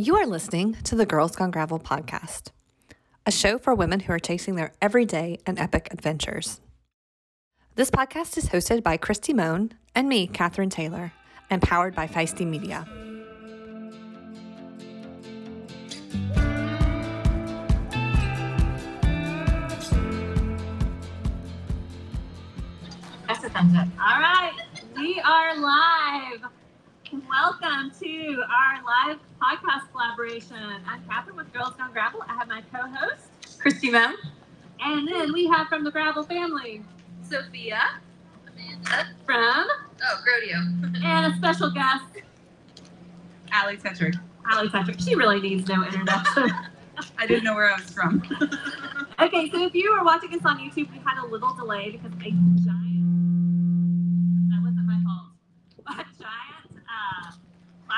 You 0.00 0.14
are 0.14 0.26
listening 0.26 0.74
to 0.84 0.94
the 0.94 1.04
Girls 1.04 1.34
Gone 1.34 1.50
Gravel 1.50 1.80
podcast, 1.80 2.52
a 3.26 3.32
show 3.32 3.58
for 3.58 3.74
women 3.74 3.98
who 3.98 4.12
are 4.12 4.20
chasing 4.20 4.54
their 4.54 4.72
everyday 4.80 5.40
and 5.44 5.58
epic 5.58 5.88
adventures. 5.90 6.60
This 7.74 7.90
podcast 7.90 8.38
is 8.38 8.50
hosted 8.50 8.84
by 8.84 8.96
Kristi 8.96 9.34
Mohn 9.34 9.72
and 9.96 10.08
me, 10.08 10.28
Kathryn 10.28 10.70
Taylor, 10.70 11.10
and 11.50 11.60
powered 11.60 11.96
by 11.96 12.06
Feisty 12.06 12.46
Media. 12.46 12.86
That's 23.26 23.42
a 23.42 23.50
thumbs 23.50 23.76
up. 23.76 23.88
All 24.00 24.20
right, 24.20 24.52
we 24.96 25.20
are 25.22 25.58
live. 25.58 26.57
Welcome 27.10 27.90
to 28.00 28.42
our 28.42 28.82
live 28.84 29.18
podcast 29.40 29.90
collaboration. 29.92 30.56
I'm 30.86 31.02
Kathryn 31.04 31.36
with 31.36 31.52
Girls 31.52 31.74
Gone 31.76 31.90
Gravel. 31.92 32.22
I 32.28 32.34
have 32.34 32.48
my 32.48 32.62
co-host, 32.72 33.28
Kristi 33.58 33.90
Mohn. 33.90 34.14
and 34.80 35.08
then 35.08 35.32
we 35.32 35.46
have 35.46 35.68
from 35.68 35.84
the 35.84 35.90
Gravel 35.90 36.22
family, 36.24 36.82
Sofia. 37.28 37.80
Amanda. 38.46 39.08
from, 39.24 39.66
Oh, 40.02 40.20
Grodio. 40.22 41.02
and 41.04 41.32
a 41.32 41.36
special 41.36 41.70
guest, 41.70 42.04
Allie 43.52 43.76
Tetrick. 43.78 44.14
Allie 44.50 44.68
Patrick. 44.68 45.00
She 45.00 45.14
really 45.14 45.40
needs 45.40 45.66
no 45.68 45.82
introduction. 45.84 46.50
I 47.18 47.26
didn't 47.26 47.44
know 47.44 47.54
where 47.54 47.70
I 47.72 47.76
was 47.80 47.90
from. 47.90 48.22
okay, 49.20 49.48
so 49.50 49.64
if 49.64 49.74
you 49.74 49.92
were 49.96 50.04
watching 50.04 50.34
us 50.34 50.44
on 50.44 50.58
YouTube, 50.58 50.90
we 50.92 50.98
had 51.04 51.22
a 51.22 51.26
little 51.26 51.54
delay 51.54 51.90
because 51.90 52.12
a 52.12 52.18
giant, 52.30 52.97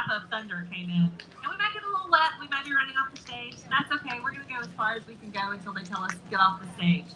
clap 0.05 0.23
of 0.23 0.31
thunder 0.31 0.67
came 0.73 0.91
in. 0.91 1.11
And 1.43 1.51
we 1.51 1.57
might 1.57 1.73
get 1.73 1.83
a 1.83 1.91
little 1.91 2.11
wet. 2.11 2.31
We 2.41 2.49
might 2.49 2.65
be 2.65 2.75
running 2.75 2.95
off 2.97 3.15
the 3.15 3.21
stage. 3.21 3.57
That's 3.69 3.91
okay. 3.93 4.19
We're 4.23 4.33
going 4.33 4.47
to 4.47 4.53
go 4.53 4.61
as 4.61 4.69
far 4.77 4.95
as 4.95 5.07
we 5.07 5.15
can 5.15 5.31
go 5.31 5.53
until 5.53 5.73
they 5.73 5.83
tell 5.83 6.03
us 6.03 6.13
to 6.13 6.31
get 6.31 6.41
off 6.41 6.61
the 6.63 6.73
stage. 6.75 7.07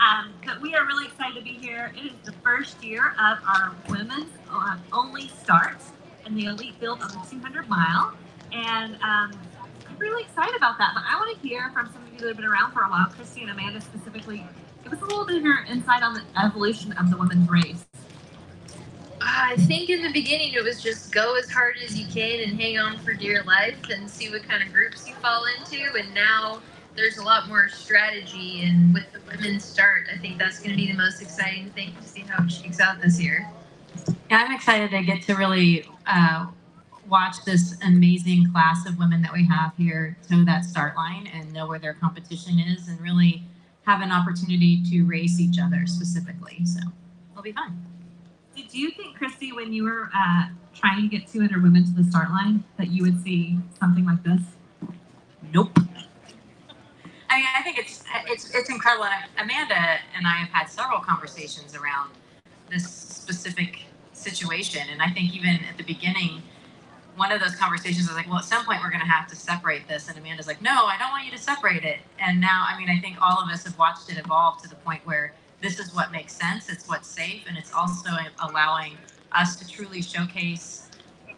Um, 0.00 0.32
but 0.46 0.60
we 0.60 0.74
are 0.74 0.86
really 0.86 1.06
excited 1.06 1.34
to 1.36 1.42
be 1.42 1.54
here. 1.54 1.92
It 1.96 2.06
is 2.06 2.12
the 2.24 2.32
first 2.44 2.82
year 2.84 3.14
of 3.18 3.38
our 3.44 3.74
women's 3.88 4.30
uh, 4.50 4.76
only 4.92 5.28
start 5.28 5.78
in 6.26 6.34
the 6.34 6.44
elite 6.44 6.74
field 6.78 7.02
of 7.02 7.12
the 7.12 7.20
200 7.28 7.68
mile. 7.68 8.14
And 8.52 8.94
um, 8.96 9.32
I'm 9.88 9.98
really 9.98 10.22
excited 10.22 10.54
about 10.56 10.78
that. 10.78 10.92
But 10.94 11.02
I 11.08 11.16
want 11.16 11.40
to 11.40 11.48
hear 11.48 11.70
from 11.70 11.90
some 11.92 12.02
of 12.04 12.12
you 12.12 12.18
that 12.20 12.28
have 12.28 12.36
been 12.36 12.46
around 12.46 12.72
for 12.72 12.82
a 12.82 12.88
while, 12.88 13.06
Kristi 13.06 13.42
and 13.42 13.50
Amanda 13.50 13.80
specifically. 13.80 14.46
Give 14.84 14.92
us 14.92 15.02
a 15.02 15.04
little 15.04 15.26
bit 15.26 15.38
of 15.38 15.42
your 15.42 15.64
insight 15.64 16.02
on 16.02 16.14
the 16.14 16.22
evolution 16.42 16.92
of 16.92 17.10
the 17.10 17.16
women's 17.16 17.48
race. 17.50 17.87
I 19.30 19.56
think 19.56 19.90
in 19.90 20.02
the 20.02 20.10
beginning 20.10 20.54
it 20.54 20.64
was 20.64 20.82
just 20.82 21.12
go 21.12 21.36
as 21.36 21.50
hard 21.50 21.76
as 21.84 21.98
you 21.98 22.06
can 22.06 22.48
and 22.48 22.58
hang 22.58 22.78
on 22.78 22.98
for 22.98 23.12
dear 23.12 23.42
life 23.44 23.76
and 23.90 24.08
see 24.08 24.30
what 24.30 24.42
kind 24.44 24.62
of 24.62 24.72
groups 24.72 25.06
you 25.06 25.14
fall 25.16 25.44
into. 25.58 25.94
And 25.94 26.14
now 26.14 26.60
there's 26.96 27.18
a 27.18 27.22
lot 27.22 27.46
more 27.46 27.68
strategy. 27.68 28.62
And 28.64 28.94
with 28.94 29.04
the 29.12 29.20
women's 29.30 29.64
start, 29.64 30.08
I 30.12 30.16
think 30.16 30.38
that's 30.38 30.58
going 30.60 30.70
to 30.70 30.76
be 30.76 30.90
the 30.90 30.96
most 30.96 31.20
exciting 31.20 31.70
thing 31.70 31.94
to 32.00 32.08
see 32.08 32.20
how 32.20 32.44
it 32.44 32.50
shakes 32.50 32.80
out 32.80 33.02
this 33.02 33.20
year. 33.20 33.48
Yeah, 34.30 34.44
I'm 34.46 34.54
excited 34.54 34.90
to 34.92 35.02
get 35.02 35.22
to 35.24 35.34
really 35.34 35.86
uh, 36.06 36.46
watch 37.06 37.36
this 37.44 37.76
amazing 37.84 38.50
class 38.50 38.86
of 38.86 38.98
women 38.98 39.20
that 39.22 39.32
we 39.32 39.46
have 39.46 39.72
here 39.76 40.16
toe 40.28 40.44
that 40.44 40.64
start 40.64 40.96
line 40.96 41.28
and 41.34 41.52
know 41.52 41.66
where 41.66 41.78
their 41.78 41.94
competition 41.94 42.58
is 42.58 42.88
and 42.88 42.98
really 43.00 43.42
have 43.82 44.00
an 44.00 44.10
opportunity 44.10 44.82
to 44.90 45.04
race 45.04 45.38
each 45.38 45.58
other 45.62 45.86
specifically. 45.86 46.64
So 46.64 46.80
it'll 47.32 47.42
be 47.42 47.52
fun. 47.52 47.84
Did 48.58 48.74
you 48.74 48.90
think, 48.90 49.16
Kristi, 49.16 49.54
when 49.54 49.72
you 49.72 49.84
were 49.84 50.10
uh, 50.12 50.48
trying 50.74 51.00
to 51.00 51.06
get 51.06 51.28
200 51.28 51.62
women 51.62 51.84
to 51.84 51.92
the 51.92 52.02
start 52.02 52.30
line, 52.30 52.64
that 52.76 52.88
you 52.88 53.04
would 53.04 53.22
see 53.22 53.56
something 53.78 54.04
like 54.04 54.24
this? 54.24 54.40
Nope. 55.54 55.78
I 57.30 57.36
mean, 57.36 57.46
I 57.56 57.62
think 57.62 57.78
it's 57.78 58.02
it's 58.26 58.52
it's 58.52 58.68
incredible. 58.68 59.04
And 59.04 59.48
Amanda 59.48 59.98
and 60.16 60.26
I 60.26 60.38
have 60.38 60.48
had 60.48 60.66
several 60.68 60.98
conversations 60.98 61.76
around 61.76 62.10
this 62.68 62.84
specific 62.90 63.84
situation, 64.12 64.82
and 64.90 65.00
I 65.00 65.10
think 65.10 65.36
even 65.36 65.60
at 65.70 65.76
the 65.76 65.84
beginning, 65.84 66.42
one 67.14 67.30
of 67.30 67.40
those 67.40 67.54
conversations 67.54 68.08
was 68.08 68.16
like, 68.16 68.26
"Well, 68.26 68.38
at 68.38 68.44
some 68.44 68.64
point 68.64 68.80
we're 68.82 68.90
going 68.90 69.02
to 69.02 69.06
have 69.06 69.28
to 69.28 69.36
separate 69.36 69.86
this," 69.86 70.08
and 70.08 70.18
Amanda's 70.18 70.48
like, 70.48 70.60
"No, 70.60 70.86
I 70.86 70.98
don't 70.98 71.10
want 71.10 71.24
you 71.26 71.30
to 71.30 71.38
separate 71.38 71.84
it." 71.84 72.00
And 72.18 72.40
now, 72.40 72.66
I 72.68 72.76
mean, 72.76 72.90
I 72.90 72.98
think 72.98 73.18
all 73.22 73.40
of 73.40 73.48
us 73.50 73.62
have 73.64 73.78
watched 73.78 74.10
it 74.10 74.18
evolve 74.18 74.60
to 74.62 74.68
the 74.68 74.76
point 74.76 75.02
where 75.04 75.32
this 75.60 75.78
is 75.78 75.94
what 75.94 76.12
makes 76.12 76.34
sense, 76.34 76.68
it's 76.68 76.88
what's 76.88 77.08
safe, 77.08 77.44
and 77.48 77.56
it's 77.58 77.72
also 77.72 78.10
allowing 78.40 78.96
us 79.32 79.56
to 79.56 79.68
truly 79.68 80.02
showcase 80.02 80.84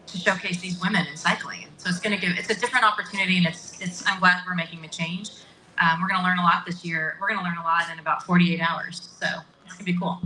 to 0.07 0.17
showcase 0.17 0.59
these 0.59 0.79
women 0.81 1.05
in 1.07 1.15
cycling. 1.15 1.65
So 1.77 1.89
it's 1.89 1.99
going 1.99 2.15
to 2.15 2.21
give 2.21 2.37
it's 2.37 2.49
a 2.49 2.59
different 2.59 2.85
opportunity, 2.85 3.37
and 3.37 3.45
it's 3.45 3.79
it's. 3.81 4.03
I'm 4.07 4.19
glad 4.19 4.43
we're 4.47 4.55
making 4.55 4.81
the 4.81 4.87
change. 4.87 5.31
Um, 5.79 6.01
we're 6.01 6.09
going 6.09 6.19
to 6.19 6.25
learn 6.25 6.37
a 6.37 6.43
lot 6.43 6.65
this 6.65 6.85
year. 6.85 7.17
We're 7.19 7.29
going 7.29 7.39
to 7.39 7.45
learn 7.45 7.57
a 7.57 7.63
lot 7.63 7.85
in 7.91 7.97
about 7.99 8.23
48 8.23 8.59
hours. 8.61 9.09
So 9.19 9.25
it's 9.65 9.73
going 9.73 9.85
to 9.85 9.91
be 9.93 9.97
cool. 9.97 10.21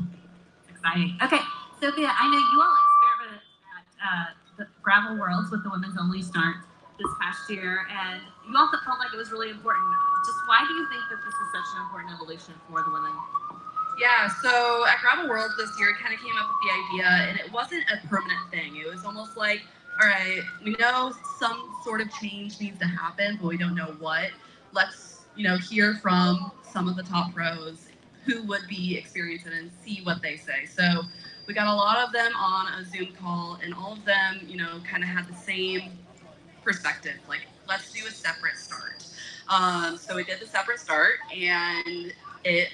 Exciting. 0.69 1.17
Okay, 1.23 1.39
Sofia, 1.79 2.11
I 2.11 2.25
know 2.27 2.37
you 2.37 2.57
all 2.59 2.75
experimented 2.75 3.41
at 3.71 3.85
uh, 4.03 4.25
the 4.57 4.67
Gravel 4.81 5.17
Worlds 5.17 5.51
with 5.51 5.63
the 5.63 5.69
women's 5.69 5.97
only 5.99 6.21
start 6.21 6.57
this 6.99 7.11
past 7.21 7.49
year, 7.49 7.87
and 7.91 8.21
you 8.49 8.57
also 8.57 8.77
felt 8.85 8.99
like 8.99 9.13
it 9.13 9.17
was 9.17 9.31
really 9.31 9.49
important. 9.49 9.85
Just 10.25 10.39
why 10.47 10.65
do 10.67 10.73
you 10.73 10.87
think 10.89 11.03
that 11.09 11.19
this 11.23 11.35
is 11.35 11.47
such 11.53 11.69
an 11.77 11.85
important 11.85 12.13
evolution 12.13 12.53
for 12.67 12.83
the 12.83 12.91
women? 12.91 13.13
Yeah, 13.97 14.27
so 14.41 14.85
at 14.87 14.99
Gravel 15.01 15.29
World 15.29 15.51
this 15.57 15.69
year, 15.79 15.95
kind 16.01 16.13
of 16.13 16.19
came 16.19 16.35
up 16.37 16.49
with 16.49 16.57
the 16.63 17.05
idea, 17.05 17.29
and 17.29 17.39
it 17.39 17.51
wasn't 17.51 17.83
a 17.91 18.05
permanent 18.07 18.39
thing. 18.51 18.75
It 18.75 18.93
was 18.93 19.05
almost 19.05 19.37
like, 19.37 19.61
all 20.01 20.09
right, 20.09 20.41
we 20.63 20.75
know 20.79 21.13
some 21.39 21.73
sort 21.83 22.01
of 22.01 22.11
change 22.11 22.59
needs 22.59 22.77
to 22.79 22.85
happen, 22.85 23.39
but 23.41 23.47
we 23.47 23.57
don't 23.57 23.75
know 23.75 23.95
what. 23.99 24.31
Let's, 24.73 25.21
you 25.37 25.47
know, 25.47 25.57
hear 25.57 25.95
from 25.95 26.51
some 26.63 26.89
of 26.89 26.97
the 26.97 27.03
top 27.03 27.33
pros 27.33 27.87
who 28.25 28.43
would 28.43 28.67
be 28.67 28.97
experiencing 28.97 29.53
and 29.53 29.71
see 29.83 30.01
what 30.03 30.21
they 30.21 30.35
say. 30.35 30.65
So 30.65 31.03
we 31.47 31.53
got 31.53 31.67
a 31.67 31.73
lot 31.73 32.05
of 32.05 32.11
them 32.11 32.33
on 32.35 32.73
a 32.73 32.83
Zoom 32.83 33.13
call, 33.13 33.59
and 33.63 33.73
all 33.73 33.93
of 33.93 34.03
them, 34.03 34.41
you 34.45 34.57
know, 34.57 34.81
kind 34.89 35.03
of 35.03 35.09
had 35.09 35.27
the 35.27 35.35
same 35.35 35.91
perspective. 36.63 37.15
Like, 37.29 37.47
let's 37.67 37.93
do 37.93 38.05
a 38.05 38.11
separate 38.11 38.57
start. 38.57 39.05
Um, 39.47 39.97
so 39.97 40.15
we 40.15 40.25
did 40.25 40.41
the 40.41 40.47
separate 40.47 40.79
start, 40.79 41.13
and 41.33 42.11
it 42.43 42.69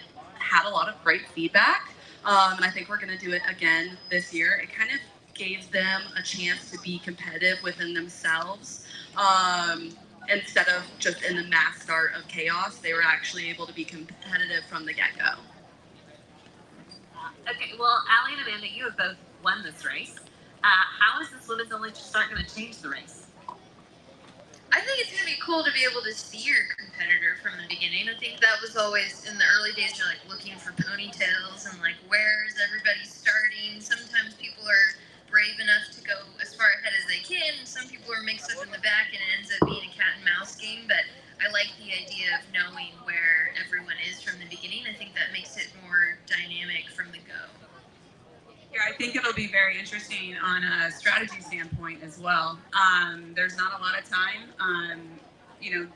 had 0.51 0.67
a 0.67 0.71
lot 0.71 0.89
of 0.89 1.01
great 1.03 1.27
feedback. 1.29 1.93
Um, 2.25 2.55
and 2.57 2.65
I 2.65 2.69
think 2.69 2.89
we're 2.89 2.99
going 2.99 3.17
to 3.17 3.25
do 3.25 3.33
it 3.33 3.41
again 3.49 3.97
this 4.11 4.33
year. 4.33 4.59
It 4.63 4.69
kind 4.73 4.91
of 4.91 4.99
gave 5.33 5.71
them 5.71 6.01
a 6.17 6.21
chance 6.21 6.69
to 6.71 6.79
be 6.79 6.99
competitive 6.99 7.63
within 7.63 7.93
themselves. 7.93 8.85
Um, 9.17 9.91
instead 10.29 10.67
of 10.69 10.83
just 10.99 11.23
in 11.23 11.37
the 11.37 11.45
mass 11.45 11.81
start 11.81 12.13
of 12.15 12.27
chaos, 12.27 12.79
they 12.79 12.93
were 12.93 13.03
actually 13.03 13.49
able 13.49 13.65
to 13.67 13.73
be 13.73 13.85
competitive 13.85 14.65
from 14.69 14.85
the 14.85 14.93
get 14.93 15.17
go. 15.17 15.41
Okay, 17.49 17.73
well, 17.79 18.03
Allie 18.09 18.37
and 18.37 18.47
Amanda, 18.47 18.67
you 18.69 18.85
have 18.85 18.97
both 18.97 19.17
won 19.43 19.63
this 19.63 19.85
race. 19.85 20.15
Uh, 20.63 20.67
how 20.99 21.21
is 21.21 21.29
this 21.31 21.47
women's 21.47 21.71
only 21.71 21.91
start 21.93 22.29
going 22.31 22.43
to 22.45 22.55
change 22.55 22.79
the 22.79 22.89
race? 22.89 23.30
I 24.71 24.79
think 24.81 25.01
it's 25.01 25.11
gonna 25.11 25.27
be 25.27 25.39
cool 25.43 25.63
to 25.63 25.71
be 25.73 25.83
able 25.83 26.01
to 26.03 26.13
see 26.13 26.47
your 26.47 26.63
competitor 26.77 27.35
from 27.43 27.59
the 27.59 27.67
beginning. 27.67 28.07
I 28.09 28.15
think 28.19 28.39
that 28.39 28.61
was 28.61 28.77
always 28.77 29.25
in 29.27 29.37
the 29.37 29.45
early 29.59 29.73
days. 29.73 29.97
You're 29.99 30.07
like 30.07 30.23
looking 30.29 30.55
for 30.59 30.71
ponytails 30.77 31.67
and 31.69 31.79
like 31.81 31.99
where's 32.07 32.55
everybody 32.63 33.03
starting. 33.03 33.81
Sometimes 33.81 34.35
people 34.35 34.63
are 34.63 34.95
brave 35.31 35.59
enough 35.59 35.91
to 35.95 36.01
go 36.03 36.15
as 36.41 36.53
far 36.55 36.67
ahead 36.79 36.93
as 36.99 37.07
they 37.07 37.23
can, 37.23 37.65
some 37.65 37.87
people 37.87 38.13
are 38.13 38.21
mixed 38.23 38.51
up 38.51 38.63
in 38.63 38.71
the 38.71 38.83
back, 38.83 39.15
and 39.15 39.23
it 39.23 39.31
ends 39.39 39.51
up 39.55 39.67
being 39.67 39.87
a 39.87 39.93
cat 39.95 40.19
and 40.19 40.25
mouse 40.25 40.55
game. 40.55 40.83
But 40.87 41.07
I 41.39 41.49
like 41.51 41.71
the 41.79 41.91
idea 41.95 42.35
of 42.35 42.43
knowing 42.51 42.91
where 43.07 43.55
everyone 43.63 43.95
is 44.07 44.21
from 44.21 44.39
the 44.39 44.47
beginning. 44.51 44.83
I 44.87 44.93
think 44.93 45.15
that 45.15 45.31
makes 45.31 45.57
it 45.57 45.71
more 45.83 46.19
dynamic 46.27 46.91
from 46.91 47.11
the 47.11 47.23
go. 47.23 47.60
Yeah, 48.73 48.79
I 48.87 48.93
think 48.93 49.15
it'll 49.15 49.33
be 49.33 49.47
very 49.47 49.77
interesting 49.77 50.35
on 50.41 50.63
a 50.63 50.91
strategy 50.91 51.41
standpoint 51.41 52.03
as 52.03 52.19
well. 52.19 52.57
Um, 52.73 53.33
there's 53.35 53.57
not 53.57 53.77
a 53.77 53.81
lot 53.83 53.99
of 53.99 54.09
time. 54.09 54.49
Um, 54.59 55.01
you 55.61 55.71
know, 55.79 55.87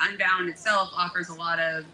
Unbound 0.00 0.48
itself 0.48 0.90
offers 0.96 1.28
a 1.28 1.34
lot 1.34 1.58
of 1.58 1.84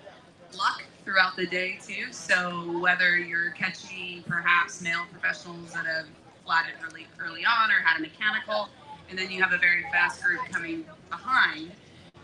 luck 0.56 0.84
throughout 1.04 1.36
the 1.36 1.46
day 1.46 1.78
too. 1.84 2.12
So 2.12 2.78
whether 2.78 3.16
you're 3.18 3.50
catching 3.50 4.22
perhaps 4.28 4.80
male 4.80 5.02
professionals 5.10 5.72
that 5.72 5.86
have 5.86 6.06
flatted 6.44 6.74
early 6.84 7.06
early 7.18 7.44
on 7.44 7.70
or 7.70 7.80
had 7.84 7.98
a 7.98 8.02
mechanical, 8.02 8.68
and 9.10 9.18
then 9.18 9.30
you 9.30 9.42
have 9.42 9.52
a 9.52 9.58
very 9.58 9.82
fast 9.90 10.22
group 10.22 10.40
coming 10.50 10.84
behind. 11.10 11.72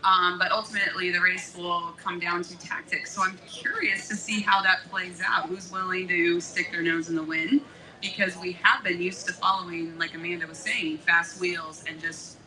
Um, 0.05 0.37
but 0.37 0.51
ultimately, 0.51 1.11
the 1.11 1.19
race 1.19 1.55
will 1.57 1.93
come 2.01 2.19
down 2.19 2.43
to 2.43 2.57
tactics. 2.59 3.13
So 3.13 3.23
I'm 3.23 3.37
curious 3.47 4.07
to 4.09 4.15
see 4.15 4.41
how 4.41 4.61
that 4.61 4.79
plays 4.89 5.21
out. 5.25 5.47
Who's 5.47 5.71
willing 5.71 6.07
to 6.09 6.41
stick 6.41 6.71
their 6.71 6.81
nose 6.81 7.09
in 7.09 7.15
the 7.15 7.23
wind? 7.23 7.61
Because 8.03 8.37
we 8.37 8.51
have 8.63 8.83
been 8.83 9.01
used 9.01 9.27
to 9.27 9.33
following, 9.33 9.97
like 9.97 10.13
Amanda 10.13 10.45
was 10.45 10.59
saying, 10.59 10.99
fast 10.99 11.39
wheels 11.39 11.85
and 11.87 12.01
just 12.01 12.37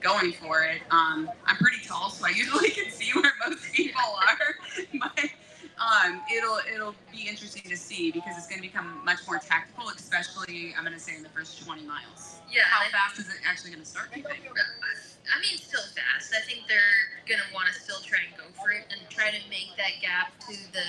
going 0.00 0.32
for 0.32 0.62
it. 0.62 0.82
Um, 0.90 1.28
I'm 1.46 1.56
pretty 1.56 1.84
tall, 1.84 2.10
so 2.10 2.26
I 2.26 2.30
usually 2.36 2.70
can 2.70 2.90
see 2.90 3.12
where 3.12 3.32
most 3.48 3.72
people 3.74 4.00
are. 4.00 4.54
but 5.00 5.30
um, 5.82 6.22
it'll 6.32 6.60
it'll 6.72 6.94
be 7.12 7.28
interesting 7.28 7.68
to 7.68 7.76
see 7.76 8.12
because 8.12 8.38
it's 8.38 8.46
going 8.46 8.62
to 8.62 8.66
become 8.66 9.04
much 9.04 9.18
more 9.26 9.38
tactical, 9.38 9.88
especially 9.90 10.74
I'm 10.78 10.84
going 10.84 10.94
to 10.94 11.02
say 11.02 11.16
in 11.16 11.24
the 11.24 11.28
first 11.30 11.64
20 11.66 11.82
miles. 11.82 12.38
Yeah, 12.50 12.62
How 12.66 12.88
fast 12.90 13.18
is 13.18 13.28
it 13.28 13.40
actually 13.46 13.72
going 13.72 13.82
to 13.82 13.88
start? 13.88 14.12
Do 14.14 14.20
you 14.20 14.26
think? 14.26 14.46
I 15.30 15.38
mean, 15.40 15.58
still 15.58 15.84
fast. 15.94 16.34
I 16.34 16.42
think 16.42 16.66
they're 16.66 17.22
gonna 17.30 17.46
want 17.54 17.68
to 17.70 17.74
still 17.74 18.02
try 18.02 18.18
and 18.26 18.34
go 18.34 18.44
for 18.58 18.72
it 18.74 18.90
and 18.90 18.98
try 19.08 19.30
to 19.30 19.40
make 19.48 19.70
that 19.78 20.02
gap 20.02 20.34
to 20.50 20.54
the 20.74 20.86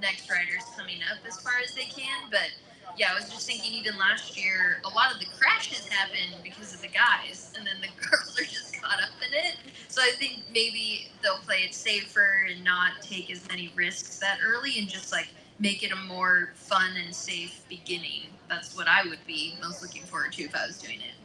next 0.00 0.30
riders 0.30 0.64
coming 0.76 1.04
up 1.12 1.20
as 1.28 1.40
far 1.40 1.60
as 1.62 1.74
they 1.76 1.86
can. 1.86 2.30
But 2.30 2.50
yeah, 2.96 3.08
I 3.12 3.14
was 3.14 3.30
just 3.30 3.46
thinking, 3.46 3.72
even 3.74 3.96
last 3.98 4.36
year, 4.36 4.80
a 4.84 4.88
lot 4.90 5.12
of 5.12 5.20
the 5.20 5.26
crashes 5.38 5.88
happened 5.88 6.36
because 6.42 6.74
of 6.74 6.82
the 6.82 6.88
guys, 6.88 7.52
and 7.56 7.66
then 7.66 7.76
the 7.80 7.88
girls 8.08 8.38
are 8.38 8.44
just 8.44 8.80
caught 8.82 9.02
up 9.02 9.10
in 9.26 9.34
it. 9.34 9.56
So 9.88 10.02
I 10.02 10.12
think 10.12 10.42
maybe 10.52 11.08
they'll 11.22 11.38
play 11.38 11.58
it 11.64 11.74
safer 11.74 12.46
and 12.50 12.64
not 12.64 12.92
take 13.02 13.30
as 13.30 13.46
many 13.48 13.72
risks 13.76 14.18
that 14.20 14.38
early, 14.44 14.78
and 14.78 14.88
just 14.88 15.12
like 15.12 15.28
make 15.58 15.82
it 15.82 15.92
a 15.92 15.96
more 15.96 16.50
fun 16.54 16.92
and 17.04 17.14
safe 17.14 17.64
beginning. 17.68 18.24
That's 18.48 18.76
what 18.76 18.88
I 18.88 19.04
would 19.08 19.24
be 19.26 19.56
most 19.62 19.82
looking 19.82 20.02
forward 20.02 20.32
to 20.34 20.42
if 20.44 20.54
I 20.54 20.66
was 20.66 20.78
doing 20.78 21.00
it. 21.00 21.21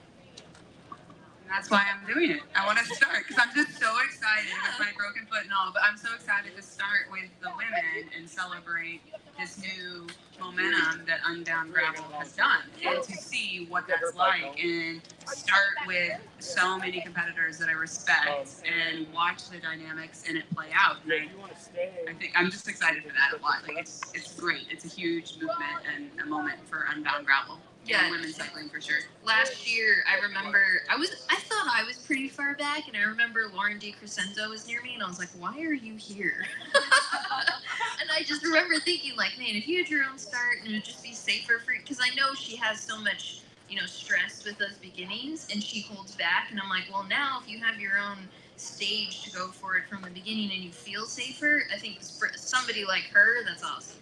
That's 1.49 1.69
why 1.71 1.83
I'm 1.87 2.05
doing 2.13 2.31
it. 2.31 2.41
I 2.55 2.65
want 2.65 2.79
to 2.79 2.85
start 2.85 3.23
because 3.27 3.41
I'm 3.41 3.53
just 3.55 3.79
so 3.79 3.91
excited 4.05 4.51
with 4.51 4.79
my 4.79 4.91
broken 4.97 5.25
foot 5.25 5.43
and 5.43 5.53
all. 5.53 5.71
But 5.73 5.83
I'm 5.83 5.97
so 5.97 6.09
excited 6.13 6.55
to 6.55 6.61
start 6.61 7.07
with 7.11 7.29
the 7.41 7.49
women 7.49 8.09
and 8.17 8.29
celebrate 8.29 9.01
this 9.39 9.59
new 9.61 10.07
momentum 10.39 11.05
that 11.07 11.19
Unbound 11.25 11.73
Gravel 11.73 12.05
has 12.19 12.33
done 12.33 12.61
and 12.85 13.03
to 13.03 13.13
see 13.13 13.65
what 13.69 13.85
that's 13.87 14.15
like 14.15 14.63
and 14.63 15.01
start 15.27 15.73
with 15.87 16.19
so 16.39 16.77
many 16.77 17.01
competitors 17.01 17.57
that 17.59 17.69
I 17.69 17.73
respect 17.73 18.63
and 18.65 19.07
watch 19.13 19.49
the 19.49 19.59
dynamics 19.59 20.23
and 20.27 20.37
it 20.37 20.43
play 20.55 20.67
out. 20.75 20.97
And 21.05 21.13
I, 21.13 22.11
I 22.11 22.13
think 22.13 22.33
I'm 22.35 22.51
just 22.51 22.67
excited 22.67 23.03
for 23.03 23.09
that 23.09 23.39
a 23.39 23.41
lot. 23.43 23.67
Like 23.67 23.77
it's 23.79 24.01
it's 24.13 24.33
great. 24.35 24.67
It's 24.71 24.85
a 24.85 24.89
huge 24.89 25.33
movement 25.35 25.81
and 25.95 26.09
a 26.21 26.25
moment 26.25 26.59
for 26.67 26.85
Unbound 26.93 27.25
Gravel. 27.25 27.59
Yeah. 27.87 28.03
And 28.03 28.11
women's 28.11 28.35
cycling 28.35 28.69
for 28.69 28.81
sure. 28.81 28.99
last 29.23 29.65
year 29.73 30.03
I 30.09 30.19
remember 30.19 30.81
I 30.89 30.97
was 30.97 31.09
I 31.29 31.35
thought 31.35 31.71
I 31.73 31.83
was 31.85 31.97
pretty 31.97 32.27
far 32.27 32.55
back 32.55 32.87
and 32.87 32.97
I 32.97 33.03
remember 33.03 33.49
Lauren 33.53 33.79
De 33.79 33.91
Crescenzo 33.91 34.49
was 34.49 34.67
near 34.67 34.81
me 34.81 34.93
and 34.93 35.03
I 35.03 35.07
was 35.07 35.19
like, 35.19 35.29
Why 35.37 35.57
are 35.61 35.73
you 35.73 35.95
here? 35.95 36.45
and 38.01 38.09
I 38.11 38.23
just 38.23 38.43
remember 38.43 38.75
thinking 38.79 39.15
like, 39.15 39.37
man, 39.37 39.55
if 39.55 39.67
you 39.67 39.77
had 39.77 39.89
your 39.89 40.03
own 40.03 40.17
start 40.17 40.57
and 40.63 40.71
it 40.71 40.75
would 40.75 40.85
just 40.85 41.03
be 41.03 41.13
safer 41.13 41.59
for 41.59 41.71
you," 41.71 41.79
because 41.81 41.99
I 42.01 42.13
know 42.15 42.33
she 42.33 42.57
has 42.57 42.81
so 42.81 42.99
much, 42.99 43.41
you 43.69 43.79
know, 43.79 43.85
stress 43.85 44.43
with 44.45 44.57
those 44.57 44.77
beginnings 44.77 45.47
and 45.51 45.63
she 45.63 45.81
holds 45.81 46.15
back 46.15 46.49
and 46.51 46.59
I'm 46.59 46.69
like, 46.69 46.85
well 46.91 47.05
now 47.05 47.39
if 47.41 47.49
you 47.49 47.59
have 47.59 47.79
your 47.79 47.97
own 47.97 48.17
stage 48.57 49.23
to 49.23 49.31
go 49.31 49.49
for 49.49 49.77
it 49.77 49.85
from 49.87 50.01
the 50.03 50.09
beginning 50.09 50.51
and 50.51 50.61
you 50.61 50.71
feel 50.71 51.05
safer, 51.05 51.63
I 51.73 51.77
think 51.77 52.01
for 52.01 52.29
somebody 52.35 52.85
like 52.85 53.05
her, 53.13 53.43
that's 53.45 53.63
awesome. 53.63 53.99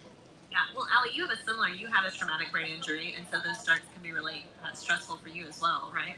Yeah, 0.56 0.62
well, 0.74 0.86
Allie, 0.90 1.10
you 1.12 1.26
have 1.26 1.38
a 1.38 1.42
similar. 1.44 1.68
You 1.68 1.86
had 1.88 2.06
a 2.06 2.10
traumatic 2.10 2.50
brain 2.50 2.72
injury, 2.72 3.14
and 3.14 3.26
so 3.30 3.38
those 3.46 3.58
starts 3.58 3.82
can 3.92 4.02
be 4.02 4.12
really 4.12 4.46
uh, 4.64 4.72
stressful 4.72 5.18
for 5.18 5.28
you 5.28 5.46
as 5.46 5.60
well, 5.60 5.92
right? 5.94 6.14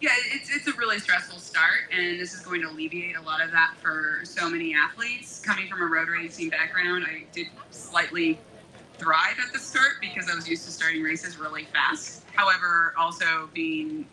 Yeah, 0.00 0.08
it's, 0.32 0.50
it's 0.50 0.66
a 0.68 0.72
really 0.72 0.98
stressful 0.98 1.38
start, 1.38 1.92
and 1.92 2.18
this 2.18 2.32
is 2.32 2.40
going 2.40 2.62
to 2.62 2.68
alleviate 2.68 3.16
a 3.16 3.20
lot 3.20 3.42
of 3.42 3.50
that 3.50 3.74
for 3.82 4.20
so 4.24 4.48
many 4.48 4.74
athletes. 4.74 5.40
Coming 5.40 5.68
from 5.68 5.82
a 5.82 5.84
road 5.84 6.08
racing 6.08 6.48
background, 6.48 7.04
I 7.06 7.24
did 7.34 7.48
slightly 7.70 8.38
thrive 8.96 9.36
at 9.46 9.52
the 9.52 9.58
start 9.58 9.96
because 10.00 10.30
I 10.30 10.34
was 10.34 10.48
used 10.48 10.64
to 10.64 10.70
starting 10.70 11.02
races 11.02 11.36
really 11.36 11.64
fast. 11.64 12.22
However, 12.32 12.94
also 12.96 13.50
being 13.52 14.06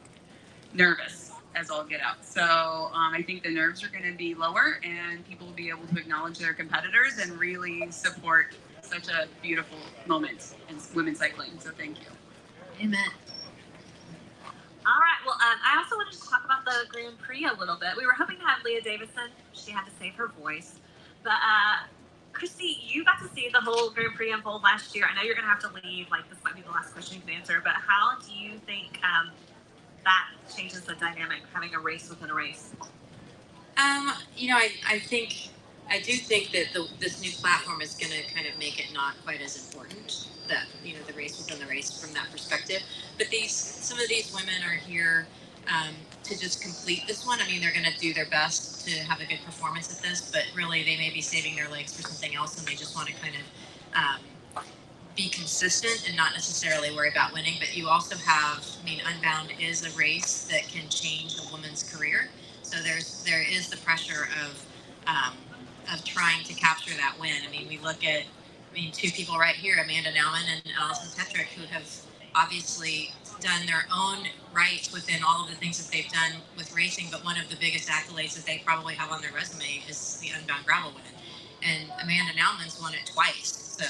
nervous 0.74 1.32
as 1.56 1.70
all 1.70 1.86
get 1.86 2.02
out. 2.02 2.26
So 2.26 2.42
um, 2.42 3.14
I 3.14 3.24
think 3.26 3.44
the 3.44 3.54
nerves 3.54 3.86
are 3.86 3.88
going 3.88 4.04
to 4.04 4.18
be 4.18 4.36
lower, 4.36 4.82
and 4.84 5.26
people 5.26 5.48
will 5.48 5.54
be 5.54 5.70
able 5.70 5.88
to 5.88 5.98
acknowledge 5.98 6.40
their 6.40 6.54
competitors 6.54 7.20
and 7.20 7.40
really 7.40 7.90
support 7.90 8.54
such 8.86 9.10
a 9.10 9.28
beautiful 9.42 9.78
moment 10.06 10.56
in 10.70 10.78
women's 10.96 11.20
cycling. 11.20 11.52
So 11.60 11.72
thank 11.78 12.00
you. 12.00 12.08
Amen. 12.82 13.10
All 14.86 15.02
right. 15.02 15.22
Well, 15.26 15.36
um, 15.36 15.60
I 15.66 15.78
also 15.78 15.96
wanted 15.96 16.14
to 16.14 16.30
talk 16.30 16.46
about 16.46 16.66
the 16.66 16.88
Grand 16.90 17.18
Prix 17.20 17.46
a 17.46 17.54
little 17.60 17.76
bit. 17.78 17.92
We 17.98 18.06
were 18.06 18.14
hoping 18.14 18.38
to 18.38 18.46
have 18.46 18.64
Leah 18.64 18.82
Davidson. 18.82 19.30
She 19.54 19.72
had 19.72 19.86
to 19.86 19.92
save 20.00 20.14
her 20.16 20.28
voice, 20.40 20.76
but 21.24 21.34
uh, 21.34 21.88
Kristi, 22.34 22.78
you 22.84 23.04
got 23.06 23.20
to 23.22 23.30
see 23.34 23.50
the 23.52 23.62
whole 23.62 23.90
Grand 23.92 24.16
Prix 24.16 24.32
unfold 24.32 24.64
last 24.64 24.96
year. 24.96 25.06
I 25.12 25.16
know 25.16 25.24
you're 25.24 25.36
going 25.36 25.48
to 25.48 25.50
have 25.50 25.62
to 25.62 25.88
leave. 25.88 26.12
Like 26.12 26.30
this 26.30 26.40
might 26.44 26.56
be 26.56 26.62
the 26.62 26.72
last 26.72 26.94
question 26.94 27.18
you 27.18 27.22
can 27.26 27.34
answer, 27.40 27.62
but 27.64 27.74
how 27.74 28.20
do 28.20 28.32
you 28.34 28.60
think 28.66 29.00
um, 29.04 29.32
that 30.04 30.26
changes 30.56 30.82
the 30.82 30.96
dynamic 30.96 31.40
having 31.54 31.74
a 31.74 31.80
race 31.80 32.10
within 32.10 32.30
a 32.30 32.36
race? 32.36 32.74
Um, 33.78 34.14
you 34.38 34.50
know, 34.50 34.58
I, 34.58 34.70
I 34.88 35.00
think 35.00 35.50
I 35.90 36.00
do 36.00 36.14
think 36.14 36.52
that 36.52 36.74
the, 36.74 36.88
this 37.00 37.22
new 37.22 37.32
platform 37.32 37.82
is 37.82 37.96
going 37.96 38.12
to 38.12 38.34
kind 38.34 38.48
of 38.48 38.58
make 38.58 38.80
it 38.80 38.94
not 38.94 39.16
quite 39.24 39.42
as 39.42 39.58
important 39.58 40.28
that 40.48 40.66
you 40.84 40.94
know 40.94 41.02
the 41.08 41.14
race 41.14 41.38
within 41.38 41.60
the 41.60 41.70
race 41.70 42.00
from 42.00 42.14
that 42.14 42.32
perspective. 42.32 42.82
But 43.18 43.30
these 43.30 43.52
some 43.52 44.00
of 44.00 44.08
these 44.08 44.34
women 44.34 44.64
are 44.64 44.76
here 44.76 45.28
um, 45.68 45.96
to 46.24 46.40
just 46.40 46.62
complete 46.62 47.04
this 47.08 47.26
one. 47.26 47.40
I 47.42 47.48
mean, 47.48 47.62
they're 47.62 47.74
going 47.74 47.86
to 47.92 47.98
do 48.00 48.14
their 48.14 48.28
best 48.28 48.88
to 48.88 49.00
have 49.06 49.20
a 49.22 49.26
good 49.26 49.40
performance 49.46 49.96
at 49.96 50.04
this, 50.04 50.32
but 50.32 50.44
really 50.56 50.84
they 50.84 50.98
may 50.98 51.10
be 51.12 51.22
saving 51.22 51.56
their 51.56 51.70
legs 51.70 51.96
for 51.96 52.04
something 52.04 52.36
else, 52.36 52.58
and 52.58 52.68
they 52.68 52.76
just 52.76 52.96
want 52.96 53.08
to 53.08 53.14
kind 53.16 53.36
of 53.36 53.96
um, 53.96 54.64
be 55.16 55.30
consistent 55.30 56.08
and 56.08 56.16
not 56.18 56.34
necessarily 56.34 56.94
worry 56.96 57.10
about 57.10 57.34
winning. 57.34 57.56
But 57.60 57.76
you 57.76 57.88
also 57.88 58.16
have, 58.18 58.66
I 58.82 58.86
mean, 58.86 59.02
Unbound 59.06 59.54
is 59.60 59.86
a 59.86 59.98
race 59.98 60.48
that 60.52 60.68
can 60.68 60.90
change 60.90 61.38
a 61.40 61.52
woman's 61.52 61.84
career. 61.84 62.30
So 62.64 62.82
there's 62.84 63.24
there 63.24 63.42
is 63.42 63.70
the 63.70 63.78
pressure 63.78 64.28
of 64.46 64.66
um, 65.08 65.34
of 65.94 66.04
trying 66.04 66.44
to 66.46 66.54
capture 66.54 66.96
that 66.96 67.16
win. 67.20 67.36
I 67.48 67.52
mean, 67.52 67.68
we 67.68 67.78
look 67.80 68.04
at, 68.04 68.22
I 68.22 68.74
mean, 68.74 68.92
two 68.92 69.12
people 69.12 69.38
right 69.38 69.56
here, 69.56 69.78
Amanda 69.84 70.12
Nauman 70.12 70.46
and 70.52 70.74
Alison 70.80 71.10
Tetrick, 71.18 71.48
who 71.56 71.66
have 71.68 71.88
obviously 72.36 73.12
done 73.40 73.66
their 73.66 73.86
own 73.94 74.28
right 74.54 74.88
within 74.94 75.22
all 75.28 75.44
of 75.44 75.50
the 75.50 75.56
things 75.56 75.84
that 75.84 75.92
they've 75.92 76.12
done 76.12 76.42
with 76.58 76.76
racing. 76.76 77.08
But 77.12 77.24
one 77.24 77.38
of 77.40 77.50
the 77.50 77.56
biggest 77.56 77.90
accolades 77.90 78.36
that 78.36 78.46
they 78.46 78.62
probably 78.66 78.96
have 78.96 79.12
on 79.12 79.22
their 79.22 79.32
resume 79.32 79.84
is 79.88 80.20
the 80.20 80.30
Unbound 80.38 80.66
Gravel 80.66 80.92
win. 80.92 81.04
And 81.64 81.92
Amanda 82.02 82.34
Nauman's 82.34 82.80
won 82.82 82.94
it 82.94 83.10
twice. 83.12 83.78
So 83.80 83.86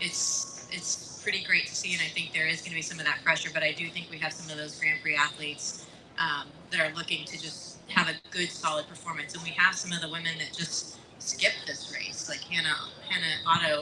it's 0.00 0.68
it's 0.70 1.20
pretty 1.22 1.42
great 1.44 1.66
to 1.66 1.74
see, 1.74 1.92
and 1.94 2.02
I 2.02 2.08
think 2.08 2.32
there 2.32 2.46
is 2.46 2.60
going 2.60 2.70
to 2.70 2.76
be 2.76 2.82
some 2.82 2.98
of 2.98 3.06
that 3.06 3.22
pressure. 3.24 3.50
But 3.52 3.62
I 3.62 3.72
do 3.72 3.88
think 3.88 4.10
we 4.10 4.18
have 4.18 4.32
some 4.32 4.50
of 4.50 4.56
those 4.56 4.78
Grand 4.78 5.00
Prix 5.02 5.16
athletes 5.16 5.86
um, 6.18 6.48
that 6.70 6.80
are 6.80 6.94
looking 6.94 7.24
to 7.26 7.40
just 7.40 7.78
have 7.88 8.08
a 8.08 8.14
good, 8.30 8.50
solid 8.50 8.86
performance, 8.88 9.34
and 9.34 9.42
we 9.42 9.50
have 9.50 9.74
some 9.74 9.92
of 9.92 10.00
the 10.00 10.08
women 10.08 10.32
that 10.38 10.56
just 10.56 10.98
skip 11.28 11.52
this 11.66 11.92
race. 11.94 12.28
Like 12.28 12.40
Hannah 12.40 12.76
Hannah 13.08 13.36
Otto 13.46 13.80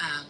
um, 0.00 0.26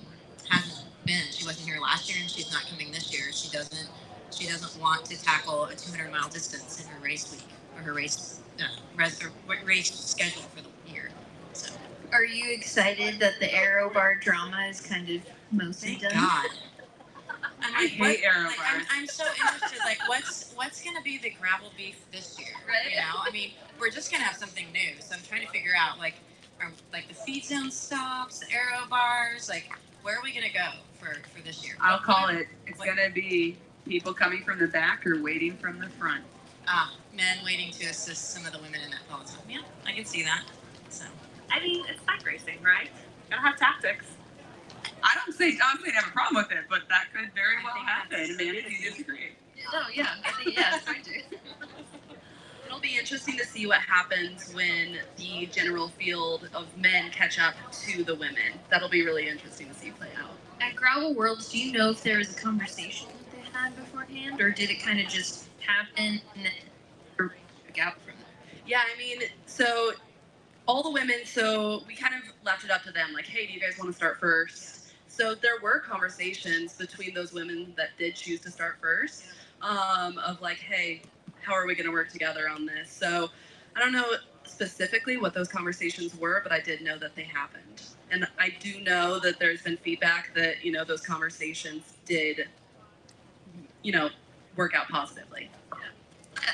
hasn't 0.48 0.86
been. 1.04 1.22
She 1.30 1.44
wasn't 1.44 1.68
here 1.68 1.80
last 1.80 2.08
year, 2.10 2.18
and 2.20 2.30
she's 2.30 2.52
not 2.52 2.64
coming 2.70 2.92
this 2.92 3.12
year. 3.12 3.32
She 3.32 3.50
doesn't. 3.50 3.88
She 4.30 4.46
doesn't 4.46 4.80
want 4.80 5.04
to 5.06 5.22
tackle 5.22 5.64
a 5.66 5.74
200 5.74 6.10
mile 6.10 6.28
distance 6.28 6.80
in 6.82 6.88
her 6.88 7.04
race 7.04 7.30
week 7.30 7.44
or 7.76 7.82
her 7.82 7.92
race 7.92 8.40
uh, 8.60 8.64
res, 8.96 9.22
or 9.22 9.30
race 9.64 9.92
schedule 9.94 10.42
for 10.54 10.62
the 10.62 10.92
year. 10.92 11.10
So 11.52 11.72
Are 12.12 12.24
you 12.24 12.52
excited 12.52 13.20
that 13.20 13.34
the 13.40 13.54
aero 13.54 13.90
bar 13.92 14.14
drama 14.16 14.66
is 14.70 14.80
kind 14.80 15.08
of 15.10 15.20
mostly 15.50 15.96
thank 15.96 16.02
done? 16.02 16.12
God. 16.14 16.46
I'm 17.62 17.74
I 17.76 17.82
like, 17.82 17.90
hate 17.90 18.00
what- 18.00 18.18
arrow 18.36 18.46
like, 18.48 18.58
I'm. 18.72 18.82
I'm 18.90 19.06
so 19.06 19.24
interested. 19.26 19.78
Like, 19.84 19.98
what's 20.08 20.52
what's 20.54 20.82
gonna 20.82 21.02
be 21.02 21.18
the 21.18 21.30
gravel 21.30 21.70
beef 21.76 21.96
this 22.12 22.38
year? 22.38 22.48
Right. 22.66 22.90
You 22.90 22.96
know, 22.96 23.18
I 23.20 23.30
mean, 23.32 23.50
we're 23.80 23.90
just 23.90 24.10
gonna 24.10 24.24
have 24.24 24.36
something 24.36 24.66
new. 24.72 25.00
So 25.00 25.14
I'm 25.16 25.22
trying 25.28 25.42
to 25.42 25.48
figure 25.52 25.72
out 25.78 25.98
like, 25.98 26.14
are, 26.62 26.70
like 26.92 27.08
the 27.08 27.14
feed 27.14 27.44
zone 27.44 27.70
stops, 27.70 28.38
the 28.40 28.46
aero 28.52 28.86
bars. 28.88 29.48
Like, 29.48 29.72
where 30.02 30.16
are 30.16 30.22
we 30.22 30.32
gonna 30.32 30.52
go 30.52 30.70
for 30.98 31.14
for 31.34 31.42
this 31.42 31.64
year? 31.64 31.74
I'll 31.80 31.98
call 31.98 32.28
it. 32.28 32.46
It's 32.66 32.78
gonna 32.80 33.10
be 33.10 33.56
people 33.86 34.14
coming 34.14 34.42
from 34.42 34.58
the 34.58 34.68
back 34.68 35.06
or 35.06 35.22
waiting 35.22 35.56
from 35.56 35.78
the 35.78 35.88
front. 35.90 36.22
Ah, 36.68 36.94
men 37.14 37.38
waiting 37.44 37.70
to 37.72 37.86
assist 37.86 38.30
some 38.32 38.46
of 38.46 38.52
the 38.52 38.58
women 38.58 38.80
in 38.84 38.90
that 38.90 39.00
peloton. 39.08 39.34
Yeah, 39.48 39.60
I 39.86 39.92
can 39.92 40.04
see 40.04 40.22
that. 40.22 40.42
So 40.88 41.04
I 41.50 41.60
mean, 41.60 41.84
it's 41.88 42.00
bike 42.02 42.24
racing, 42.24 42.62
right? 42.62 42.88
Gotta 43.30 43.42
have 43.42 43.56
tactics. 43.56 44.06
I 45.02 45.14
don't 45.24 45.34
say 45.34 45.48
I 45.62 45.74
don't 45.74 45.84
say 45.84 45.90
I 45.92 46.00
have 46.00 46.08
a 46.08 46.12
problem 46.12 46.42
with 46.42 46.52
it, 46.52 46.64
but 46.70 46.82
that 46.88 47.06
could 47.12 47.32
very 47.34 47.56
I 47.60 47.64
well 47.64 47.74
happen. 47.84 48.10
that's- 48.10 48.30
Amanda, 48.30 48.62
do 48.62 48.70
you 48.74 48.90
disagree? 48.90 49.30
No, 49.72 49.80
yeah, 49.94 50.14
I 50.24 50.30
think 50.42 50.56
yes, 50.56 50.82
I 50.86 51.00
do. 51.02 51.36
It'll 52.72 52.80
be 52.80 52.96
interesting 52.98 53.36
to 53.36 53.44
see 53.44 53.66
what 53.66 53.80
happens 53.80 54.50
when 54.54 54.96
the 55.18 55.44
general 55.52 55.88
field 55.88 56.48
of 56.54 56.74
men 56.78 57.10
catch 57.10 57.38
up 57.38 57.52
to 57.70 58.02
the 58.02 58.14
women. 58.14 58.54
That'll 58.70 58.88
be 58.88 59.04
really 59.04 59.28
interesting 59.28 59.68
to 59.68 59.74
see 59.74 59.90
play 59.90 60.08
out. 60.18 60.30
At 60.58 60.74
Gravel 60.74 61.12
Worlds, 61.12 61.52
do 61.52 61.58
you 61.58 61.72
know 61.76 61.90
if 61.90 62.02
there 62.02 62.16
was 62.16 62.34
a 62.34 62.40
conversation 62.40 63.08
that 63.08 63.30
they 63.30 63.58
had 63.58 63.76
beforehand, 63.76 64.40
or 64.40 64.48
did 64.48 64.70
it 64.70 64.82
kind 64.82 64.98
of 64.98 65.06
just 65.06 65.48
happen 65.60 66.22
and 66.34 66.46
then 66.46 67.30
out 67.78 68.00
from 68.00 68.14
there? 68.16 68.56
Yeah, 68.66 68.80
I 68.80 68.98
mean, 68.98 69.18
so 69.44 69.92
all 70.64 70.82
the 70.82 70.92
women, 70.92 71.26
so 71.26 71.82
we 71.86 71.94
kind 71.94 72.14
of 72.14 72.22
left 72.42 72.64
it 72.64 72.70
up 72.70 72.84
to 72.84 72.90
them, 72.90 73.12
like, 73.12 73.26
hey, 73.26 73.46
do 73.46 73.52
you 73.52 73.60
guys 73.60 73.78
want 73.78 73.90
to 73.90 73.94
start 73.94 74.18
first? 74.18 74.94
So 75.08 75.34
there 75.34 75.60
were 75.62 75.78
conversations 75.78 76.72
between 76.72 77.12
those 77.12 77.34
women 77.34 77.74
that 77.76 77.90
did 77.98 78.14
choose 78.14 78.40
to 78.40 78.50
start 78.50 78.78
first, 78.80 79.24
um, 79.60 80.16
of 80.16 80.40
like, 80.40 80.56
hey, 80.56 81.02
how 81.42 81.54
are 81.54 81.66
we 81.66 81.74
going 81.74 81.86
to 81.86 81.92
work 81.92 82.10
together 82.10 82.48
on 82.48 82.66
this? 82.66 82.90
So 82.90 83.30
I 83.76 83.80
don't 83.80 83.92
know 83.92 84.04
specifically 84.44 85.16
what 85.16 85.34
those 85.34 85.48
conversations 85.48 86.14
were, 86.16 86.40
but 86.42 86.52
I 86.52 86.60
did 86.60 86.82
know 86.82 86.98
that 86.98 87.14
they 87.14 87.24
happened. 87.24 87.82
And 88.10 88.26
I 88.38 88.50
do 88.60 88.80
know 88.80 89.18
that 89.20 89.38
there's 89.38 89.62
been 89.62 89.76
feedback 89.76 90.34
that, 90.34 90.64
you 90.64 90.72
know, 90.72 90.84
those 90.84 91.00
conversations 91.00 91.94
did, 92.04 92.48
you 93.82 93.92
know, 93.92 94.10
work 94.56 94.74
out 94.74 94.88
positively. 94.88 95.50
I- 95.72 95.82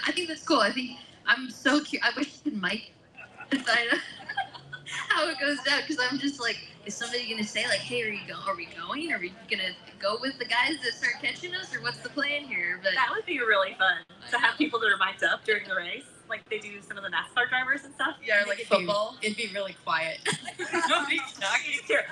I 0.07 0.13
think 0.13 0.29
that's 0.29 0.43
cool. 0.43 0.61
I 0.61 0.73
think 0.73 0.99
I'm 1.27 1.51
so 1.51 1.81
cute. 1.81 2.03
I 2.03 2.11
wish 2.17 2.41
you 2.45 2.53
could 2.53 2.63
mic 2.63 2.93
how 5.09 5.29
it 5.29 5.39
goes 5.41 5.61
down 5.63 5.81
because 5.87 5.99
I'm 6.11 6.19
just 6.19 6.41
like, 6.41 6.59
is 6.89 6.95
somebody 6.97 7.29
gonna 7.31 7.45
say 7.45 7.67
like, 7.67 7.81
hey, 7.81 8.03
are 8.03 8.09
you 8.09 8.21
go? 8.27 8.35
Are 8.49 8.57
we 8.57 8.65
going? 8.67 9.13
Are 9.13 9.19
we 9.21 9.33
gonna 9.51 9.73
go 9.99 10.17
with 10.23 10.39
the 10.39 10.47
guys 10.47 10.77
that 10.83 10.95
start 10.95 11.15
catching 11.23 11.55
us, 11.55 11.75
or 11.75 11.83
what's 11.83 11.99
the 11.99 12.09
plan 12.09 12.45
here? 12.45 12.81
But 12.83 12.95
That 12.95 13.11
would 13.15 13.27
be 13.27 13.39
really 13.41 13.75
fun 13.79 13.99
to 14.31 14.39
have 14.39 14.57
people 14.57 14.81
that 14.81 14.87
are 14.87 14.97
mic'd 14.97 15.23
up 15.23 15.45
during 15.45 15.69
the 15.69 15.75
race, 15.77 16.07
like 16.31 16.49
they 16.49 16.59
do 16.59 16.81
some 16.81 16.97
of 16.97 17.03
the 17.05 17.11
NASCAR 17.11 17.51
drivers 17.51 17.85
and 17.85 17.93
stuff. 17.95 18.17
Yeah, 18.25 18.43
like 18.49 18.61
It'd 18.61 18.71
be- 18.71 18.77
football. 18.77 19.17
It'd 19.21 19.37
be 19.37 19.49
really 19.53 19.77
quiet. 19.85 20.19
Nobody's 20.89 21.21
talking. 21.39 21.73
You 21.73 21.73
just 21.77 21.85
hear, 21.85 22.05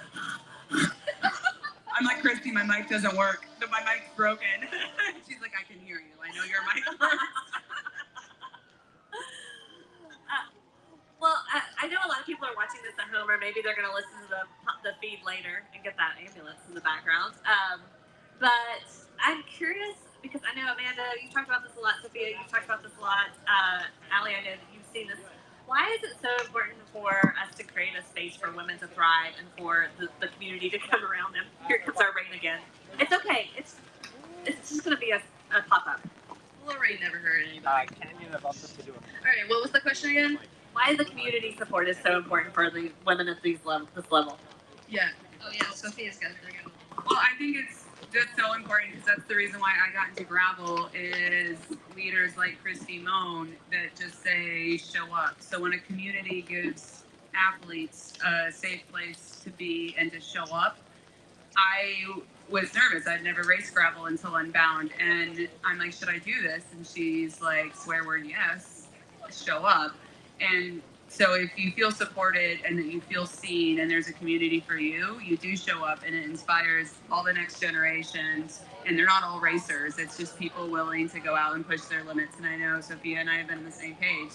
I'm 0.70 2.04
like 2.04 2.22
Kristi, 2.22 2.52
my 2.52 2.62
mic 2.62 2.90
doesn't 2.90 3.16
work. 3.16 3.46
My 3.70 3.80
mic's 3.80 4.14
broken. 4.14 4.46
She's 5.26 5.40
like, 5.40 5.52
I 5.58 5.64
can 5.64 5.80
hear 5.86 5.96
you. 5.96 6.12
I 6.22 6.36
know 6.36 6.44
your 6.44 6.60
mic 6.74 6.84
works. 7.00 7.16
Uh, 10.28 10.42
well, 11.20 11.36
I, 11.54 11.62
I 11.78 11.86
know 11.88 12.00
a 12.04 12.08
lot 12.08 12.20
of 12.20 12.26
people 12.26 12.48
are 12.48 12.56
watching 12.56 12.80
this 12.82 12.96
at 12.96 13.08
home, 13.12 13.28
or 13.28 13.36
maybe 13.38 13.60
they're 13.60 13.76
going 13.76 13.88
to 13.88 13.94
listen 13.94 14.16
to 14.24 14.28
the 14.28 14.42
the 14.84 14.92
feed 15.02 15.20
later 15.26 15.66
and 15.74 15.82
get 15.82 15.96
that 15.98 16.14
ambulance 16.22 16.62
in 16.68 16.74
the 16.74 16.80
background. 16.84 17.34
Um, 17.44 17.82
but 18.38 18.86
I'm 19.20 19.42
curious 19.44 19.98
because 20.22 20.40
I 20.46 20.54
know 20.54 20.70
Amanda, 20.72 21.02
you 21.22 21.28
talked 21.30 21.48
about 21.48 21.62
this 21.62 21.74
a 21.76 21.82
lot. 21.82 21.98
Sofia, 22.02 22.30
you 22.30 22.44
talked 22.48 22.64
about 22.66 22.82
this 22.82 22.92
a 22.98 23.02
lot. 23.02 23.34
Uh, 23.46 23.86
Allie, 24.14 24.34
I 24.38 24.42
know 24.46 24.54
that 24.56 24.70
you've 24.72 24.86
seen 24.92 25.08
this. 25.08 25.18
Why 25.66 25.90
is 25.98 26.02
it 26.10 26.16
so 26.22 26.30
important 26.44 26.78
for 26.92 27.34
us 27.42 27.50
to 27.58 27.64
create 27.64 27.98
a 27.98 28.02
space 28.06 28.36
for 28.36 28.52
women 28.52 28.78
to 28.78 28.86
thrive 28.86 29.34
and 29.38 29.48
for 29.58 29.88
the, 29.98 30.08
the 30.20 30.28
community 30.28 30.70
to 30.70 30.78
come 30.78 31.02
around 31.02 31.34
them? 31.34 31.44
Here 31.66 31.78
comes 31.78 31.98
our 31.98 32.14
rain 32.14 32.32
again. 32.34 32.60
It's 32.98 33.12
okay. 33.12 33.50
It's 33.56 33.76
it's 34.44 34.70
just 34.70 34.84
going 34.84 34.96
to 34.96 35.00
be 35.00 35.10
a, 35.10 35.18
a 35.50 35.62
pop 35.68 35.86
up. 35.86 36.00
Well, 36.64 36.78
rain 36.78 36.98
never 37.02 37.18
hurt 37.18 37.42
anybody. 37.48 37.66
Uh, 37.66 37.94
Canyon 38.00 38.32
have 38.32 38.44
also 38.44 38.68
to 38.68 38.82
do 38.82 38.92
a 38.92 38.94
All 38.94 39.26
right, 39.26 39.48
what 39.48 39.62
was 39.62 39.72
the 39.72 39.80
question 39.80 40.10
again? 40.10 40.38
Why 40.76 40.94
the 40.94 41.06
community 41.06 41.56
support 41.56 41.88
is 41.88 41.96
so 42.04 42.18
important 42.18 42.52
for 42.52 42.68
the 42.70 42.92
women 43.06 43.28
at 43.28 43.40
these 43.40 43.64
level, 43.64 43.88
this 43.94 44.12
level? 44.12 44.36
Yeah. 44.90 45.08
oh 45.42 45.48
yeah, 45.50 45.64
Sofia's 45.72 46.18
got 46.18 46.32
it. 46.32 46.36
Well, 47.08 47.18
I 47.18 47.30
think 47.38 47.56
it's 47.56 47.86
just 48.12 48.28
so 48.36 48.52
important 48.52 48.92
because 48.92 49.06
that's 49.06 49.26
the 49.26 49.36
reason 49.36 49.58
why 49.58 49.72
I 49.72 49.90
got 49.90 50.10
into 50.10 50.24
gravel 50.24 50.90
is 50.92 51.56
leaders 51.96 52.36
like 52.36 52.58
Kristi 52.62 53.02
Mohn 53.02 53.54
that 53.72 53.96
just 53.98 54.22
say 54.22 54.76
show 54.76 55.06
up. 55.14 55.36
So 55.40 55.58
when 55.58 55.72
a 55.72 55.78
community 55.78 56.44
gives 56.46 57.04
athletes 57.34 58.12
a 58.22 58.52
safe 58.52 58.82
place 58.92 59.40
to 59.44 59.50
be 59.50 59.94
and 59.98 60.12
to 60.12 60.20
show 60.20 60.44
up, 60.54 60.76
I 61.56 62.20
was 62.50 62.74
nervous. 62.74 63.08
I'd 63.08 63.24
never 63.24 63.44
raced 63.44 63.72
gravel 63.72 64.06
until 64.06 64.36
Unbound, 64.36 64.90
and 65.00 65.48
I'm 65.64 65.78
like, 65.78 65.94
should 65.94 66.10
I 66.10 66.18
do 66.18 66.42
this? 66.42 66.64
And 66.72 66.86
she's 66.86 67.40
like, 67.40 67.74
swear 67.74 68.04
word 68.04 68.26
yes, 68.26 68.88
show 69.32 69.64
up. 69.64 69.94
And 70.40 70.82
so 71.08 71.34
if 71.34 71.50
you 71.56 71.70
feel 71.70 71.90
supported 71.90 72.58
and 72.66 72.78
that 72.78 72.86
you 72.86 73.00
feel 73.00 73.26
seen 73.26 73.80
and 73.80 73.90
there's 73.90 74.08
a 74.08 74.12
community 74.12 74.60
for 74.60 74.76
you, 74.76 75.20
you 75.20 75.36
do 75.36 75.56
show 75.56 75.84
up 75.84 76.00
and 76.04 76.14
it 76.14 76.24
inspires 76.24 76.94
all 77.10 77.24
the 77.24 77.32
next 77.32 77.60
generations. 77.60 78.62
And 78.86 78.98
they're 78.98 79.06
not 79.06 79.22
all 79.24 79.40
racers. 79.40 79.98
It's 79.98 80.16
just 80.16 80.38
people 80.38 80.68
willing 80.68 81.08
to 81.10 81.20
go 81.20 81.34
out 81.36 81.54
and 81.54 81.66
push 81.66 81.82
their 81.82 82.04
limits. 82.04 82.36
And 82.36 82.46
I 82.46 82.56
know 82.56 82.80
Sofia 82.80 83.18
and 83.18 83.30
I 83.30 83.36
have 83.36 83.48
been 83.48 83.58
on 83.58 83.64
the 83.64 83.72
same 83.72 83.94
page. 83.96 84.32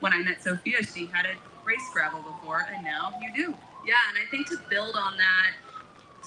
When 0.00 0.12
I 0.12 0.22
met 0.22 0.42
Sofia, 0.42 0.82
she 0.82 1.06
hadn't 1.06 1.38
raced 1.64 1.92
gravel 1.92 2.22
before, 2.22 2.66
and 2.72 2.84
now 2.84 3.12
you 3.20 3.34
do. 3.34 3.54
Yeah, 3.86 3.96
and 4.08 4.18
I 4.18 4.30
think 4.30 4.48
to 4.48 4.58
build 4.70 4.96
on 4.96 5.16
that, 5.16 5.52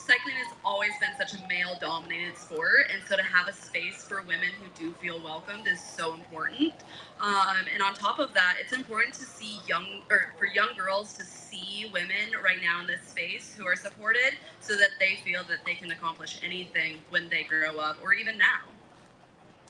cycling 0.02 0.36
has 0.36 0.54
always 0.66 0.92
been 1.00 1.12
such 1.18 1.40
a 1.40 1.48
male 1.48 1.78
dominated 1.80 2.38
sport. 2.38 2.92
And 2.94 3.02
so 3.08 3.16
to 3.16 3.24
have 3.24 3.48
a 3.48 3.54
space 3.54 4.04
for 4.04 4.22
women 4.24 4.50
who 4.60 4.68
do 4.78 4.94
feel 4.94 5.22
welcomed 5.24 5.68
is 5.68 5.82
so 5.82 6.14
important. 6.14 6.74
Um, 7.20 7.66
and 7.74 7.82
on 7.84 7.94
top 7.94 8.20
of 8.20 8.34
that, 8.34 8.56
it's 8.60 8.74
important 8.74 9.14
to 9.16 9.24
see 9.24 9.60
young, 9.68 10.02
or 10.10 10.34
for 10.38 10.46
young 10.46 10.70
girls 10.78 11.14
to 11.14 11.24
see 11.24 11.90
women 11.94 12.34
right 12.44 12.62
now 12.62 12.82
in 12.82 12.88
this 12.88 13.02
space 13.08 13.56
who 13.56 13.66
are 13.68 13.76
supported 13.76 14.38
so 14.60 14.76
that 14.76 14.90
they 15.00 15.20
feel 15.24 15.44
that 15.46 15.60
they 15.66 15.76
can 15.76 15.92
accomplish 15.92 16.40
anything 16.44 16.98
when 17.10 17.30
they 17.30 17.44
grow 17.44 17.78
up 17.78 17.98
or 18.04 18.14
even 18.14 18.38
now. 18.38 18.68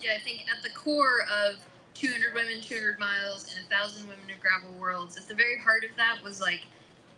Yeah, 0.01 0.13
I 0.15 0.19
think 0.19 0.45
at 0.55 0.63
the 0.63 0.69
core 0.71 1.21
of 1.31 1.57
200 1.93 2.33
women, 2.33 2.61
200 2.61 2.99
miles, 2.99 3.53
and 3.55 3.65
a 3.65 3.69
thousand 3.69 4.07
women 4.07 4.25
of 4.33 4.39
gravel 4.39 4.71
worlds, 4.79 5.17
at 5.17 5.27
the 5.27 5.35
very 5.35 5.59
heart 5.59 5.83
of 5.83 5.95
that 5.97 6.23
was 6.23 6.41
like, 6.41 6.61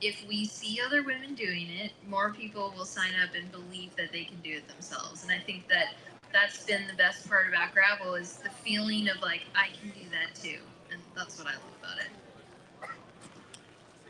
if 0.03 0.27
we 0.27 0.45
see 0.45 0.79
other 0.85 1.01
women 1.01 1.33
doing 1.33 1.67
it, 1.69 1.93
more 2.09 2.33
people 2.33 2.73
will 2.75 2.85
sign 2.85 3.11
up 3.23 3.29
and 3.35 3.49
believe 3.51 3.95
that 3.95 4.11
they 4.11 4.25
can 4.25 4.37
do 4.43 4.57
it 4.57 4.67
themselves. 4.67 5.23
And 5.23 5.31
I 5.31 5.39
think 5.39 5.69
that 5.69 5.95
that's 6.33 6.63
been 6.65 6.81
the 6.87 6.95
best 6.95 7.29
part 7.29 7.47
about 7.47 7.73
gravel 7.73 8.15
is 8.15 8.37
the 8.37 8.49
feeling 8.49 9.07
of 9.07 9.21
like 9.21 9.43
I 9.55 9.67
can 9.79 9.91
do 9.91 10.09
that 10.11 10.35
too, 10.35 10.59
and 10.91 10.99
that's 11.15 11.37
what 11.37 11.47
I 11.47 11.53
love 11.53 11.61
about 11.79 11.97
it. 11.99 12.09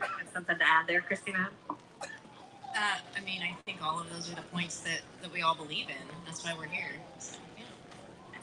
Have 0.00 0.28
something 0.32 0.58
to 0.58 0.64
add 0.64 0.86
there, 0.88 1.00
Christina? 1.00 1.48
Uh, 1.70 2.96
I 3.16 3.20
mean, 3.24 3.40
I 3.40 3.54
think 3.64 3.80
all 3.80 4.00
of 4.00 4.12
those 4.12 4.30
are 4.32 4.34
the 4.34 4.42
points 4.52 4.80
that, 4.80 5.00
that 5.22 5.32
we 5.32 5.42
all 5.42 5.54
believe 5.54 5.88
in. 5.88 6.16
That's 6.26 6.44
why 6.44 6.54
we're 6.58 6.66
here. 6.66 6.90
So, 7.20 7.36
yeah. 7.53 7.53
I 7.53 7.53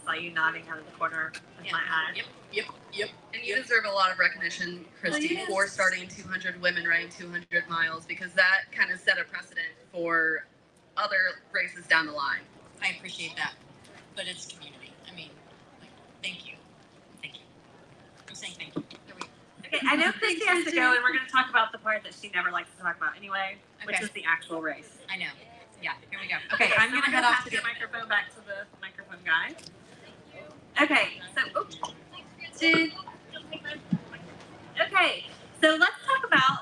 saw 0.03 0.13
you 0.13 0.31
nodding 0.31 0.63
out 0.69 0.79
of 0.79 0.85
the 0.85 0.91
corner 0.93 1.31
of 1.59 1.65
Yeah. 1.65 1.71
my 1.73 1.79
eye. 1.79 2.13
Yep, 2.15 2.25
yep, 2.51 2.65
yep. 2.93 3.09
And 3.33 3.43
you 3.43 3.55
deserve 3.55 3.85
a 3.85 3.91
lot 3.91 4.11
of 4.11 4.19
recognition, 4.19 4.85
Kristi, 5.01 5.13
oh, 5.13 5.17
yes. 5.19 5.47
for 5.47 5.67
starting 5.67 6.07
200 6.07 6.61
women 6.61 6.87
running 6.87 7.09
200 7.09 7.67
miles 7.69 8.05
because 8.05 8.33
that 8.33 8.71
kind 8.71 8.91
of 8.91 8.99
set 8.99 9.19
a 9.19 9.23
precedent 9.23 9.67
for 9.91 10.45
other 10.97 11.41
races 11.51 11.85
down 11.87 12.05
the 12.07 12.11
line. 12.13 12.41
I 12.81 12.89
appreciate 12.97 13.35
that. 13.37 13.53
But 14.15 14.25
it's 14.27 14.47
community. 14.47 14.91
I 15.09 15.15
mean, 15.15 15.29
like, 15.79 15.89
thank 16.23 16.45
you. 16.47 16.55
Thank 17.21 17.35
you. 17.35 17.41
I'm 18.27 18.35
saying 18.35 18.53
thank 18.57 18.75
you. 18.75 18.83
There 19.07 19.15
we 19.15 19.21
go. 19.21 19.27
Okay, 19.65 19.79
I 19.87 19.95
know 19.95 20.11
Kristi 20.11 20.45
has 20.47 20.65
to 20.65 20.71
go, 20.71 20.93
and 20.93 21.03
we're 21.03 21.13
going 21.13 21.25
to 21.25 21.31
talk 21.31 21.49
about 21.49 21.71
the 21.71 21.77
part 21.77 22.03
that 22.03 22.13
she 22.19 22.29
never 22.33 22.51
likes 22.51 22.69
to 22.75 22.83
talk 22.83 22.97
about 22.97 23.15
anyway, 23.15 23.55
which 23.85 24.01
is 24.01 24.09
the 24.11 24.23
actual 24.27 24.61
race. 24.61 24.97
I 25.09 25.17
know. 25.17 25.27
Yeah, 25.81 25.93
here 26.11 26.19
we 26.21 26.27
go. 26.27 26.35
Okay, 26.53 26.65
Okay, 26.65 26.73
I'm 26.77 26.91
so 26.91 27.01
gonna 27.01 27.15
head 27.15 27.23
off 27.23 27.43
to 27.45 27.49
the 27.49 27.57
the 27.57 27.63
microphone 27.63 28.07
back 28.07 28.29
to 28.35 28.41
the 28.45 28.69
microphone 28.81 29.17
guy. 29.25 29.55
Okay, 30.79 31.19
so 31.35 31.59
oops. 31.59 31.77
Did 32.59 32.91
Okay, 34.81 35.25
so 35.61 35.75
let's 35.79 35.93
talk 36.05 36.25
about 36.25 36.59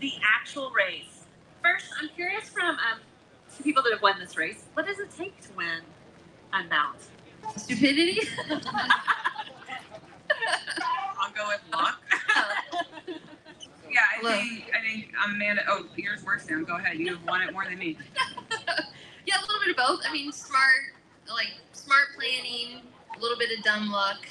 the 0.00 0.12
actual 0.22 0.70
race. 0.70 1.24
First, 1.62 1.86
I'm 2.00 2.08
curious 2.10 2.48
from 2.48 2.70
um, 2.70 3.00
some 3.48 3.62
people 3.64 3.82
that 3.82 3.92
have 3.92 4.02
won 4.02 4.18
this 4.18 4.36
race, 4.36 4.64
what 4.74 4.86
does 4.86 4.98
it 4.98 5.10
take 5.16 5.40
to 5.42 5.52
win 5.56 5.80
Unbound? 6.52 6.98
stupidity? 7.56 8.20
I'll 11.20 11.32
go 11.34 11.48
with 11.48 11.60
luck. 11.72 12.00
yeah, 13.90 14.00
I 14.18 14.22
Look. 14.22 14.32
think 14.34 14.70
I 14.76 14.80
think 14.80 15.12
Amanda. 15.24 15.62
Oh, 15.68 15.86
yours 15.96 16.24
works 16.24 16.48
now. 16.48 16.62
Go 16.62 16.76
ahead. 16.76 16.98
You 16.98 17.14
have 17.14 17.24
won 17.26 17.42
it 17.42 17.52
more 17.52 17.64
than 17.64 17.78
me. 17.78 17.96
yeah, 19.26 19.38
a 19.38 19.42
little 19.42 19.60
bit 19.60 19.70
of 19.70 19.76
both. 19.76 20.00
I 20.08 20.12
mean, 20.12 20.32
smart, 20.32 20.94
like 21.28 21.54
smart 21.72 22.08
planning, 22.16 22.82
a 23.20 23.22
little 23.22 23.38
bit 23.38 23.56
of 23.56 23.62
dumb 23.62 23.90
luck, 23.90 24.26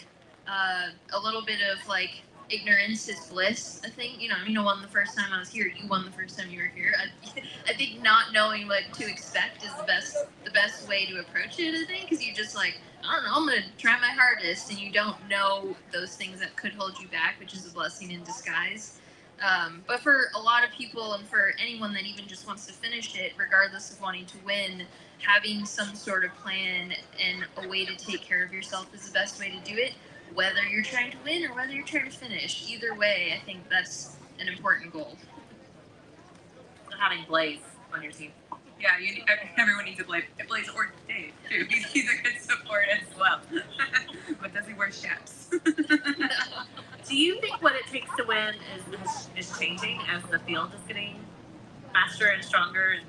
uh, 0.48 0.88
a 1.13 1.19
little 1.19 1.43
bit 1.43 1.60
of 1.62 1.88
like 1.88 2.24
ignorance 2.50 3.08
is 3.08 3.19
bliss. 3.27 3.81
I 3.86 3.89
think 3.89 4.19
you 4.19 4.29
know. 4.29 4.36
I 4.36 4.46
mean, 4.48 4.58
I 4.58 4.63
won 4.63 4.81
the 4.81 4.88
first 4.88 5.15
time 5.17 5.31
I 5.31 5.39
was 5.39 5.50
here. 5.50 5.67
You 5.67 5.88
won 5.88 6.05
the 6.05 6.12
first 6.12 6.39
time 6.39 6.50
you 6.50 6.60
were 6.60 6.72
here. 6.75 6.93
I, 6.98 7.41
I 7.69 7.74
think 7.74 8.01
not 8.01 8.34
knowing 8.34 8.67
what 8.67 8.84
to 8.93 9.08
expect 9.08 9.63
is 9.63 9.74
the 9.75 9.84
best 9.84 10.17
the 10.43 10.51
best 10.51 10.88
way 10.89 11.05
to 11.05 11.19
approach 11.19 11.60
it. 11.60 11.75
I 11.75 11.86
think 11.86 12.10
because 12.10 12.25
you 12.25 12.34
just 12.34 12.55
like 12.55 12.79
I 13.08 13.15
don't 13.15 13.25
know. 13.25 13.31
I'm 13.36 13.48
gonna 13.48 13.67
try 13.77 13.98
my 14.00 14.08
hardest, 14.10 14.72
and 14.72 14.79
you 14.79 14.91
don't 14.91 15.17
know 15.29 15.75
those 15.93 16.15
things 16.15 16.39
that 16.39 16.55
could 16.55 16.74
hold 16.74 17.00
you 17.00 17.08
back, 17.10 17.39
which 17.39 17.53
is 17.53 17.67
a 17.67 17.74
blessing 17.74 18.12
in 18.12 18.24
disguise. 18.24 19.00
Um, 19.41 19.84
but 19.88 20.01
for 20.01 20.31
a 20.36 20.39
lot 20.39 20.65
of 20.65 20.72
people, 20.72 21.13
and 21.13 21.25
for 21.25 21.53
anyone 21.62 21.93
that 21.93 22.03
even 22.03 22.27
just 22.27 22.46
wants 22.46 22.65
to 22.65 22.74
finish 22.74 23.15
it, 23.17 23.34
regardless 23.38 23.93
of 23.93 24.01
wanting 24.01 24.25
to 24.25 24.38
win, 24.46 24.84
having 25.19 25.65
some 25.65 25.93
sort 25.95 26.23
of 26.23 26.33
plan 26.35 26.93
and 27.23 27.45
a 27.57 27.67
way 27.67 27.85
to 27.85 27.95
take 27.95 28.21
care 28.21 28.43
of 28.43 28.53
yourself 28.53 28.93
is 28.93 29.05
the 29.05 29.11
best 29.11 29.39
way 29.39 29.49
to 29.49 29.71
do 29.71 29.77
it. 29.77 29.93
Whether 30.33 30.63
you're 30.63 30.83
trying 30.83 31.11
to 31.11 31.17
win 31.23 31.43
or 31.45 31.53
whether 31.55 31.71
you're 31.71 31.85
trying 31.85 32.05
to 32.05 32.15
finish, 32.15 32.69
either 32.69 32.93
way, 32.93 33.33
I 33.35 33.43
think 33.45 33.67
that's 33.69 34.15
an 34.39 34.47
important 34.47 34.93
goal. 34.93 35.17
Having 36.99 37.25
Blaze 37.27 37.59
on 37.93 38.03
your 38.03 38.11
team. 38.11 38.31
Yeah, 38.79 38.97
you 38.97 39.15
need, 39.15 39.23
everyone 39.57 39.85
needs 39.85 39.99
a 39.99 40.03
Blaze, 40.05 40.23
Blaze 40.47 40.69
or 40.69 40.93
Dave 41.07 41.33
too. 41.49 41.65
He's, 41.69 41.85
he's 41.88 42.09
a 42.09 42.23
good 42.23 42.41
support 42.41 42.85
as 42.91 43.17
well. 43.17 43.41
but 44.41 44.53
does 44.53 44.67
he 44.67 44.73
wear 44.73 44.89
chaps? 44.89 45.49
Do 47.07 47.17
you 47.17 47.41
think 47.41 47.61
what 47.61 47.75
it 47.75 47.88
takes 47.88 48.09
to 48.17 48.23
win 48.25 48.55
is 48.75 49.27
is 49.35 49.59
changing 49.59 49.99
as 50.09 50.23
the 50.23 50.39
field 50.39 50.71
is 50.73 50.81
getting 50.88 51.15
faster 51.91 52.27
and 52.27 52.43
stronger? 52.43 52.97
And 52.99 53.05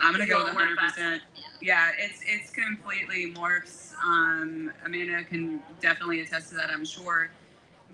I'm 0.00 0.12
gonna 0.12 0.26
go 0.26 0.44
with 0.44 0.54
100. 0.54 0.78
percent 0.78 1.22
Yeah, 1.60 1.90
it's 1.98 2.20
it's 2.26 2.50
completely 2.50 3.32
morphs. 3.34 3.94
Um, 4.04 4.72
Amanda 4.84 5.24
can 5.24 5.62
definitely 5.80 6.20
attest 6.22 6.50
to 6.50 6.56
that, 6.56 6.70
I'm 6.70 6.84
sure. 6.84 7.30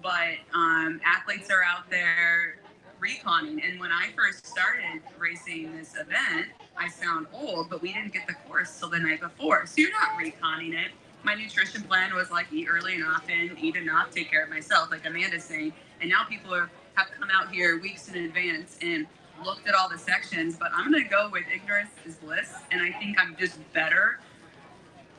But 0.03 0.39
um, 0.55 1.01
athletes 1.05 1.51
are 1.51 1.63
out 1.65 1.91
there 1.91 2.57
reconning, 3.03 3.61
and 3.67 3.81
when 3.81 3.93
I 3.93 4.11
first 4.17 4.47
started 4.47 5.03
racing 5.19 5.77
this 5.77 5.95
event, 5.97 6.49
I 6.77 6.89
sound 6.89 7.29
old, 7.33 7.71
but 7.71 7.83
we 7.83 7.93
didn't 7.93 8.13
get 8.13 8.27
the 8.27 8.35
course 8.49 8.79
till 8.79 8.91
the 8.91 8.99
night 9.01 9.21
before, 9.21 9.67
so 9.67 9.77
you're 9.83 9.93
not 9.93 10.13
reconning 10.21 10.75
it. 10.75 10.93
my 11.25 11.35
nutrition 11.35 11.83
plan 11.83 12.15
was 12.15 12.31
like 12.31 12.53
eat 12.53 12.69
early 12.71 12.95
and 12.97 13.05
often, 13.05 13.57
eat 13.61 13.77
enough, 13.77 14.11
take 14.11 14.31
care 14.31 14.45
of 14.45 14.51
myself, 14.51 14.91
like 14.91 15.07
Amanda's 15.07 15.45
saying. 15.45 15.75
And 16.01 16.11
now 16.11 16.25
people 16.25 16.55
are, 16.55 16.71
have 16.95 17.09
come 17.19 17.31
out 17.33 17.53
here 17.53 17.81
weeks 17.81 18.09
in 18.09 18.25
advance 18.25 18.79
and 18.83 19.07
looked 19.45 19.69
at 19.69 19.75
all 19.75 19.89
the 19.89 19.99
sections. 19.99 20.57
But 20.57 20.71
I'm 20.75 20.91
gonna 20.93 21.05
go 21.09 21.31
with 21.31 21.45
ignorance 21.55 21.91
is 22.07 22.17
bliss, 22.17 22.55
and 22.71 22.83
I 22.83 22.93
think 22.93 23.19
I'm 23.21 23.37
just 23.37 23.59
better 23.73 24.19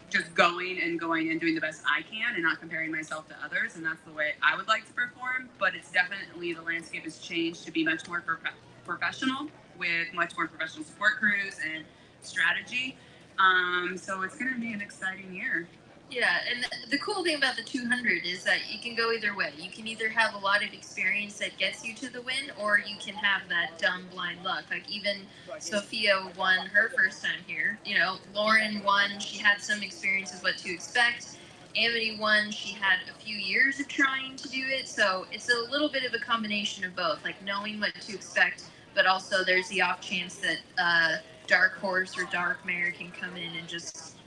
just 0.10 0.34
going 0.36 0.82
and 0.82 1.00
going 1.00 1.32
and 1.32 1.40
doing 1.40 1.56
the 1.56 1.62
best 1.62 1.84
I 1.90 2.02
can 2.04 2.36
and 2.36 2.44
not 2.44 2.60
comparing 2.60 2.92
myself 2.92 3.28
to 3.30 3.36
others. 3.44 3.76
And 3.76 3.86
that's 3.86 4.02
the 4.06 4.12
way 4.14 4.34
I 4.44 4.56
would 4.56 4.68
like 4.68 4.86
to 4.88 4.94
perform. 4.94 5.50
But 5.60 5.76
it's 5.76 5.92
definitely 5.92 6.54
the 6.54 6.62
landscape 6.62 7.04
has 7.04 7.20
changed 7.20 7.66
to 7.66 7.72
be 7.72 7.84
much 7.84 8.08
more 8.08 8.22
prof- 8.22 8.54
professional 8.86 9.48
with 9.80 10.14
much 10.14 10.36
more 10.38 10.48
professional 10.48 10.86
support 10.86 11.14
crews 11.18 11.58
and 11.74 11.86
strategy. 12.22 12.98
Um, 13.40 13.98
so 13.98 14.22
it's 14.24 14.38
going 14.38 14.54
to 14.54 14.60
be 14.60 14.74
an 14.74 14.82
exciting 14.82 15.34
year. 15.34 15.68
Yeah, 16.12 16.40
and 16.52 16.66
the, 16.90 16.98
cool 16.98 17.24
thing 17.24 17.38
about 17.38 17.56
the 17.56 17.64
200 17.64 18.26
is 18.26 18.44
that 18.44 18.70
you 18.70 18.80
can 18.80 18.96
go 18.96 19.14
either 19.14 19.34
way. 19.34 19.54
You 19.58 19.72
can 19.72 19.88
either 19.88 20.10
have 20.10 20.36
a 20.36 20.38
lot 20.38 20.62
of 20.62 20.74
experience 20.74 21.40
that 21.40 21.58
gets 21.58 21.86
you 21.86 21.96
to 21.96 22.10
the 22.12 22.22
win, 22.22 22.52
or 22.60 22.80
you 22.80 22.98
can 23.00 23.16
have 23.16 23.48
that 23.48 23.80
dumb 23.80 24.08
blind 24.12 24.44
luck. 24.44 24.66
Like 24.70 24.90
even 24.90 25.20
Sofia 25.60 26.30
won 26.38 26.68
her 26.68 26.90
first 26.90 27.24
time 27.24 27.40
here. 27.48 27.80
You 27.86 27.98
know, 27.98 28.18
Lauren 28.36 28.84
won. 28.84 29.20
She 29.20 29.38
had 29.38 29.62
some 29.62 29.82
experience 29.82 30.34
with 30.34 30.44
what 30.44 30.58
to 30.58 30.74
expect. 30.74 31.38
Amity 31.78 32.18
won. 32.20 32.52
She 32.52 32.74
had 32.74 33.00
a 33.10 33.14
few 33.14 33.38
years 33.38 33.80
of 33.80 33.88
trying 33.88 34.36
to 34.36 34.50
do 34.50 34.66
it, 34.68 34.90
so 34.90 35.26
it's 35.32 35.50
a 35.50 35.72
little 35.72 35.88
bit 35.88 36.04
of 36.04 36.14
a 36.14 36.20
combination 36.20 36.84
of 36.84 36.94
both, 36.94 37.24
like 37.24 37.42
knowing 37.42 37.80
what 37.80 37.96
to 37.96 38.14
expect, 38.14 38.66
but 38.94 39.06
also 39.06 39.46
there's 39.46 39.70
the 39.70 39.82
off 39.82 40.02
chance 40.02 40.36
that 40.40 40.58
uh, 40.78 41.16
Dark 41.48 41.78
Horse 41.78 42.18
or 42.18 42.26
Dark 42.26 42.66
Mare 42.66 42.92
can 42.92 43.12
come 43.12 43.38
in 43.38 43.56
and 43.56 43.66
just 43.70 44.18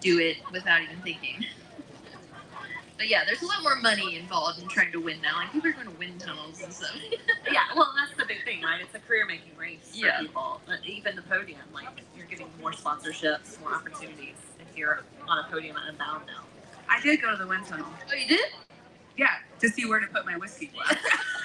do 0.00 0.18
it 0.20 0.36
without 0.52 0.82
even 0.82 0.96
thinking. 1.02 1.44
But 2.96 3.06
yeah, 3.08 3.24
there's 3.24 3.42
a 3.42 3.46
lot 3.46 3.62
more 3.62 3.76
money 3.76 4.16
involved 4.16 4.60
in 4.60 4.66
trying 4.66 4.90
to 4.90 4.98
win 5.00 5.20
now. 5.20 5.36
Like 5.36 5.52
people 5.52 5.70
are 5.70 5.72
going 5.72 5.86
to 5.86 5.96
wind 6.00 6.18
tunnels 6.20 6.60
and 6.64 6.72
stuff. 6.72 6.90
yeah, 7.52 7.60
well, 7.76 7.94
that's 7.96 8.18
the 8.18 8.26
big 8.26 8.44
thing, 8.44 8.60
right? 8.60 8.80
It's 8.82 8.92
a 8.92 8.98
career-making 8.98 9.52
race 9.56 9.78
for 9.92 9.98
Yeah. 10.04 10.18
people. 10.18 10.60
But 10.66 10.78
even 10.84 11.14
the 11.14 11.22
podium, 11.22 11.60
like 11.72 11.86
you're 12.16 12.26
getting 12.26 12.48
more 12.60 12.72
sponsorships, 12.72 13.60
more 13.60 13.72
opportunities 13.72 14.34
if 14.58 14.76
you're 14.76 15.04
on 15.28 15.44
a 15.44 15.48
podium 15.48 15.76
at 15.76 15.90
Unbound 15.90 16.26
now. 16.26 16.42
I 16.88 17.00
did 17.00 17.22
go 17.22 17.30
to 17.30 17.36
the 17.36 17.46
wind 17.46 17.66
tunnel. 17.66 17.86
oh, 18.10 18.14
you 18.16 18.26
did? 18.26 18.50
Yeah, 19.16 19.28
to 19.60 19.68
see 19.68 19.86
where 19.88 20.00
to 20.00 20.06
put 20.08 20.26
my 20.26 20.36
whiskey 20.36 20.66
glass. 20.66 20.96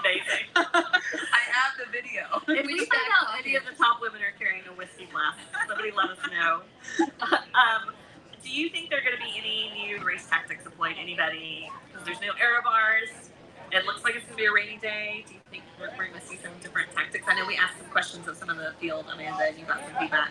Amazing. 0.00 0.46
I 0.56 1.40
have 1.52 1.72
the 1.78 1.90
video. 1.90 2.24
If 2.48 2.66
We 2.66 2.78
find 2.78 2.90
out 3.18 3.26
coffee. 3.28 3.42
any 3.50 3.56
of 3.56 3.64
the 3.64 3.72
top 3.76 4.00
women 4.00 4.20
are 4.22 4.32
carrying 4.38 4.64
a 4.66 4.72
whiskey 4.74 5.06
glass, 5.12 5.34
somebody 5.68 5.90
let 5.90 6.10
us 6.10 6.18
know. 6.30 6.62
um, 7.54 7.94
do 8.42 8.50
you 8.50 8.68
think 8.70 8.90
there 8.90 9.00
are 9.00 9.02
going 9.02 9.16
to 9.16 9.22
be 9.22 9.34
any 9.38 9.72
new 9.74 10.04
race 10.04 10.26
tactics 10.28 10.64
employed? 10.64 10.96
Anybody? 11.00 11.70
Because 11.90 12.06
there's 12.06 12.20
no 12.20 12.32
aero 12.40 12.62
bars. 12.62 13.30
It 13.72 13.84
looks 13.84 14.04
like 14.04 14.14
it's 14.14 14.24
going 14.24 14.36
to 14.36 14.42
be 14.42 14.46
a 14.46 14.52
rainy 14.52 14.78
day. 14.78 15.24
Do 15.26 15.34
you 15.34 15.40
think 15.50 15.64
we're, 15.80 15.88
going 15.88 16.12
to 16.12 16.26
see 16.26 16.36
some 16.36 16.52
different 16.62 16.90
tactics? 16.94 17.24
I 17.28 17.34
know 17.34 17.46
we 17.46 17.56
asked 17.56 17.78
some 17.78 17.90
questions 17.90 18.28
of 18.28 18.36
some 18.36 18.48
of 18.48 18.56
the 18.56 18.72
field, 18.80 19.06
Amanda, 19.12 19.44
and 19.48 19.58
you 19.58 19.64
got 19.64 19.80
some 19.80 19.94
feedback. 19.98 20.30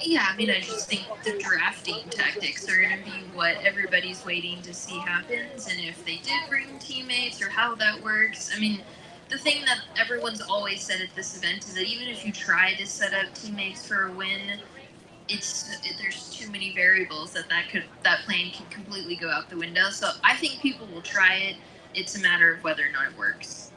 Yeah, 0.00 0.26
I 0.28 0.36
mean, 0.36 0.50
I 0.50 0.60
just 0.60 0.88
think 0.88 1.06
the 1.24 1.38
drafting 1.38 2.08
tactics 2.10 2.68
are 2.68 2.80
going 2.80 2.98
to 2.98 3.04
be 3.04 3.24
what 3.34 3.56
everybody's 3.64 4.24
waiting 4.24 4.60
to 4.62 4.74
see 4.74 4.98
happens, 4.98 5.68
and 5.68 5.78
if 5.80 6.04
they 6.04 6.16
did 6.16 6.48
bring 6.48 6.78
teammates 6.78 7.40
or 7.40 7.48
how 7.48 7.74
that 7.76 8.02
works. 8.02 8.50
I 8.54 8.58
mean, 8.58 8.82
the 9.28 9.38
thing 9.38 9.64
that 9.64 9.80
everyone's 9.96 10.42
always 10.42 10.82
said 10.82 11.00
at 11.00 11.14
this 11.14 11.36
event 11.36 11.64
is 11.64 11.74
that 11.74 11.84
even 11.84 12.08
if 12.08 12.26
you 12.26 12.32
try 12.32 12.74
to 12.74 12.86
set 12.86 13.14
up 13.14 13.32
teammates 13.34 13.86
for 13.86 14.08
a 14.08 14.12
win, 14.12 14.60
it's 15.28 15.78
there's 15.98 16.30
too 16.36 16.50
many 16.50 16.74
variables 16.74 17.32
that 17.32 17.48
that 17.48 17.68
could 17.70 17.84
that 18.02 18.20
plan 18.24 18.50
can 18.50 18.66
completely 18.66 19.16
go 19.16 19.30
out 19.30 19.48
the 19.48 19.56
window. 19.56 19.88
So 19.90 20.10
I 20.22 20.36
think 20.36 20.60
people 20.60 20.86
will 20.92 21.02
try 21.02 21.36
it. 21.36 21.56
It's 21.94 22.16
a 22.16 22.20
matter 22.20 22.54
of 22.54 22.64
whether 22.64 22.86
or 22.86 22.92
not 22.92 23.12
it 23.12 23.18
works. 23.18 23.72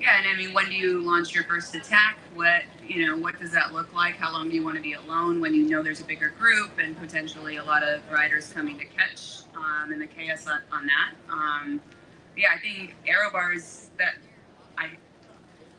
Yeah, 0.00 0.18
and 0.18 0.28
I 0.28 0.36
mean, 0.36 0.54
when 0.54 0.66
do 0.66 0.74
you 0.74 1.00
launch 1.00 1.34
your 1.34 1.44
first 1.44 1.74
attack? 1.74 2.18
What 2.34 2.62
you 2.86 3.06
know, 3.06 3.16
what 3.16 3.38
does 3.40 3.52
that 3.52 3.72
look 3.72 3.92
like? 3.94 4.16
How 4.16 4.32
long 4.32 4.48
do 4.48 4.54
you 4.54 4.64
want 4.64 4.76
to 4.76 4.82
be 4.82 4.92
alone 4.94 5.40
when 5.40 5.54
you 5.54 5.68
know 5.68 5.82
there's 5.82 6.00
a 6.00 6.04
bigger 6.04 6.30
group 6.38 6.72
and 6.78 6.96
potentially 6.98 7.56
a 7.56 7.64
lot 7.64 7.82
of 7.82 8.00
riders 8.10 8.52
coming 8.52 8.78
to 8.78 8.84
catch 8.84 9.40
um, 9.56 9.92
and 9.92 10.00
the 10.00 10.06
chaos 10.06 10.46
on, 10.46 10.60
on 10.72 10.86
that? 10.86 11.12
Um, 11.30 11.80
yeah, 12.36 12.48
I 12.54 12.60
think 12.60 12.94
aero 13.06 13.30
bars 13.32 13.90
that 13.98 14.14
I 14.78 14.90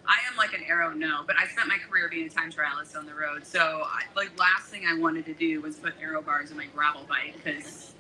I 0.06 0.18
am 0.30 0.38
like 0.38 0.54
an 0.54 0.64
arrow 0.68 0.92
no, 0.92 1.24
but 1.26 1.36
I 1.40 1.48
spent 1.48 1.68
my 1.68 1.78
career 1.78 2.10
being 2.10 2.28
a 2.28 2.30
time 2.30 2.52
trialist 2.52 2.98
on 2.98 3.06
the 3.06 3.14
road. 3.14 3.46
So 3.46 3.84
I, 3.86 4.04
like 4.16 4.38
last 4.40 4.66
thing 4.70 4.84
I 4.88 4.98
wanted 4.98 5.26
to 5.26 5.34
do 5.34 5.62
was 5.62 5.78
put 5.78 5.94
aero 6.02 6.22
bars 6.22 6.52
in 6.52 6.58
my 6.58 6.66
gravel 6.68 7.06
bike 7.08 7.36
because 7.44 7.94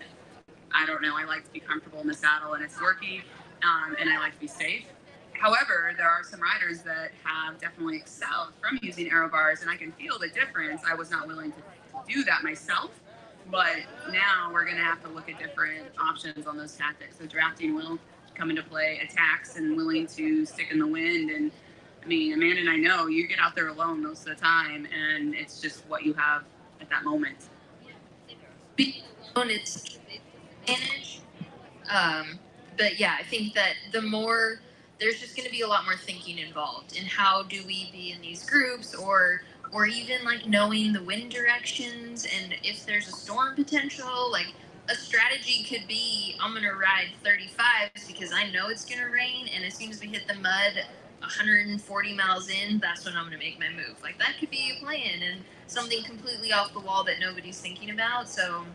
I 0.73 0.85
don't 0.85 1.01
know. 1.01 1.15
I 1.17 1.25
like 1.25 1.43
to 1.45 1.51
be 1.51 1.59
comfortable 1.59 1.99
in 2.01 2.07
the 2.07 2.13
saddle 2.13 2.53
and 2.53 2.63
it's 2.63 2.75
worky, 2.75 3.21
um, 3.63 3.95
and 3.99 4.09
I 4.09 4.17
like 4.19 4.33
to 4.33 4.39
be 4.39 4.47
safe. 4.47 4.85
However, 5.33 5.93
there 5.95 6.07
are 6.07 6.23
some 6.23 6.41
riders 6.41 6.81
that 6.81 7.11
have 7.23 7.59
definitely 7.59 7.95
excelled 7.97 8.49
from 8.59 8.77
using 8.81 9.09
aero 9.09 9.29
bars, 9.29 9.61
and 9.61 9.69
I 9.69 9.77
can 9.77 9.91
feel 9.93 10.19
the 10.19 10.27
difference. 10.27 10.81
I 10.85 10.95
was 10.95 11.09
not 11.09 11.27
willing 11.27 11.53
to 11.53 11.57
do 12.07 12.23
that 12.25 12.43
myself, 12.43 12.91
but 13.49 13.77
now 14.11 14.49
we're 14.51 14.65
going 14.65 14.77
to 14.77 14.83
have 14.83 15.01
to 15.03 15.09
look 15.09 15.29
at 15.29 15.39
different 15.39 15.87
options 15.99 16.45
on 16.45 16.57
those 16.57 16.75
tactics. 16.75 17.17
So 17.19 17.25
drafting 17.25 17.73
will 17.73 17.99
come 18.35 18.49
into 18.49 18.63
play, 18.63 18.99
attacks, 19.01 19.55
and 19.55 19.77
willing 19.77 20.07
to 20.07 20.45
stick 20.45 20.71
in 20.71 20.79
the 20.79 20.87
wind. 20.87 21.29
And 21.29 21.51
I 22.03 22.05
mean, 22.05 22.33
Amanda 22.33 22.59
and 22.59 22.69
I 22.69 22.75
know 22.75 23.07
you 23.07 23.27
get 23.27 23.39
out 23.39 23.55
there 23.55 23.69
alone 23.69 24.03
most 24.03 24.27
of 24.27 24.35
the 24.35 24.41
time, 24.41 24.87
and 24.87 25.33
it's 25.35 25.61
just 25.61 25.85
what 25.87 26.03
you 26.03 26.13
have 26.15 26.43
at 26.81 26.89
that 26.89 27.05
moment. 27.05 27.37
It's 28.77 29.98
advantage. 30.73 31.21
Um, 31.89 32.39
but 32.77 32.99
yeah, 32.99 33.15
I 33.19 33.23
think 33.23 33.53
that 33.55 33.73
the 33.91 34.01
more 34.01 34.61
there's 34.99 35.19
just 35.19 35.35
going 35.35 35.45
to 35.45 35.51
be 35.51 35.61
a 35.61 35.67
lot 35.67 35.85
more 35.85 35.95
thinking 35.95 36.37
involved 36.39 36.95
in 36.97 37.05
how 37.05 37.43
do 37.43 37.63
we 37.65 37.89
be 37.91 38.11
in 38.11 38.21
these 38.21 38.49
groups, 38.49 38.95
or 38.95 39.41
or 39.71 39.85
even 39.85 40.23
like 40.25 40.47
knowing 40.47 40.93
the 40.93 41.03
wind 41.03 41.31
directions 41.31 42.25
and 42.25 42.55
if 42.63 42.85
there's 42.85 43.07
a 43.07 43.11
storm 43.11 43.55
potential. 43.55 44.31
Like 44.31 44.53
a 44.89 44.95
strategy 44.95 45.63
could 45.63 45.87
be 45.87 46.35
I'm 46.41 46.51
going 46.51 46.63
to 46.63 46.73
ride 46.73 47.09
35s 47.23 48.07
because 48.07 48.31
I 48.33 48.49
know 48.51 48.69
it's 48.69 48.85
going 48.85 49.01
to 49.01 49.07
rain, 49.11 49.47
and 49.53 49.65
as 49.65 49.75
soon 49.75 49.91
as 49.91 50.01
we 50.01 50.07
hit 50.07 50.27
the 50.27 50.35
mud. 50.35 50.85
140 51.21 52.15
miles 52.15 52.49
in, 52.49 52.79
that's 52.79 53.05
when 53.05 53.15
I'm 53.15 53.27
going 53.27 53.37
to 53.37 53.45
make 53.45 53.59
my 53.59 53.69
move. 53.69 54.01
Like 54.01 54.17
that 54.19 54.35
could 54.39 54.49
be 54.49 54.71
a 54.75 54.83
plan 54.83 55.21
and 55.21 55.41
something 55.67 56.03
completely 56.03 56.53
off 56.53 56.73
the 56.73 56.79
wall 56.79 57.03
that 57.03 57.15
nobody's 57.19 57.59
thinking 57.59 57.89
about. 57.91 58.29
So 58.29 58.65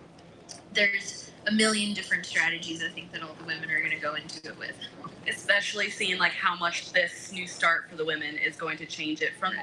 there's 0.74 1.30
a 1.46 1.52
million 1.52 1.94
different 1.94 2.26
strategies 2.26 2.82
I 2.82 2.88
think 2.88 3.12
that 3.12 3.22
all 3.22 3.34
the 3.38 3.44
women 3.44 3.70
are 3.70 3.78
going 3.80 3.92
to 3.92 3.98
go 4.00 4.14
into 4.14 4.48
it 4.48 4.58
with. 4.58 4.76
especially 5.28 5.90
seeing 5.90 6.18
like 6.18 6.32
how 6.32 6.56
much 6.56 6.92
this 6.92 7.32
new 7.32 7.46
start 7.46 7.88
for 7.90 7.96
the 7.96 8.04
women 8.04 8.36
is 8.38 8.56
going 8.56 8.78
to 8.78 8.86
change 8.86 9.22
it 9.22 9.32
from 9.38 9.54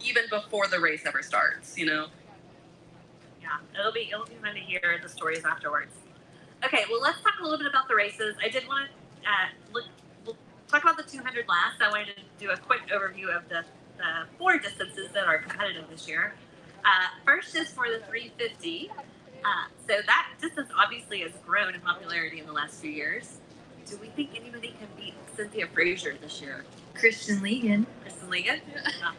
even 0.00 0.24
before 0.30 0.66
the 0.68 0.80
race 0.80 1.02
ever 1.06 1.22
starts. 1.22 1.78
You 1.78 1.86
know. 1.86 2.06
Yeah, 3.40 3.48
it'll 3.78 3.92
be 3.92 4.10
it'll 4.12 4.26
be 4.26 4.34
fun 4.36 4.54
to 4.54 4.60
hear 4.60 5.00
the 5.02 5.08
stories 5.08 5.44
afterwards. 5.44 5.94
Okay, 6.64 6.84
well 6.90 7.00
let's 7.00 7.20
talk 7.22 7.34
a 7.40 7.42
little 7.42 7.58
bit 7.58 7.68
about 7.68 7.88
the 7.88 7.94
races. 7.94 8.36
I 8.42 8.48
did 8.48 8.66
want 8.66 8.90
to 9.22 9.28
uh, 9.28 9.48
look. 9.72 9.84
We'll 10.24 10.36
talk 10.68 10.82
about 10.82 10.96
the 10.96 11.04
200 11.04 11.48
last. 11.48 11.82
I 11.82 11.90
wanted 11.90 12.16
to 12.16 12.22
do 12.38 12.50
a 12.50 12.56
quick 12.56 12.82
overview 12.88 13.36
of 13.36 13.48
the, 13.48 13.64
the 13.98 14.26
four 14.38 14.58
distances 14.58 15.08
that 15.14 15.26
are 15.26 15.38
competitive 15.38 15.84
this 15.90 16.08
year. 16.08 16.34
Uh, 16.84 17.08
first 17.24 17.54
is 17.56 17.68
for 17.70 17.86
the 17.88 18.04
350. 18.06 18.90
Uh, 19.44 19.66
so 19.88 19.94
that 20.06 20.28
distance 20.40 20.70
obviously 20.78 21.20
has 21.20 21.32
grown 21.46 21.74
in 21.74 21.80
popularity 21.80 22.40
in 22.40 22.46
the 22.46 22.52
last 22.52 22.80
few 22.80 22.90
years. 22.90 23.38
Do 23.86 23.98
we 24.00 24.08
think 24.08 24.30
anybody 24.36 24.74
can 24.78 24.88
beat 24.96 25.14
Cynthia 25.36 25.66
Frazier 25.66 26.16
this 26.20 26.40
year? 26.40 26.64
Kristen 26.94 27.40
Legan. 27.40 27.84
Kristen 28.02 28.28
Legan? 28.30 28.60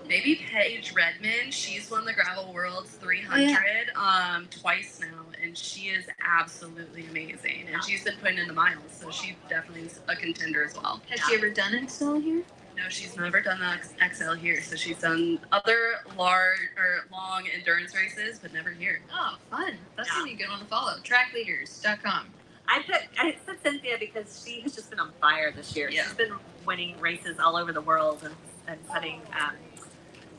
Maybe 0.08 0.36
Paige 0.36 0.94
Redmond. 0.96 1.54
She's 1.54 1.92
won 1.92 2.06
the 2.06 2.14
Gravel 2.14 2.54
Worlds 2.54 2.92
300 2.92 3.58
um, 3.96 4.48
twice 4.50 5.00
now, 5.02 5.26
and 5.44 5.58
she 5.58 5.90
is 5.90 6.06
absolutely 6.26 7.06
amazing. 7.08 7.66
And 7.72 7.84
she's 7.84 8.04
been 8.04 8.16
putting 8.22 8.38
in 8.38 8.48
the 8.48 8.54
miles, 8.54 8.80
so 8.90 9.12
she 9.12 9.36
definitely 9.50 9.88
is 9.88 10.00
a 10.08 10.16
contender 10.16 10.64
as 10.64 10.76
well. 10.76 11.02
Has 11.10 11.20
she 11.28 11.36
ever 11.36 11.50
done 11.50 11.74
it 11.74 11.90
still 11.92 12.20
here? 12.20 12.44
No, 12.76 12.90
she's 12.90 13.16
never 13.18 13.40
done 13.42 13.60
the 13.60 13.68
X- 13.68 14.18
XL 14.20 14.34
here, 14.34 14.62
so 14.62 14.76
she's 14.76 15.00
done 15.00 15.40
other 15.52 15.96
large 16.18 16.60
or 16.78 17.06
long 17.12 17.44
endurance 17.54 17.96
races, 17.96 18.40
but 18.40 18.52
never 18.54 18.72
here. 18.72 19.02
Oh, 19.14 19.38
fun. 19.52 19.78
That's 19.96 20.10
Yeah. 20.10 20.16
going 20.20 20.32
to 20.32 20.38
be 20.38 20.44
a 20.44 20.46
good 20.48 20.52
one 20.52 20.60
to 20.60 20.66
follow. 20.66 20.98
Trackleaders.com. 21.04 22.28
I 22.68 22.82
put 22.86 23.02
I 23.20 23.36
said 23.46 23.58
Cynthia 23.62 23.98
because 24.00 24.44
she 24.46 24.62
has 24.62 24.74
just 24.74 24.90
been 24.90 25.00
on 25.00 25.12
fire 25.22 25.52
this 25.52 25.76
year. 25.76 25.90
Yeah. 25.90 26.04
She's 26.06 26.14
been 26.14 26.34
winning 26.66 27.00
races 27.00 27.38
all 27.40 27.58
over 27.58 27.72
the 27.74 27.82
world 27.82 28.24
and, 28.24 28.34
and 28.68 28.80
setting 28.92 29.22
um, 29.40 29.56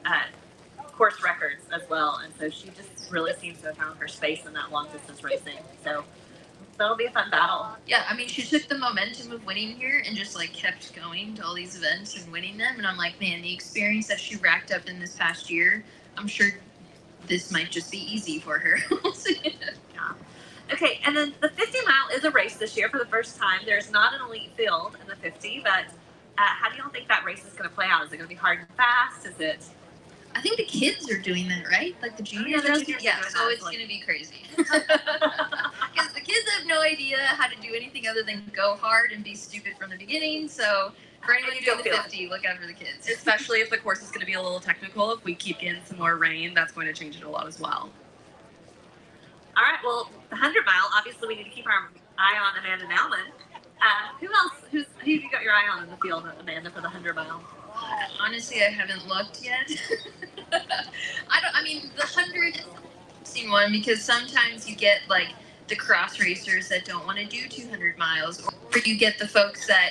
uh, 0.07 0.23
course 0.92 1.23
records 1.23 1.62
as 1.73 1.83
well. 1.88 2.20
And 2.25 2.33
so 2.38 2.49
she 2.49 2.68
just 2.70 3.11
really 3.12 3.35
seems 3.35 3.61
to 3.61 3.68
have 3.68 3.77
found 3.77 3.99
her 3.99 4.09
space 4.09 4.47
in 4.47 4.55
that 4.55 4.73
long 4.73 4.88
distance 4.90 5.23
racing. 5.23 5.59
So 5.85 6.03
that'll 6.79 6.97
be 6.97 7.07
a 7.07 7.11
fun 7.11 7.31
battle. 7.31 7.69
Yeah, 7.87 8.05
I 8.09 8.15
mean, 8.17 8.29
she 8.29 8.43
took 8.43 8.69
the 8.69 8.79
momentum 8.79 9.33
of 9.33 9.45
winning 9.47 9.77
here 9.77 10.03
and 10.07 10.17
just 10.17 10.37
like 10.37 10.53
kept 10.53 10.95
going 10.95 11.35
to 11.37 11.45
all 11.47 11.55
these 11.55 11.77
events 11.77 12.17
and 12.23 12.33
winning 12.33 12.59
them. 12.59 12.77
And 12.79 12.87
I'm 12.87 12.97
like, 12.99 13.21
man, 13.21 13.43
the 13.43 13.53
experience 13.55 14.09
that 14.09 14.21
she 14.21 14.37
racked 14.37 14.73
up 14.73 14.87
in 14.89 15.01
this 15.01 15.17
past 15.17 15.51
year, 15.51 15.85
I'm 16.19 16.29
sure 16.29 16.49
this 17.27 17.53
might 17.53 17.71
just 17.71 17.91
be 17.93 17.99
easy 17.99 18.41
for 18.41 18.59
her. 18.59 18.79
We'll. 19.05 19.15
Okay, 20.73 21.01
and 21.07 21.17
then 21.17 21.35
the 21.41 21.49
50 21.51 21.79
mile 21.87 22.17
is 22.17 22.25
a 22.25 22.31
race 22.33 22.57
this 22.57 22.77
year 22.77 22.89
for 22.91 22.99
the 22.99 23.07
first 23.07 23.39
time. 23.39 23.61
There's 23.67 23.91
not 23.93 24.15
an 24.15 24.21
elite 24.29 24.53
field 24.57 24.97
in 25.01 25.07
the 25.09 25.17
50, 25.17 25.61
but 25.65 25.85
uh, 26.39 26.43
how 26.43 26.71
do 26.71 26.77
y'all 26.79 26.91
think 26.91 27.09
that 27.09 27.25
race 27.25 27.47
is 27.47 27.55
going 27.55 27.71
to 27.71 27.75
play 27.75 27.87
out? 27.89 28.05
Is 28.05 28.13
it 28.13 28.19
going 28.19 28.29
to 28.29 28.35
be 28.35 28.39
hard 28.39 28.61
and 28.61 28.69
fast? 28.77 29.27
Is 29.27 29.41
it? 29.41 29.65
I 30.37 30.40
think 30.40 30.57
the 30.57 30.64
kids 30.64 31.11
are 31.11 31.18
doing 31.18 31.47
that, 31.49 31.68
right? 31.70 31.94
Like 32.03 32.16
the 32.16 32.23
juniors. 32.23 32.62
the 32.62 32.68
juniors 32.81 33.03
yeah, 33.05 33.20
so 33.29 33.49
it's 33.49 33.62
like- 33.62 33.77
gonna 33.77 33.87
be 33.88 34.01
crazy. 34.01 34.44
Because 35.94 36.12
the 36.12 36.20
kids 36.20 36.49
have 36.59 36.66
no 36.66 36.81
idea 36.83 37.18
how 37.18 37.47
to 37.47 37.55
do 37.61 37.68
anything 37.75 38.09
other 38.09 38.23
than 38.25 38.51
go 38.55 38.75
hard 38.75 39.12
and 39.12 39.23
be 39.23 39.35
stupid 39.37 39.75
from 39.79 39.90
the 39.90 39.97
beginning. 39.97 40.49
So 40.49 40.90
for 41.25 41.35
anyone 41.35 41.53
You 41.55 41.61
doing 41.61 41.77
don't 41.77 41.85
the 41.85 41.90
feel 41.90 41.94
it. 42.01 42.03
50, 42.03 42.29
look 42.29 42.44
out 42.44 42.59
for 42.59 42.66
the 42.66 42.73
kids. 42.73 43.09
Especially 43.09 43.61
if 43.61 43.70
the 43.70 43.79
course 43.79 44.03
is 44.03 44.09
going 44.11 44.20
to 44.20 44.27
be 44.27 44.33
a 44.33 44.42
little 44.42 44.59
technical. 44.59 45.12
If 45.12 45.23
we 45.25 45.37
keep 45.37 45.61
getting 45.61 45.81
some 45.85 45.99
more 45.99 46.16
rain, 46.16 46.53
that's 46.53 46.73
going 46.73 46.88
to 46.88 46.92
change 46.92 47.16
it 47.16 47.23
a 47.23 47.29
lot 47.31 47.47
as 47.47 47.61
well. 47.61 47.90
All 49.57 49.62
right, 49.62 49.79
well, 49.85 50.11
the 50.31 50.35
100 50.37 50.66
mile, 50.66 50.90
obviously, 50.97 51.29
we 51.29 51.37
need 51.37 51.44
to 51.44 51.51
keep 51.51 51.66
our 51.66 51.88
eye 52.18 52.38
on 52.38 52.59
Amanda 52.59 52.87
Nauman. 52.87 53.31
Uh, 53.81 54.18
who 54.20 54.27
else? 54.27 54.53
Who's 54.73 54.87
who 55.05 55.12
have 55.14 55.23
you 55.23 55.31
got 55.31 55.42
your 55.42 55.53
eye 55.53 55.68
on 55.70 55.85
in 55.85 55.90
the 55.90 55.97
field, 55.99 56.25
Amanda, 56.40 56.70
for 56.70 56.81
the 56.81 56.88
100 56.88 57.14
mile? 57.14 57.40
Honestly, 58.21 58.63
I 58.63 58.71
haven't 58.71 59.07
looked 59.07 59.43
yet. 59.45 59.71
I 60.53 61.41
don't. 61.41 61.55
I 61.55 61.63
mean, 61.63 61.91
the 61.97 62.07
hundred 62.07 62.61
seen 63.25 63.51
one 63.51 63.73
because 63.73 64.03
sometimes 64.03 64.69
you 64.69 64.77
get 64.77 65.01
like 65.09 65.29
the 65.69 65.77
cross 65.77 66.21
racers 66.21 66.69
that 66.69 66.85
don't 66.85 67.07
want 67.07 67.19
to 67.19 67.25
do 67.25 67.49
200 67.49 67.99
miles, 67.99 68.43
or 68.43 68.79
you 68.85 68.97
get 68.99 69.19
the 69.19 69.27
folks 69.27 69.67
that 69.67 69.91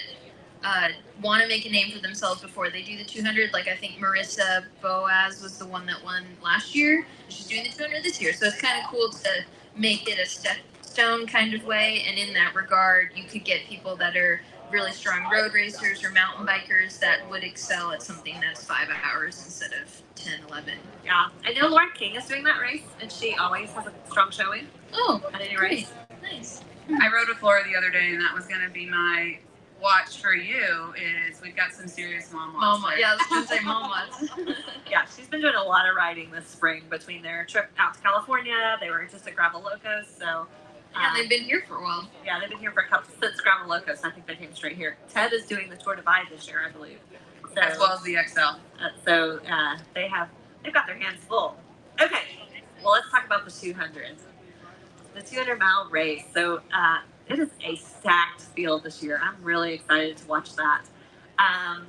uh, 0.64 0.90
want 1.22 1.42
to 1.42 1.48
make 1.48 1.66
a 1.66 1.70
name 1.70 1.92
for 1.92 2.00
themselves 2.00 2.42
before 2.42 2.70
they 2.70 2.82
do 2.82 2.98
the 2.98 3.04
200. 3.04 3.52
Like 3.54 3.68
I 3.68 3.76
think 3.76 3.96
Marissa 3.96 4.66
Boaz 4.82 5.42
was 5.42 5.58
the 5.58 5.66
one 5.66 5.86
that 5.88 6.04
won 6.04 6.24
last 6.44 6.76
year. 6.76 7.06
She's 7.30 7.48
doing 7.48 7.64
the 7.64 7.70
200 7.70 8.04
this 8.04 8.22
year, 8.22 8.34
so 8.34 8.48
it's 8.48 8.62
kind 8.62 8.82
of 8.82 8.90
cool 8.90 9.10
to 9.10 9.30
make 9.76 10.08
it 10.10 10.20
a 10.20 10.26
step 10.26 10.58
stone 10.82 11.26
kind 11.28 11.54
of 11.54 11.66
way. 11.66 12.04
And 12.08 12.18
in 12.18 12.34
that 12.36 12.56
regard, 12.56 13.12
you 13.16 13.24
could 13.24 13.44
get 13.44 13.66
people 13.66 13.96
that 13.98 14.16
are 14.16 14.42
really 14.74 14.94
strong 14.94 15.32
road 15.32 15.54
racers 15.56 16.04
or 16.04 16.12
mountain 16.12 16.48
bikers 16.48 17.00
that 17.00 17.30
would 17.30 17.46
excel 17.46 17.94
at 17.94 18.04
something 18.04 18.36
that's 18.42 18.66
five 18.66 18.90
hours 19.06 19.42
instead 19.46 19.72
of 19.84 20.04
10, 20.16 20.42
11. 20.50 20.76
Yeah, 21.06 21.28
I 21.46 21.54
know 21.54 21.70
Lauren 21.70 21.92
King 21.96 22.16
is 22.16 22.26
doing 22.26 22.44
that 22.46 22.62
race, 22.62 22.84
and 23.02 23.12
she 23.12 23.36
always 23.36 23.72
has 23.74 23.88
a 23.88 23.94
strong 24.10 24.32
showing 24.32 24.68
Oh, 24.94 25.22
at 25.34 25.42
any 25.42 25.56
great. 25.56 25.72
race. 25.72 25.94
Nice. 26.24 26.62
I 26.90 27.08
rode 27.14 27.30
with 27.30 27.42
Laura 27.44 27.64
the 27.66 27.78
other 27.78 27.92
day, 27.92 28.10
and 28.12 28.22
that 28.22 28.36
was 28.36 28.48
going 28.48 28.62
to 28.62 28.70
be 28.72 28.88
my 28.88 29.40
watch 29.82 30.22
for 30.22 30.34
you. 30.36 30.94
Is 30.98 31.42
we've 31.42 31.56
got 31.56 31.74
some 31.74 31.88
serious 31.88 32.32
mom 32.34 32.54
walks 32.54 32.64
Mama. 32.82 32.88
there. 32.90 33.00
Yeah, 33.00 33.12
I 33.14 33.16
was 33.18 33.28
going 33.28 33.44
to 33.44 33.50
say 33.50 33.60
mama. 33.62 34.08
Yeah, 34.92 35.06
she's 35.16 35.28
been 35.28 35.42
doing 35.42 35.56
a 35.56 35.64
lot 35.64 35.90
of 35.90 35.96
riding 35.96 36.32
this 36.32 36.48
spring 36.48 36.84
between 36.90 37.24
their 37.24 37.46
trip 37.46 37.72
out 37.80 37.96
to 37.96 38.02
California. 38.02 38.78
They 38.82 38.90
were 38.92 39.06
just 39.12 39.28
at 39.28 39.36
Gravel 39.36 39.62
Locos, 39.62 40.08
so 40.20 40.48
yeah, 40.96 41.10
um, 41.10 41.18
they've 41.18 41.30
been 41.30 41.44
here 41.44 41.64
for 41.68 41.76
a 41.78 41.82
while. 41.84 42.08
yeah, 42.26 42.40
they've 42.40 42.50
been 42.50 42.60
here 42.60 42.72
for 42.72 42.82
a 42.82 42.88
couple 42.88 43.14
since 43.22 43.40
Gravel 43.42 43.70
Locos. 43.70 44.04
I 44.04 44.12
think 44.12 44.28
they 44.28 44.36
came 44.36 44.54
straight 44.54 44.78
here. 44.78 44.98
Ted 45.10 45.34
is 45.34 45.46
doing 45.46 45.70
the 45.70 45.76
Tour 45.78 45.96
Divide 45.96 46.28
this 46.30 46.48
year, 46.48 46.62
I 46.68 46.72
believe. 46.72 47.00
So, 47.56 47.62
as 47.62 47.78
well 47.78 47.94
as 47.94 48.02
the 48.04 48.18
XL. 48.28 48.40
uh, 48.40 48.58
so 49.06 49.40
uh, 49.50 49.78
they 49.94 50.08
have 50.08 50.30
they've 50.64 50.74
got 50.74 50.88
their 50.88 50.98
hands 50.98 51.20
full. 51.28 51.56
Okay, 52.02 52.22
well 52.84 52.94
let's 52.94 53.10
talk 53.12 53.26
about 53.26 53.46
the 53.46 53.52
200. 53.52 54.16
The 55.16 55.22
200 55.22 55.60
mile 55.60 55.88
race. 55.92 56.24
So 56.34 56.62
uh, 56.76 57.00
it 57.30 57.38
is 57.40 57.50
a 57.64 57.76
stacked 57.76 58.42
field 58.42 58.84
this 58.84 59.04
year. 59.04 59.20
I'm 59.22 59.36
really 59.44 59.74
excited 59.74 60.18
to 60.18 60.28
watch 60.28 60.56
that. 60.56 60.84
Um, 61.38 61.88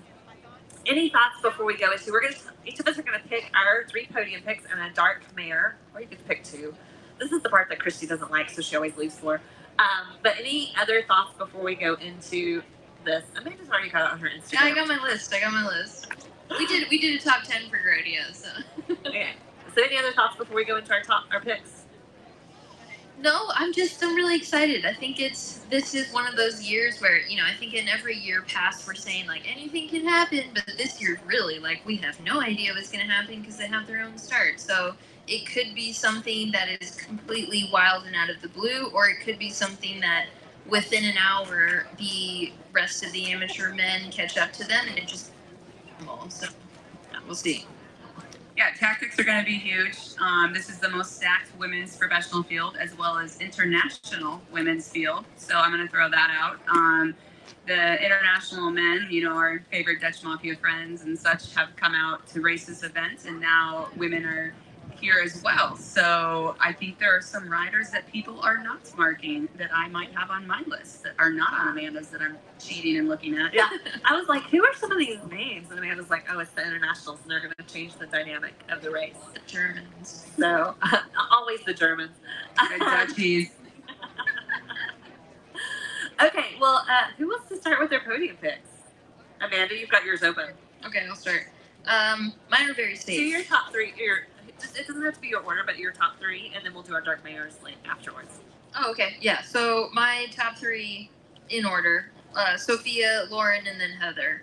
any 0.86 1.08
thoughts 1.08 1.40
before 1.42 1.64
we 1.64 1.76
go 1.76 1.92
into? 1.92 2.12
We're 2.12 2.20
gonna 2.22 2.34
each 2.66 2.80
of 2.80 2.86
us 2.86 2.98
are 2.98 3.02
gonna 3.02 3.22
pick 3.28 3.50
our 3.54 3.86
three 3.88 4.06
podium 4.12 4.42
picks 4.42 4.64
and 4.70 4.80
a 4.80 4.92
dark 4.94 5.22
mare, 5.34 5.76
or 5.94 6.00
you 6.02 6.06
could 6.06 6.26
pick 6.28 6.44
two. 6.44 6.74
This 7.18 7.32
is 7.32 7.42
the 7.42 7.48
part 7.48 7.68
that 7.68 7.78
Kristi 7.78 8.08
doesn't 8.08 8.30
like, 8.30 8.50
so 8.50 8.62
she 8.62 8.76
always 8.76 8.96
leaves 8.96 9.18
for. 9.18 9.40
Um, 9.78 10.16
but 10.22 10.34
any 10.38 10.72
other 10.80 11.02
thoughts 11.02 11.36
before 11.36 11.62
we 11.62 11.74
go 11.74 11.94
into 11.94 12.62
this? 13.04 13.24
Amanda's 13.36 13.68
already 13.68 13.90
got 13.90 14.06
it 14.06 14.12
on 14.12 14.20
her 14.20 14.28
Instagram. 14.28 14.52
Yeah, 14.52 14.60
I 14.62 14.74
got 14.74 14.88
my 14.88 15.02
list. 15.02 15.34
I 15.34 15.40
got 15.40 15.52
my 15.52 15.66
list. 15.66 16.08
We 16.58 16.66
did 16.66 16.88
we 16.90 16.98
did 16.98 17.20
a 17.20 17.24
top 17.24 17.42
ten 17.44 17.68
for 17.68 17.78
Grodia, 17.78 18.34
so 18.34 18.48
Okay. 19.06 19.30
So 19.74 19.82
any 19.82 19.98
other 19.98 20.12
thoughts 20.12 20.36
before 20.36 20.54
we 20.56 20.64
go 20.64 20.76
into 20.76 20.92
our 20.92 21.02
top 21.02 21.24
our 21.32 21.40
picks? 21.40 21.84
no, 23.20 23.48
I'm 23.54 23.72
just 23.72 24.02
I'm 24.02 24.14
really 24.14 24.36
excited. 24.36 24.84
I 24.84 24.92
think 24.92 25.20
it's 25.20 25.60
this 25.70 25.94
is 25.94 26.12
one 26.12 26.26
of 26.26 26.36
those 26.36 26.62
years 26.62 27.00
where 27.00 27.20
you 27.20 27.36
know 27.36 27.44
I 27.44 27.54
think 27.54 27.74
in 27.74 27.88
every 27.88 28.16
year 28.16 28.42
past 28.42 28.86
we're 28.86 28.94
saying 28.94 29.26
like 29.26 29.50
anything 29.50 29.88
can 29.88 30.04
happen, 30.06 30.44
but 30.54 30.66
this 30.76 31.00
year 31.00 31.20
really 31.26 31.58
like 31.58 31.82
we 31.86 31.96
have 31.96 32.20
no 32.20 32.40
idea 32.40 32.72
what's 32.74 32.90
going 32.90 33.06
to 33.06 33.10
happen 33.10 33.40
because 33.40 33.56
they 33.56 33.66
have 33.66 33.86
their 33.86 34.02
own 34.02 34.18
start. 34.18 34.60
So 34.60 34.94
it 35.26 35.46
could 35.46 35.74
be 35.74 35.92
something 35.92 36.52
that 36.52 36.68
is 36.80 36.92
completely 36.92 37.68
wild 37.72 38.04
and 38.06 38.14
out 38.14 38.30
of 38.30 38.40
the 38.42 38.48
blue, 38.48 38.90
or 38.94 39.08
it 39.08 39.20
could 39.20 39.38
be 39.38 39.50
something 39.50 40.00
that 40.00 40.26
within 40.66 41.04
an 41.04 41.16
hour 41.16 41.86
the 41.98 42.52
rest 42.72 43.04
of 43.04 43.12
the 43.12 43.30
amateur 43.30 43.74
men 43.74 44.10
catch 44.10 44.38
up 44.38 44.52
to 44.52 44.66
them 44.66 44.86
and 44.88 44.98
it 44.98 45.06
just 45.06 45.30
so 46.28 46.46
we'll 47.26 47.34
see. 47.34 47.66
Yeah, 48.56 48.70
tactics 48.78 49.18
are 49.18 49.24
going 49.24 49.40
to 49.40 49.44
be 49.44 49.56
huge. 49.56 49.98
Um, 50.20 50.52
this 50.52 50.68
is 50.68 50.78
the 50.78 50.88
most 50.88 51.16
stacked 51.16 51.56
women's 51.58 51.96
professional 51.96 52.42
field 52.42 52.76
as 52.80 52.96
well 52.96 53.18
as 53.18 53.40
international 53.40 54.40
women's 54.52 54.88
field. 54.88 55.24
So 55.36 55.56
I'm 55.56 55.72
going 55.72 55.84
to 55.84 55.90
throw 55.90 56.08
that 56.08 56.30
out. 56.30 56.60
Um, 56.68 57.14
the 57.66 58.04
international 58.04 58.70
men, 58.70 59.08
you 59.10 59.24
know, 59.24 59.36
our 59.36 59.64
favorite 59.70 60.00
Dutch 60.00 60.22
Mafia 60.22 60.56
friends 60.56 61.02
and 61.02 61.18
such, 61.18 61.54
have 61.54 61.74
come 61.76 61.94
out 61.94 62.26
to 62.28 62.40
race 62.40 62.66
this 62.66 62.82
event, 62.82 63.24
and 63.26 63.40
now 63.40 63.88
women 63.96 64.24
are 64.24 64.54
here 65.04 65.20
as 65.22 65.42
well. 65.42 65.76
So 65.76 66.56
I 66.58 66.72
think 66.72 66.98
there 66.98 67.14
are 67.14 67.20
some 67.20 67.50
riders 67.50 67.90
that 67.90 68.10
people 68.10 68.40
are 68.40 68.56
not 68.56 68.90
marking 68.96 69.50
that 69.58 69.68
I 69.74 69.86
might 69.88 70.10
have 70.14 70.30
on 70.30 70.46
my 70.46 70.62
list 70.66 71.02
that 71.02 71.12
are 71.18 71.30
not 71.30 71.52
on 71.52 71.68
Amanda's 71.68 72.08
that 72.08 72.22
I'm 72.22 72.38
cheating 72.58 72.96
and 72.96 73.06
looking 73.06 73.36
at. 73.36 73.52
Yeah. 73.52 73.68
I 74.06 74.16
was 74.16 74.28
like, 74.28 74.44
who 74.44 74.64
are 74.64 74.74
some 74.74 74.90
of 74.90 74.98
these 74.98 75.18
names? 75.30 75.68
And 75.70 75.78
Amanda's 75.78 76.08
like, 76.08 76.24
oh, 76.32 76.38
it's 76.38 76.52
the 76.52 76.66
internationals, 76.66 77.18
and 77.22 77.30
they're 77.30 77.40
going 77.40 77.52
to 77.58 77.64
change 77.64 77.94
the 77.96 78.06
dynamic 78.06 78.54
of 78.70 78.80
the 78.80 78.90
race. 78.90 79.16
The 79.34 79.40
Germans. 79.46 80.26
So 80.38 80.74
always 81.30 81.60
the 81.64 81.74
Germans. 81.74 82.16
The 82.56 82.78
Dutchies. 82.78 83.50
okay, 86.22 86.56
well, 86.58 86.82
uh, 86.88 87.08
who 87.18 87.28
wants 87.28 87.50
to 87.50 87.56
start 87.56 87.78
with 87.78 87.90
their 87.90 88.00
podium 88.00 88.36
picks? 88.40 88.70
Amanda, 89.42 89.76
you've 89.76 89.90
got 89.90 90.02
yours 90.04 90.22
open. 90.22 90.46
Okay, 90.86 91.04
I'll 91.06 91.14
start. 91.14 91.42
Um, 91.86 92.32
mine 92.50 92.70
are 92.70 92.74
very 92.74 92.94
Do 92.94 93.00
safe. 93.00 93.30
your 93.30 93.42
top 93.42 93.70
three. 93.70 93.92
Your 93.98 94.20
just 94.64 94.78
it 94.78 94.86
doesn't 94.86 95.02
have 95.02 95.14
to 95.14 95.20
be 95.20 95.28
your 95.28 95.40
order, 95.40 95.62
but 95.64 95.78
your 95.78 95.92
top 95.92 96.18
three, 96.18 96.52
and 96.54 96.64
then 96.64 96.74
we'll 96.74 96.82
do 96.82 96.94
our 96.94 97.00
dark 97.00 97.24
mayors 97.24 97.56
afterwards. 97.88 98.38
Oh, 98.76 98.90
okay. 98.90 99.16
Yeah. 99.20 99.42
So 99.42 99.88
my 99.92 100.26
top 100.30 100.56
three 100.56 101.10
in 101.50 101.64
order: 101.64 102.10
uh, 102.34 102.56
Sofia, 102.56 103.26
Lauren, 103.30 103.66
and 103.66 103.80
then 103.80 103.90
Heather. 103.90 104.42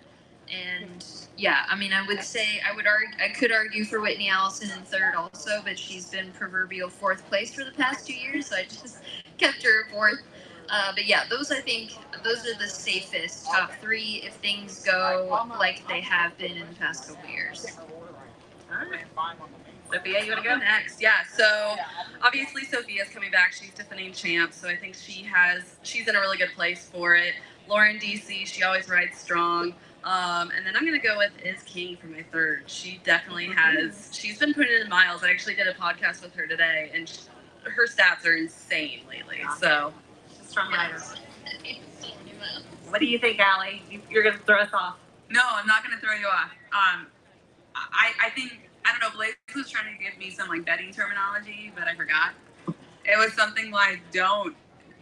And 0.52 1.06
yeah, 1.38 1.64
I 1.70 1.76
mean, 1.76 1.94
I 1.94 2.06
would 2.06 2.22
say 2.22 2.62
I 2.70 2.76
would 2.76 2.88
argue 2.88 3.10
I 3.24 3.30
could 3.30 3.52
argue 3.52 3.86
for 3.86 4.02
Whitney 4.02 4.30
Allison 4.30 4.70
in 4.72 4.84
third 4.84 5.16
also, 5.16 5.62
but 5.64 5.80
she's 5.80 6.10
been 6.10 6.32
proverbial 6.32 6.90
fourth 6.90 7.26
place 7.30 7.54
for 7.54 7.64
the 7.64 7.72
past 7.72 8.06
two 8.06 8.14
years, 8.14 8.48
so 8.48 8.58
I 8.58 8.64
just 8.64 9.00
kept 9.38 9.64
her 9.64 9.88
fourth. 9.92 10.22
Uh, 10.70 10.92
but 10.94 11.06
yeah, 11.06 11.24
those 11.30 11.52
I 11.52 11.60
think 11.60 11.98
those 12.24 12.48
are 12.48 12.58
the 12.58 12.68
safest 12.68 13.46
top 13.46 13.72
three 13.82 14.22
if 14.26 14.36
things 14.36 14.84
go 14.86 15.28
like 15.60 15.86
they 15.88 16.02
have 16.02 16.38
been 16.38 16.54
in 16.54 16.68
the 16.68 16.76
past 16.76 17.10
couple 17.10 17.30
years. 17.30 17.78
All 18.72 18.90
right. 18.90 19.06
Sofia, 19.94 20.24
you 20.24 20.32
want 20.32 20.44
to 20.44 20.50
Go 20.50 20.56
go? 20.56 20.60
next. 20.60 21.02
Yeah. 21.02 21.24
So 21.34 21.76
obviously 22.22 22.64
Sofia's 22.64 23.10
coming 23.10 23.32
back. 23.32 23.54
She's 23.54 23.72
defending 23.72 24.14
champ, 24.14 24.54
so 24.54 24.68
I 24.70 24.76
think 24.76 24.96
she 24.96 25.24
has 25.24 25.76
she's 25.84 26.08
in 26.08 26.16
a 26.16 26.20
really 26.20 26.38
good 26.38 26.52
place 26.56 26.90
for 26.94 27.16
it. 27.16 27.34
Lauren 27.68 27.98
DC, 27.98 28.46
she 28.48 28.64
always 28.64 28.90
rides 28.90 29.18
strong. 29.18 29.74
Um, 30.04 30.52
and 30.56 30.66
then 30.66 30.76
I'm 30.76 30.86
gonna 30.86 31.00
go 31.00 31.18
with 31.18 31.32
Is 31.46 31.64
King 31.64 31.98
for 31.98 32.08
my 32.08 32.24
third. 32.32 32.64
She 32.68 33.02
definitely 33.04 33.48
has. 33.48 34.10
She's 34.14 34.40
been 34.40 34.54
putting 34.54 34.82
in 34.82 34.90
miles. 34.90 35.24
I 35.24 35.30
actually 35.32 35.56
did 35.56 35.68
a 35.68 35.74
podcast 35.74 36.24
with 36.24 36.34
her 36.36 36.48
today, 36.48 36.92
and 36.94 37.08
she, 37.08 37.20
her 37.66 37.88
stats 37.88 38.26
are 38.26 38.34
insane 38.36 39.02
lately. 39.10 39.42
So 39.60 39.94
Strong 40.48 40.72
Yeah. 40.72 40.92
rider. 40.92 41.04
What 42.90 43.00
do 43.00 43.06
you 43.06 43.20
think, 43.20 43.40
Allie? 43.40 43.82
You, 43.90 44.02
you're 44.10 44.24
going 44.24 44.38
to 44.38 44.44
throw 44.44 44.60
us 44.62 44.70
off. 44.74 44.98
No, 45.30 45.42
I'm 45.46 45.68
not 45.68 45.84
going 45.86 45.96
to 45.98 46.06
throw 46.06 46.16
you 46.16 46.28
off. 46.28 46.52
Um, 46.74 47.08
I, 47.76 48.12
I 48.26 48.30
think, 48.32 48.71
I 48.86 48.92
don't 48.92 49.00
know, 49.02 49.16
Blaze 49.16 49.36
was 49.56 49.70
trying 49.70 49.96
to 49.96 50.04
give 50.04 50.18
me 50.18 50.32
some 50.32 50.50
like 50.50 50.66
betting 50.66 50.92
terminology, 50.94 51.72
but 51.76 51.88
I 51.88 51.96
forgot. 51.96 52.34
It 53.04 53.18
was 53.18 53.34
something 53.34 53.72
like, 53.72 54.02
don't 54.12 54.56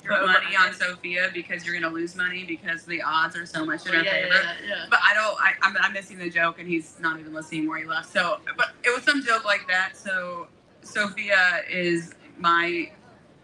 put 0.07 0.25
money 0.25 0.55
on 0.57 0.73
Sofia 0.73 1.29
because 1.33 1.65
you're 1.65 1.77
going 1.77 1.89
to 1.89 1.95
lose 1.95 2.15
money 2.15 2.45
because 2.45 2.85
the 2.85 3.01
odds 3.01 3.35
are 3.35 3.45
so 3.45 3.65
much 3.65 3.85
in 3.85 3.93
her 3.93 4.03
yeah, 4.03 4.11
favor. 4.11 4.35
yeah, 4.35 4.53
yeah. 4.67 4.85
But 4.89 4.99
I 5.03 5.13
don't, 5.13 5.37
I, 5.39 5.53
I'm, 5.61 5.75
I'm 5.81 5.93
missing 5.93 6.17
the 6.17 6.29
joke 6.29 6.59
and 6.59 6.67
he's 6.67 6.95
not 6.99 7.19
even 7.19 7.33
listening 7.33 7.67
where 7.67 7.79
he 7.79 7.85
left. 7.85 8.11
So, 8.11 8.39
but 8.57 8.69
it 8.83 8.95
was 8.95 9.03
some 9.03 9.23
joke 9.23 9.45
like 9.45 9.67
that. 9.67 9.97
So 9.97 10.47
Sofia 10.81 11.61
is 11.69 12.13
my 12.37 12.91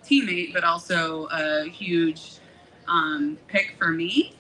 teammate, 0.06 0.54
but 0.54 0.64
also 0.64 1.28
a 1.32 1.68
huge 1.70 2.40
um, 2.88 3.38
pick 3.48 3.76
for 3.78 3.90
me. 3.90 4.36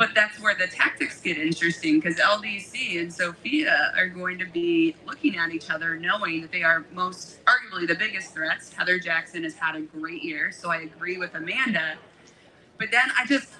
But 0.00 0.14
that's 0.14 0.40
where 0.40 0.54
the 0.54 0.66
tactics 0.66 1.20
get 1.20 1.36
interesting 1.36 2.00
because 2.00 2.16
LDC 2.16 2.98
and 2.98 3.12
Sofia 3.12 3.92
are 3.94 4.08
going 4.08 4.38
to 4.38 4.46
be 4.46 4.96
looking 5.06 5.36
at 5.36 5.52
each 5.52 5.68
other, 5.68 5.98
knowing 5.98 6.40
that 6.40 6.50
they 6.50 6.62
are 6.62 6.86
most 6.94 7.44
arguably 7.44 7.86
the 7.86 7.94
biggest 7.94 8.32
threats. 8.32 8.72
Heather 8.72 8.98
Jackson 8.98 9.44
has 9.44 9.54
had 9.54 9.76
a 9.76 9.82
great 9.82 10.22
year, 10.22 10.52
so 10.52 10.70
I 10.70 10.78
agree 10.78 11.18
with 11.18 11.34
Amanda. 11.34 11.96
But 12.78 12.90
then 12.90 13.10
I 13.14 13.26
just 13.26 13.50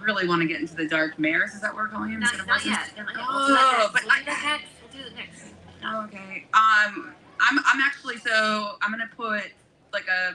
really 0.00 0.26
want 0.26 0.42
to 0.42 0.48
get 0.48 0.60
into 0.60 0.74
the 0.74 0.88
dark 0.88 1.20
mares. 1.20 1.54
Is 1.54 1.60
that 1.60 1.72
what 1.72 1.84
we're 1.84 1.88
calling 1.88 2.10
them? 2.10 2.20
Not, 2.22 2.46
not 2.48 2.66
yet. 2.66 2.90
Not 2.96 3.14
yet. 3.14 3.24
Oh, 3.24 3.90
but 3.92 4.02
We'll 4.02 4.18
do 4.18 4.24
that 4.24 4.42
next. 4.44 4.72
We'll 4.82 5.02
do 5.04 5.08
it 5.08 5.14
next. 5.14 5.44
Okay. 5.84 6.46
Um, 6.52 7.14
I'm 7.38 7.60
I'm 7.64 7.80
actually 7.80 8.16
so 8.16 8.74
I'm 8.82 8.90
gonna 8.90 9.08
put 9.16 9.52
like 9.92 10.08
a 10.08 10.34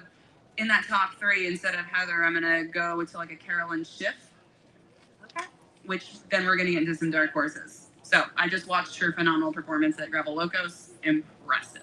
in 0.55 0.69
that 0.69 0.85
top 0.87 1.19
three 1.19 1.45
instead 1.45 1.75
of 1.75 1.81
Heather. 1.81 2.23
I'm 2.23 2.33
gonna 2.33 2.63
go 2.63 3.03
to 3.03 3.17
like 3.17 3.33
a 3.33 3.35
Carolyn 3.35 3.83
Schiff. 3.83 4.28
Which 5.89 6.19
then 6.29 6.45
we're 6.45 6.55
gonna 6.55 6.69
get 6.69 6.83
into 6.83 6.93
some 6.93 7.09
dark 7.09 7.33
horses. 7.33 7.87
So 8.03 8.21
I 8.37 8.47
just 8.47 8.67
watched 8.67 8.99
her 8.99 9.11
phenomenal 9.11 9.51
performance 9.51 9.99
at 9.99 10.11
Gravel 10.11 10.35
Locos. 10.35 10.91
Impressive. 11.01 11.81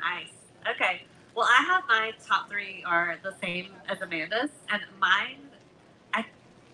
Nice. 0.00 0.32
Okay. 0.74 1.02
Well, 1.34 1.46
I 1.46 1.62
have 1.64 1.82
my 1.86 2.12
top 2.26 2.48
three 2.48 2.82
are 2.86 3.18
the 3.22 3.34
same 3.42 3.72
as 3.90 4.00
Amanda's, 4.00 4.48
and 4.70 4.80
mine, 4.98 5.36
I, 6.14 6.24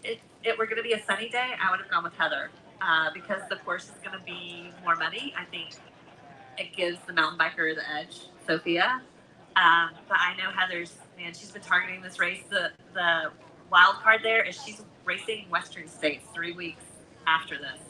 if 0.04 0.18
it 0.44 0.56
were 0.56 0.66
going 0.66 0.76
to 0.76 0.82
be 0.84 0.92
a 0.92 1.02
sunny 1.02 1.28
day, 1.28 1.50
I 1.60 1.72
would 1.72 1.80
have 1.80 1.90
gone 1.90 2.04
with 2.04 2.14
Heather, 2.14 2.50
uh, 2.80 3.10
because 3.12 3.42
the 3.50 3.56
course 3.56 3.86
is 3.86 3.96
going 4.04 4.16
to 4.16 4.24
be 4.24 4.70
more 4.84 4.94
muddy. 4.94 5.34
I 5.36 5.46
think 5.46 5.74
it 6.58 6.76
gives 6.76 6.98
the 7.08 7.12
mountain 7.12 7.40
biker 7.40 7.74
the 7.74 7.88
edge, 7.92 8.20
Sofia. 8.46 9.02
Um, 9.56 9.90
but 10.08 10.18
I 10.20 10.36
know 10.36 10.50
Heather's 10.56 10.94
man; 11.18 11.34
she's 11.34 11.50
been 11.50 11.62
targeting 11.62 12.02
this 12.02 12.20
race. 12.20 12.44
The 12.48 12.70
the 12.94 13.32
wild 13.68 13.96
card 13.96 14.20
there 14.22 14.44
is 14.44 14.60
she's 14.64 14.82
racing 15.08 15.46
Western 15.48 15.88
States 15.88 16.24
three 16.34 16.52
weeks 16.52 16.84
after 17.26 17.56
this. 17.56 17.80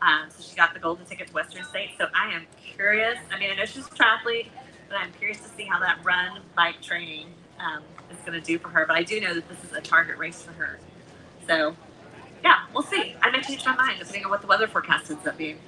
Um, 0.00 0.30
so 0.30 0.42
she 0.42 0.54
got 0.54 0.72
the 0.72 0.80
golden 0.80 1.04
ticket 1.04 1.28
to 1.28 1.34
Western 1.34 1.64
States. 1.64 1.94
So 1.98 2.06
I 2.14 2.32
am 2.32 2.46
curious. 2.76 3.18
I 3.32 3.38
mean, 3.38 3.50
I 3.50 3.56
know 3.56 3.64
she's 3.64 3.86
a 3.86 3.90
triathlete, 3.90 4.46
but 4.88 4.96
I'm 4.98 5.12
curious 5.14 5.40
to 5.40 5.48
see 5.48 5.64
how 5.64 5.80
that 5.80 5.98
run 6.04 6.42
bike 6.54 6.80
training 6.80 7.26
um, 7.58 7.82
is 8.10 8.18
going 8.24 8.40
to 8.40 8.46
do 8.46 8.58
for 8.58 8.68
her. 8.68 8.86
But 8.86 8.96
I 8.96 9.02
do 9.02 9.20
know 9.20 9.34
that 9.34 9.48
this 9.48 9.64
is 9.64 9.72
a 9.72 9.80
target 9.80 10.16
race 10.16 10.42
for 10.42 10.52
her. 10.52 10.78
So, 11.48 11.74
yeah, 12.44 12.66
we'll 12.72 12.84
see. 12.84 13.16
I 13.20 13.30
may 13.30 13.40
change 13.40 13.64
my 13.64 13.74
mind 13.74 13.98
depending 13.98 14.24
on 14.24 14.30
what 14.30 14.40
the 14.40 14.46
weather 14.46 14.68
forecast 14.68 15.10
ends 15.10 15.26
up 15.26 15.36
being. 15.36 15.58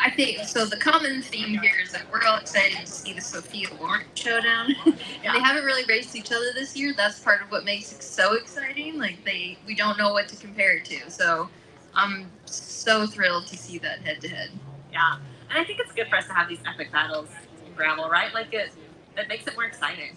I 0.00 0.10
think 0.10 0.40
so. 0.46 0.66
The 0.66 0.76
common 0.78 1.22
theme 1.22 1.58
here 1.60 1.74
is 1.82 1.92
that 1.92 2.04
we're 2.12 2.22
all 2.24 2.38
excited 2.38 2.78
to 2.78 2.86
see 2.86 3.12
the 3.14 3.20
Sofia 3.20 3.68
Lawrence 3.80 4.06
showdown. 4.14 4.74
and 4.86 4.98
Yeah. 5.24 5.32
they 5.32 5.40
haven't 5.40 5.64
really 5.64 5.84
raced 5.86 6.16
each 6.16 6.32
other 6.32 6.52
this 6.54 6.76
year. 6.76 6.94
That's 6.96 7.20
part 7.20 7.42
of 7.42 7.50
what 7.50 7.64
makes 7.64 7.92
it 7.92 8.02
so 8.02 8.34
exciting. 8.34 8.98
Like 8.98 9.24
they, 9.24 9.58
we 9.66 9.74
don't 9.74 9.98
know 9.98 10.12
what 10.12 10.28
to 10.28 10.36
compare 10.36 10.78
it 10.78 10.86
to. 10.86 11.10
So 11.10 11.48
I'm 11.94 12.30
so 12.46 13.06
thrilled 13.06 13.46
to 13.48 13.56
see 13.58 13.78
that 13.78 14.00
head 14.00 14.20
to 14.22 14.28
head. 14.28 14.50
Yeah, 14.92 15.16
and 15.50 15.58
I 15.58 15.64
think 15.64 15.80
it's 15.80 15.92
good 15.92 16.08
for 16.08 16.16
us 16.16 16.26
to 16.28 16.34
have 16.34 16.48
these 16.48 16.60
epic 16.66 16.92
battles 16.92 17.28
in 17.66 17.72
gravel, 17.74 18.08
right? 18.10 18.32
Like 18.34 18.54
it, 18.54 18.72
it 19.16 19.28
makes 19.28 19.46
it 19.46 19.54
more 19.54 19.64
exciting. 19.64 20.16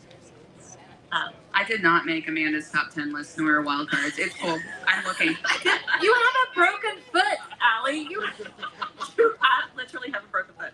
Um, 1.12 1.32
I 1.54 1.64
did 1.64 1.84
not 1.84 2.06
make 2.06 2.28
Amanda's 2.28 2.70
top 2.72 2.92
ten 2.92 3.14
list 3.14 3.38
nor 3.40 3.62
wild 3.64 3.90
cards. 3.90 4.20
It's 4.20 4.36
cool. 4.36 4.60
I'm 4.88 5.06
looking. 5.06 5.30
you 6.02 6.14
have 6.14 6.36
a 6.52 6.56
broken 6.56 7.02
foot, 7.12 7.40
Allie. 7.62 8.08
You, 8.10 8.26
have, 9.42 9.76
literally 9.76 10.12
have 10.12 10.24
a 10.24 10.28
broken 10.28 10.54
foot. 10.56 10.72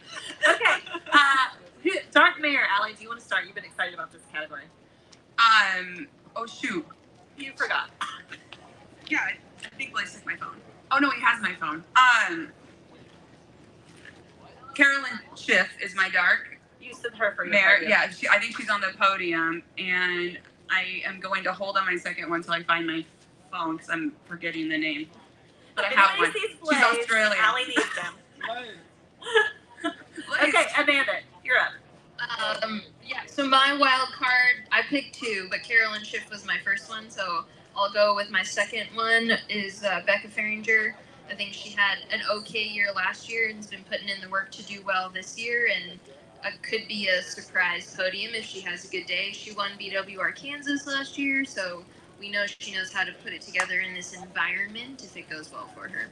Okay. 0.47 1.01
Uh, 1.11 1.91
Dark 2.11 2.39
Mare, 2.39 2.63
Allie, 2.71 2.93
do 2.93 3.03
you 3.03 3.09
want 3.09 3.19
to 3.19 3.25
start? 3.25 3.45
You've 3.45 3.55
been 3.55 3.65
excited 3.65 3.93
about 3.93 4.11
this 4.11 4.21
category. 4.33 4.63
Um. 5.37 6.07
Oh 6.35 6.45
shoot. 6.45 6.85
You 7.37 7.51
forgot. 7.55 7.89
Yeah, 9.07 9.19
I 9.19 9.33
I 9.65 9.69
think 9.77 9.93
Blaze 9.93 10.13
took 10.13 10.25
my 10.25 10.35
phone. 10.37 10.55
Oh 10.91 10.97
no, 10.99 11.09
he 11.11 11.21
has 11.21 11.41
my 11.41 11.53
phone. 11.55 11.83
Um. 11.95 12.49
Carolyn 14.73 15.19
Schiff 15.35 15.69
is 15.81 15.95
my 15.95 16.09
dark 16.09 16.57
You 16.81 16.93
said 16.93 17.11
her 17.17 17.33
for 17.35 17.45
your 17.45 17.53
mare. 17.53 17.75
podium. 17.75 17.91
Yeah, 17.91 18.09
she, 18.09 18.27
I 18.27 18.39
think 18.39 18.57
she's 18.57 18.69
on 18.69 18.81
the 18.81 18.91
podium, 18.99 19.63
and 19.77 20.37
I 20.69 21.01
am 21.05 21.19
going 21.19 21.43
to 21.45 21.53
hold 21.53 21.77
on 21.77 21.85
my 21.85 21.95
second 21.97 22.29
one 22.29 22.39
until 22.39 22.53
I 22.53 22.63
find 22.63 22.85
my 22.87 23.05
phone 23.51 23.77
because 23.77 23.89
I'm 23.89 24.13
forgetting 24.25 24.67
the 24.69 24.77
name. 24.77 25.07
But 25.75 25.85
I 25.85 25.89
have 25.89 26.19
one. 26.19 26.33
She's 26.33 26.83
Australian. 26.83 27.37
Allie 27.39 27.65
needs 27.67 27.95
them. 27.95 28.13
Okay, 30.43 30.65
Amanda, 30.77 31.13
you're 31.43 31.57
up. 31.59 32.63
Um, 32.63 32.81
yeah. 33.03 33.21
So 33.27 33.47
my 33.47 33.75
wild 33.79 34.09
card, 34.13 34.67
I 34.71 34.81
picked 34.83 35.15
two, 35.15 35.47
but 35.49 35.63
Carolyn 35.63 36.03
Schiff 36.03 36.29
was 36.31 36.45
my 36.45 36.57
first 36.63 36.89
one. 36.89 37.09
So 37.09 37.45
I'll 37.75 37.91
go 37.91 38.15
with 38.15 38.31
my 38.31 38.43
second 38.43 38.87
one 38.95 39.33
is 39.49 39.83
uh, 39.83 40.01
Becca 40.05 40.29
Fahringer. 40.29 40.93
I 41.29 41.35
think 41.35 41.53
she 41.53 41.71
had 41.71 41.99
an 42.11 42.21
okay 42.31 42.63
year 42.65 42.87
last 42.95 43.29
year 43.29 43.47
and 43.49 43.57
has 43.57 43.67
been 43.67 43.83
putting 43.89 44.09
in 44.09 44.21
the 44.21 44.29
work 44.29 44.51
to 44.51 44.63
do 44.65 44.81
well 44.85 45.09
this 45.09 45.39
year, 45.39 45.69
and 45.75 45.99
uh, 46.45 46.51
could 46.61 46.87
be 46.87 47.07
a 47.09 47.21
surprise 47.23 47.95
podium 47.97 48.33
if 48.35 48.45
she 48.45 48.61
has 48.61 48.85
a 48.85 48.89
good 48.89 49.05
day. 49.07 49.31
She 49.33 49.53
won 49.53 49.71
BWR 49.79 50.35
Kansas 50.35 50.87
last 50.87 51.17
year, 51.17 51.45
so 51.45 51.83
we 52.19 52.29
know 52.31 52.45
she 52.59 52.73
knows 52.73 52.93
how 52.93 53.03
to 53.05 53.13
put 53.23 53.33
it 53.33 53.41
together 53.41 53.81
in 53.81 53.93
this 53.95 54.13
environment 54.13 55.03
if 55.03 55.17
it 55.17 55.29
goes 55.29 55.51
well 55.51 55.67
for 55.73 55.89
her. 55.89 56.07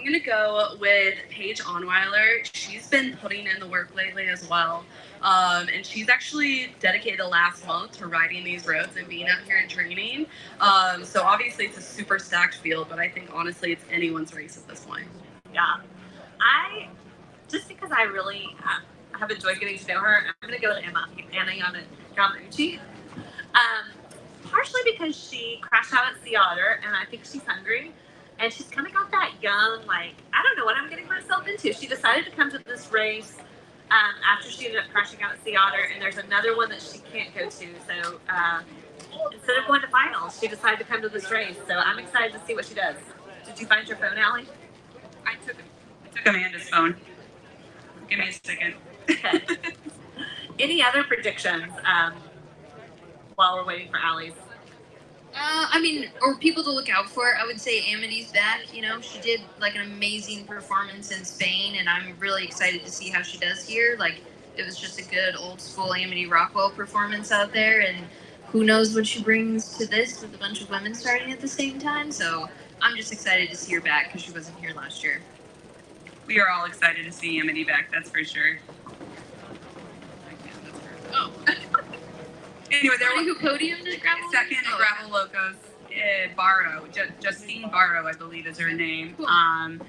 I'm 0.00 0.06
gonna 0.06 0.18
go 0.18 0.76
with 0.80 1.18
Paige 1.28 1.60
Onweiler. 1.60 2.48
She's 2.54 2.88
been 2.88 3.18
putting 3.18 3.46
in 3.46 3.60
the 3.60 3.66
work 3.66 3.94
lately 3.94 4.28
as 4.28 4.48
well. 4.48 4.82
Um, 5.20 5.68
and 5.74 5.84
she's 5.84 6.08
actually 6.08 6.74
dedicated 6.80 7.20
the 7.20 7.28
last 7.28 7.66
month 7.66 7.98
to 7.98 8.06
riding 8.06 8.42
these 8.42 8.66
roads 8.66 8.96
and 8.96 9.06
being 9.06 9.28
out 9.28 9.40
here 9.44 9.58
and 9.58 9.68
training. 9.68 10.24
Um, 10.58 11.04
so 11.04 11.22
obviously 11.22 11.66
it's 11.66 11.76
a 11.76 11.82
super 11.82 12.18
stacked 12.18 12.56
field, 12.56 12.86
but 12.88 12.98
I 12.98 13.10
think 13.10 13.28
honestly 13.30 13.72
it's 13.72 13.84
anyone's 13.90 14.32
race 14.32 14.56
at 14.56 14.66
this 14.66 14.86
point. 14.86 15.06
Yeah. 15.52 15.80
I 16.40 16.88
just 17.48 17.68
because 17.68 17.90
I 17.92 18.04
really 18.04 18.56
uh, 18.64 19.18
have 19.18 19.30
enjoyed 19.30 19.60
getting 19.60 19.78
to 19.78 19.86
know 19.86 20.00
her, 20.00 20.16
I'm 20.28 20.48
gonna 20.48 20.58
go 20.58 20.74
with 20.74 20.82
Emma 20.82 21.08
Anna 21.34 21.50
Yana 21.50 21.82
Yamauchi. 22.16 22.78
Um, 23.52 23.90
partially 24.44 24.80
because 24.90 25.14
she 25.14 25.58
crashed 25.60 25.92
out 25.92 26.06
at 26.14 26.24
Sea 26.24 26.36
Otter, 26.36 26.80
and 26.86 26.96
I 26.96 27.04
think 27.04 27.26
she's 27.26 27.44
hungry, 27.44 27.92
and 28.40 28.52
she's 28.52 28.66
kind 28.68 28.86
of 28.86 28.92
got 28.92 29.10
that 29.10 29.34
young, 29.42 29.86
like 29.86 30.14
I 30.32 30.42
don't 30.42 30.56
know 30.56 30.64
what 30.64 30.76
I'm 30.76 30.88
getting 30.88 31.06
myself 31.06 31.46
into. 31.46 31.72
She 31.72 31.86
decided 31.86 32.24
to 32.24 32.30
come 32.30 32.50
to 32.50 32.58
this 32.58 32.90
race 32.90 33.36
um, 33.90 34.14
after 34.26 34.50
she 34.50 34.66
ended 34.66 34.80
up 34.82 34.90
crashing 34.90 35.20
out 35.22 35.32
at 35.32 35.44
Sea 35.44 35.56
Otter, 35.56 35.88
and 35.92 36.00
there's 36.00 36.16
another 36.16 36.56
one 36.56 36.70
that 36.70 36.80
she 36.80 36.98
can't 37.12 37.34
go 37.34 37.44
to. 37.44 37.50
So 37.50 38.20
uh, 38.28 38.62
instead 39.32 39.58
of 39.58 39.66
going 39.66 39.82
to 39.82 39.88
finals, 39.88 40.38
she 40.40 40.48
decided 40.48 40.78
to 40.78 40.84
come 40.84 41.02
to 41.02 41.08
this 41.08 41.30
race. 41.30 41.56
So 41.68 41.74
I'm 41.74 41.98
excited 41.98 42.32
to 42.32 42.46
see 42.46 42.54
what 42.54 42.64
she 42.64 42.74
does. 42.74 42.96
Did 43.44 43.60
you 43.60 43.66
find 43.66 43.86
your 43.86 43.98
phone, 43.98 44.16
Allie? 44.16 44.46
I 45.26 45.34
took 45.46 45.56
I 46.04 46.16
took 46.16 46.26
Amanda's 46.26 46.68
phone. 46.68 46.96
Give 48.08 48.18
me 48.18 48.28
a 48.28 48.32
second. 48.32 48.74
Okay. 49.10 49.42
Any 50.58 50.82
other 50.82 51.04
predictions 51.04 51.72
um, 51.84 52.14
while 53.34 53.56
we're 53.56 53.66
waiting 53.66 53.90
for 53.90 53.98
Allie's? 53.98 54.34
Uh, 55.40 55.66
I 55.72 55.80
mean, 55.80 56.10
or 56.22 56.36
people 56.36 56.64
to 56.64 56.72
look 56.72 56.90
out 56.90 57.10
for. 57.10 57.36
I 57.36 57.46
would 57.46 57.60
say 57.60 57.82
Amity's 57.86 58.32
back. 58.32 58.74
You 58.74 58.82
know, 58.82 59.00
she 59.02 59.20
did 59.20 59.42
like 59.60 59.76
an 59.76 59.82
amazing 59.82 60.46
performance 60.46 61.12
in 61.12 61.24
Spain, 61.24 61.76
and 61.78 61.88
I'm 61.88 62.16
really 62.20 62.44
excited 62.44 62.84
to 62.84 62.92
see 62.92 63.10
how 63.10 63.22
she 63.22 63.38
does 63.38 63.66
here. 63.66 63.96
Like, 63.98 64.22
it 64.56 64.64
was 64.66 64.78
just 64.78 65.00
a 65.00 65.04
good 65.04 65.36
old 65.36 65.60
school 65.60 65.94
Amity 65.94 66.28
Rockwell 66.28 66.70
performance 66.72 67.32
out 67.32 67.52
there, 67.52 67.82
and 67.82 68.08
who 68.48 68.64
knows 68.64 68.94
what 68.94 69.08
she 69.08 69.24
brings 69.24 69.78
to 69.78 69.88
this 69.88 70.22
with 70.22 70.34
a 70.34 70.38
bunch 70.38 70.62
of 70.62 70.70
women 70.70 70.94
starting 70.94 71.32
at 71.32 71.40
the 71.40 71.48
same 71.48 71.80
time. 71.80 72.12
So 72.12 72.48
I'm 72.82 72.96
just 72.96 73.12
excited 73.12 73.50
to 73.50 73.56
see 73.56 73.74
her 73.74 73.82
back 73.82 74.08
because 74.08 74.22
she 74.22 74.32
wasn't 74.32 74.60
here 74.60 74.74
last 74.74 75.04
year. 75.04 75.22
We 76.26 76.40
are 76.40 76.50
all 76.50 76.66
excited 76.66 77.06
to 77.06 77.12
see 77.12 77.40
Amity 77.40 77.64
back. 77.64 77.90
That's 77.92 78.10
for 78.10 78.24
sure. 78.24 78.60
Oh, 81.14 81.32
Anyway, 82.70 82.94
there 82.98 83.10
was 83.16 83.24
who 83.26 83.34
podiumed 83.36 83.86
at 83.92 84.00
Gravel. 84.00 84.30
second 84.32 84.58
at 84.58 84.64
Oh, 84.72 84.76
Gravel 84.78 85.10
Locos, 85.10 85.56
uh, 85.86 86.34
Barrow, 86.36 86.86
Ju- 86.92 87.12
Justine 87.20 87.68
Barrow, 87.70 88.06
I 88.06 88.12
believe 88.12 88.46
is 88.46 88.58
her 88.58 88.72
name. 88.72 89.14
Cool. 89.16 89.26
Um, 89.26 89.82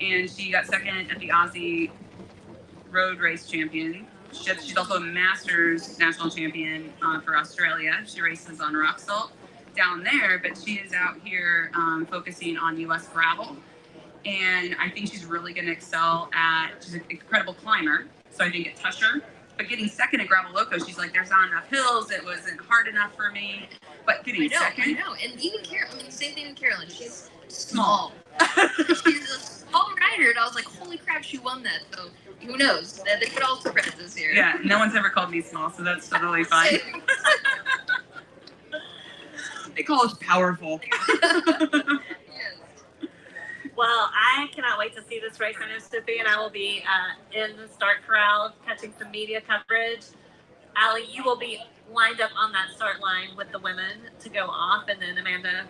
and 0.00 0.30
she 0.30 0.50
got 0.52 0.66
second 0.66 1.10
at 1.10 1.18
the 1.18 1.28
Aussie 1.28 1.90
Road 2.90 3.18
Race 3.18 3.46
Champion. 3.48 4.06
She- 4.32 4.54
She's 4.54 4.76
also 4.76 4.94
a 4.96 5.00
Masters 5.00 5.98
national 5.98 6.30
champion 6.30 6.92
uh, 7.02 7.20
for 7.20 7.36
Australia. 7.36 7.98
She 8.06 8.20
races 8.20 8.60
on 8.60 8.74
rock 8.74 8.98
salt 9.00 9.32
down 9.74 10.02
there, 10.04 10.38
but 10.38 10.56
she 10.62 10.74
is 10.74 10.92
out 10.92 11.16
here 11.24 11.70
um, 11.74 12.06
focusing 12.10 12.56
on 12.56 12.78
U.S. 12.80 13.08
gravel. 13.08 13.56
And 14.24 14.76
I 14.80 14.90
think 14.90 15.10
she's 15.10 15.24
really 15.24 15.52
going 15.54 15.66
to 15.66 15.72
excel 15.72 16.28
at. 16.34 16.72
She's 16.84 16.94
an 16.94 17.04
incredible 17.08 17.54
climber, 17.54 18.06
so 18.30 18.44
I 18.44 18.50
think 18.50 18.66
at 18.66 18.76
Tusher. 18.76 19.22
But 19.58 19.68
getting 19.68 19.88
second 19.88 20.20
at 20.20 20.28
Gravel 20.28 20.54
Loco, 20.54 20.78
she's 20.78 20.96
like, 20.96 21.12
there's 21.12 21.30
not 21.30 21.48
enough 21.48 21.68
hills. 21.68 22.12
It 22.12 22.24
wasn't 22.24 22.60
hard 22.60 22.86
enough 22.86 23.14
for 23.16 23.32
me. 23.32 23.68
But 24.06 24.20
I 24.20 24.22
getting 24.22 24.48
know, 24.48 24.58
I 24.60 24.92
know, 24.92 25.14
and 25.22 25.38
even 25.40 25.62
Carol. 25.64 25.90
I 25.92 25.96
mean, 25.96 26.10
same 26.12 26.34
thing 26.34 26.46
with 26.46 26.56
Carolyn. 26.56 26.88
She's 26.88 27.28
small. 27.48 28.12
she's 28.86 29.30
a 29.30 29.40
small 29.40 29.90
rider, 30.00 30.30
and 30.30 30.38
I 30.38 30.44
was 30.46 30.54
like, 30.54 30.64
holy 30.64 30.96
crap, 30.96 31.24
she 31.24 31.38
won 31.38 31.64
that. 31.64 31.80
So 31.92 32.08
who 32.46 32.56
knows? 32.56 33.02
They 33.20 33.26
could 33.26 33.42
all 33.42 33.60
surprise 33.60 33.90
this 33.98 34.16
year. 34.18 34.30
yeah, 34.30 34.58
no 34.64 34.78
one's 34.78 34.94
ever 34.94 35.10
called 35.10 35.32
me 35.32 35.40
small, 35.42 35.70
so 35.70 35.82
that's 35.82 36.08
totally 36.08 36.44
fine. 36.44 36.78
They 39.76 39.84
call 39.84 40.04
us 40.04 40.14
powerful. 40.20 40.80
yes. 43.78 43.88
Well, 43.88 44.10
I 44.12 44.48
cannot 44.52 44.78
wait 44.78 44.94
to 44.96 45.02
see 45.08 45.20
this 45.20 45.40
race. 45.40 45.56
I 45.62 45.68
know 45.68 45.78
Sophie 45.78 46.18
and 46.18 46.28
I 46.28 46.38
will 46.38 46.50
be 46.50 46.82
uh, 46.84 47.38
in 47.38 47.56
the 47.56 47.68
start 47.68 47.98
corral 48.06 48.52
catching 48.66 48.92
some 48.98 49.10
media 49.10 49.40
coverage. 49.40 50.06
Allie, 50.76 51.06
you 51.10 51.22
will 51.24 51.38
be 51.38 51.60
lined 51.92 52.20
up 52.20 52.30
on 52.36 52.52
that 52.52 52.70
start 52.74 53.00
line 53.00 53.36
with 53.36 53.50
the 53.50 53.58
women 53.58 53.98
to 54.20 54.28
go 54.28 54.46
off, 54.46 54.88
and 54.88 55.00
then 55.00 55.18
Amanda, 55.18 55.64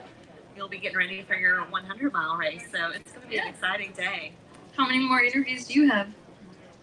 you'll 0.57 0.69
be 0.69 0.79
getting 0.79 0.99
ready 0.99 1.23
for 1.23 1.35
your 1.35 1.61
100 1.61 2.13
mile 2.13 2.37
race. 2.37 2.65
So 2.73 2.91
it's 2.91 3.13
going 3.13 3.23
to 3.23 3.29
be 3.29 3.39
an 3.39 3.49
exciting 3.49 3.93
day. 3.93 4.33
How 4.77 4.87
many 4.87 4.99
more 4.99 5.21
interviews 5.21 5.67
do 5.67 5.75
you 5.75 5.89
have? 5.91 6.09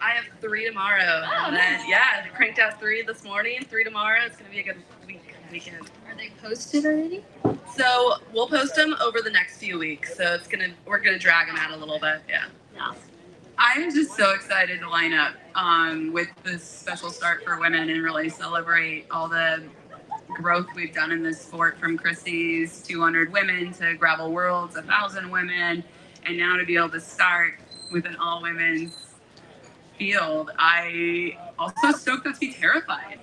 I 0.01 0.11
have 0.11 0.25
three 0.41 0.65
tomorrow. 0.65 1.23
Oh, 1.25 1.45
and 1.47 1.55
then, 1.55 1.79
nice. 1.79 1.89
yeah, 1.89 2.27
cranked 2.35 2.59
out 2.59 2.79
three 2.79 3.01
this 3.01 3.23
morning, 3.23 3.65
three 3.69 3.83
tomorrow. 3.83 4.21
It's 4.25 4.35
going 4.35 4.49
to 4.49 4.51
be 4.51 4.61
a 4.61 4.73
good 4.73 4.83
week 5.07 5.24
weekend. 5.55 5.89
Are 6.05 6.15
they 6.17 6.31
posted 6.41 6.85
already? 6.85 7.23
So 7.77 8.15
we'll 8.33 8.47
post 8.47 8.75
them 8.75 8.93
over 9.01 9.21
the 9.21 9.29
next 9.29 9.57
few 9.57 9.79
weeks. 9.79 10.17
So 10.17 10.33
it's 10.33 10.47
gonna 10.47 10.67
we're 10.85 10.99
gonna 10.99 11.17
drag 11.17 11.47
them 11.47 11.55
out 11.55 11.71
a 11.71 11.77
little 11.77 11.97
bit. 11.97 12.21
Yeah. 12.27 12.45
Yeah. 12.75 12.93
I'm 13.57 13.89
just 13.93 14.17
so 14.17 14.31
excited 14.31 14.81
to 14.81 14.89
line 14.89 15.13
up 15.13 15.33
um, 15.55 16.11
with 16.11 16.27
this 16.43 16.61
special 16.61 17.09
start 17.09 17.45
for 17.45 17.57
women 17.57 17.89
and 17.89 18.03
really 18.03 18.27
celebrate 18.27 19.05
all 19.09 19.29
the 19.29 19.63
growth 20.27 20.67
we've 20.75 20.93
done 20.93 21.13
in 21.13 21.23
this 21.23 21.39
sport 21.39 21.79
from 21.79 21.97
Kristi's 21.97 22.81
200 22.81 23.31
women 23.31 23.71
to 23.75 23.93
Gravel 23.93 24.33
Worlds, 24.33 24.75
1,000 24.75 25.31
women, 25.31 25.85
and 26.25 26.37
now 26.37 26.57
to 26.57 26.65
be 26.65 26.75
able 26.75 26.89
to 26.89 26.99
start 26.99 27.53
with 27.93 28.05
an 28.05 28.17
all 28.17 28.41
women's 28.41 29.05
field. 29.97 30.51
I 30.59 31.37
also 31.57 31.91
stoked 31.97 32.27
up 32.27 32.33
to 32.33 32.39
be 32.41 32.51
terrified. 32.51 33.19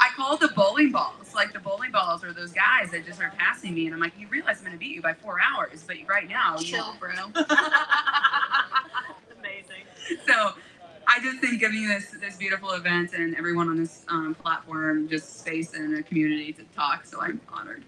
I 0.00 0.08
call 0.16 0.36
the 0.36 0.48
bowling 0.48 0.92
balls. 0.92 1.34
Like 1.34 1.52
the 1.52 1.58
bowling 1.58 1.90
balls 1.90 2.24
are 2.24 2.32
those 2.32 2.52
guys 2.52 2.90
that 2.92 3.04
just 3.06 3.20
are 3.20 3.32
passing 3.36 3.74
me, 3.74 3.86
and 3.86 3.94
I'm 3.94 4.00
like, 4.00 4.18
you 4.18 4.28
realize 4.28 4.58
I'm 4.58 4.64
going 4.64 4.72
to 4.72 4.78
beat 4.78 4.94
you 4.94 5.02
by 5.02 5.14
four 5.14 5.38
hours, 5.40 5.84
but 5.86 5.96
right 6.08 6.28
now, 6.28 6.58
you 6.58 6.64
Chill, 6.64 6.94
bro. 6.98 7.10
Amazing. 9.38 9.84
so 10.26 10.52
I 11.06 11.20
just 11.20 11.40
think 11.40 11.60
giving 11.60 11.86
this 11.88 12.10
this 12.20 12.36
beautiful 12.36 12.70
event 12.72 13.12
and 13.12 13.36
everyone 13.36 13.68
on 13.68 13.76
this 13.76 14.04
um, 14.08 14.34
platform 14.34 15.08
just 15.08 15.40
space 15.40 15.74
and 15.74 15.96
a 15.96 16.02
community 16.02 16.52
to 16.54 16.64
talk. 16.74 17.04
So 17.06 17.20
I'm 17.20 17.40
honored. 17.52 17.84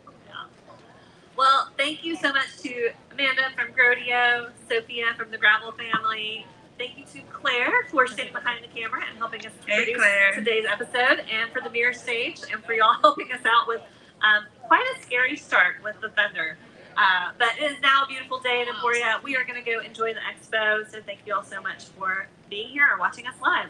Well, 1.37 1.69
thank 1.77 2.03
you 2.03 2.17
so 2.17 2.33
much 2.33 2.57
to 2.63 2.91
Amanda 3.13 3.43
from 3.55 3.73
Grodio, 3.73 4.51
Sofia 4.71 5.13
from 5.19 5.31
the 5.31 5.37
Gravel 5.37 5.73
family. 5.73 6.47
Thank 6.79 6.99
you 6.99 7.05
to 7.15 7.21
Claire 7.33 7.73
for 7.91 8.07
sitting 8.07 8.33
behind 8.33 8.63
the 8.63 8.69
camera 8.69 9.03
and 9.09 9.17
helping 9.19 9.47
us 9.47 9.53
Hey, 9.67 9.77
produce 9.85 9.97
Claire. 9.97 10.35
today's 10.35 10.67
episode, 10.71 11.25
and 11.31 11.51
for 11.53 11.63
the 11.63 11.71
mirror 11.71 11.93
stage, 11.95 12.41
and 12.53 12.63
for 12.65 12.75
y'all 12.75 12.95
helping 13.01 13.33
us 13.33 13.41
out 13.47 13.67
with 13.67 13.81
um, 14.23 14.45
quite 14.63 14.85
a 14.97 15.03
scary 15.03 15.37
start 15.37 15.77
with 15.83 15.99
the 16.03 16.11
thunder. 16.11 16.59
Uh, 16.97 17.31
but 17.39 17.49
it 17.61 17.71
is 17.71 17.81
now 17.83 18.05
a 18.05 18.07
beautiful 18.07 18.41
day 18.41 18.63
in 18.63 18.69
Emporia. 18.69 19.21
We 19.23 19.37
are 19.37 19.45
going 19.45 19.63
to 19.63 19.71
go 19.71 19.81
enjoy 19.81 20.15
the 20.15 20.21
expo. 20.21 20.91
So 20.91 20.99
thank 21.05 21.21
you 21.27 21.35
all 21.35 21.45
so 21.45 21.61
much 21.61 21.85
for 21.99 22.27
being 22.49 22.69
here 22.69 22.89
or 22.91 22.99
watching 22.99 23.27
us 23.27 23.35
live. 23.43 23.69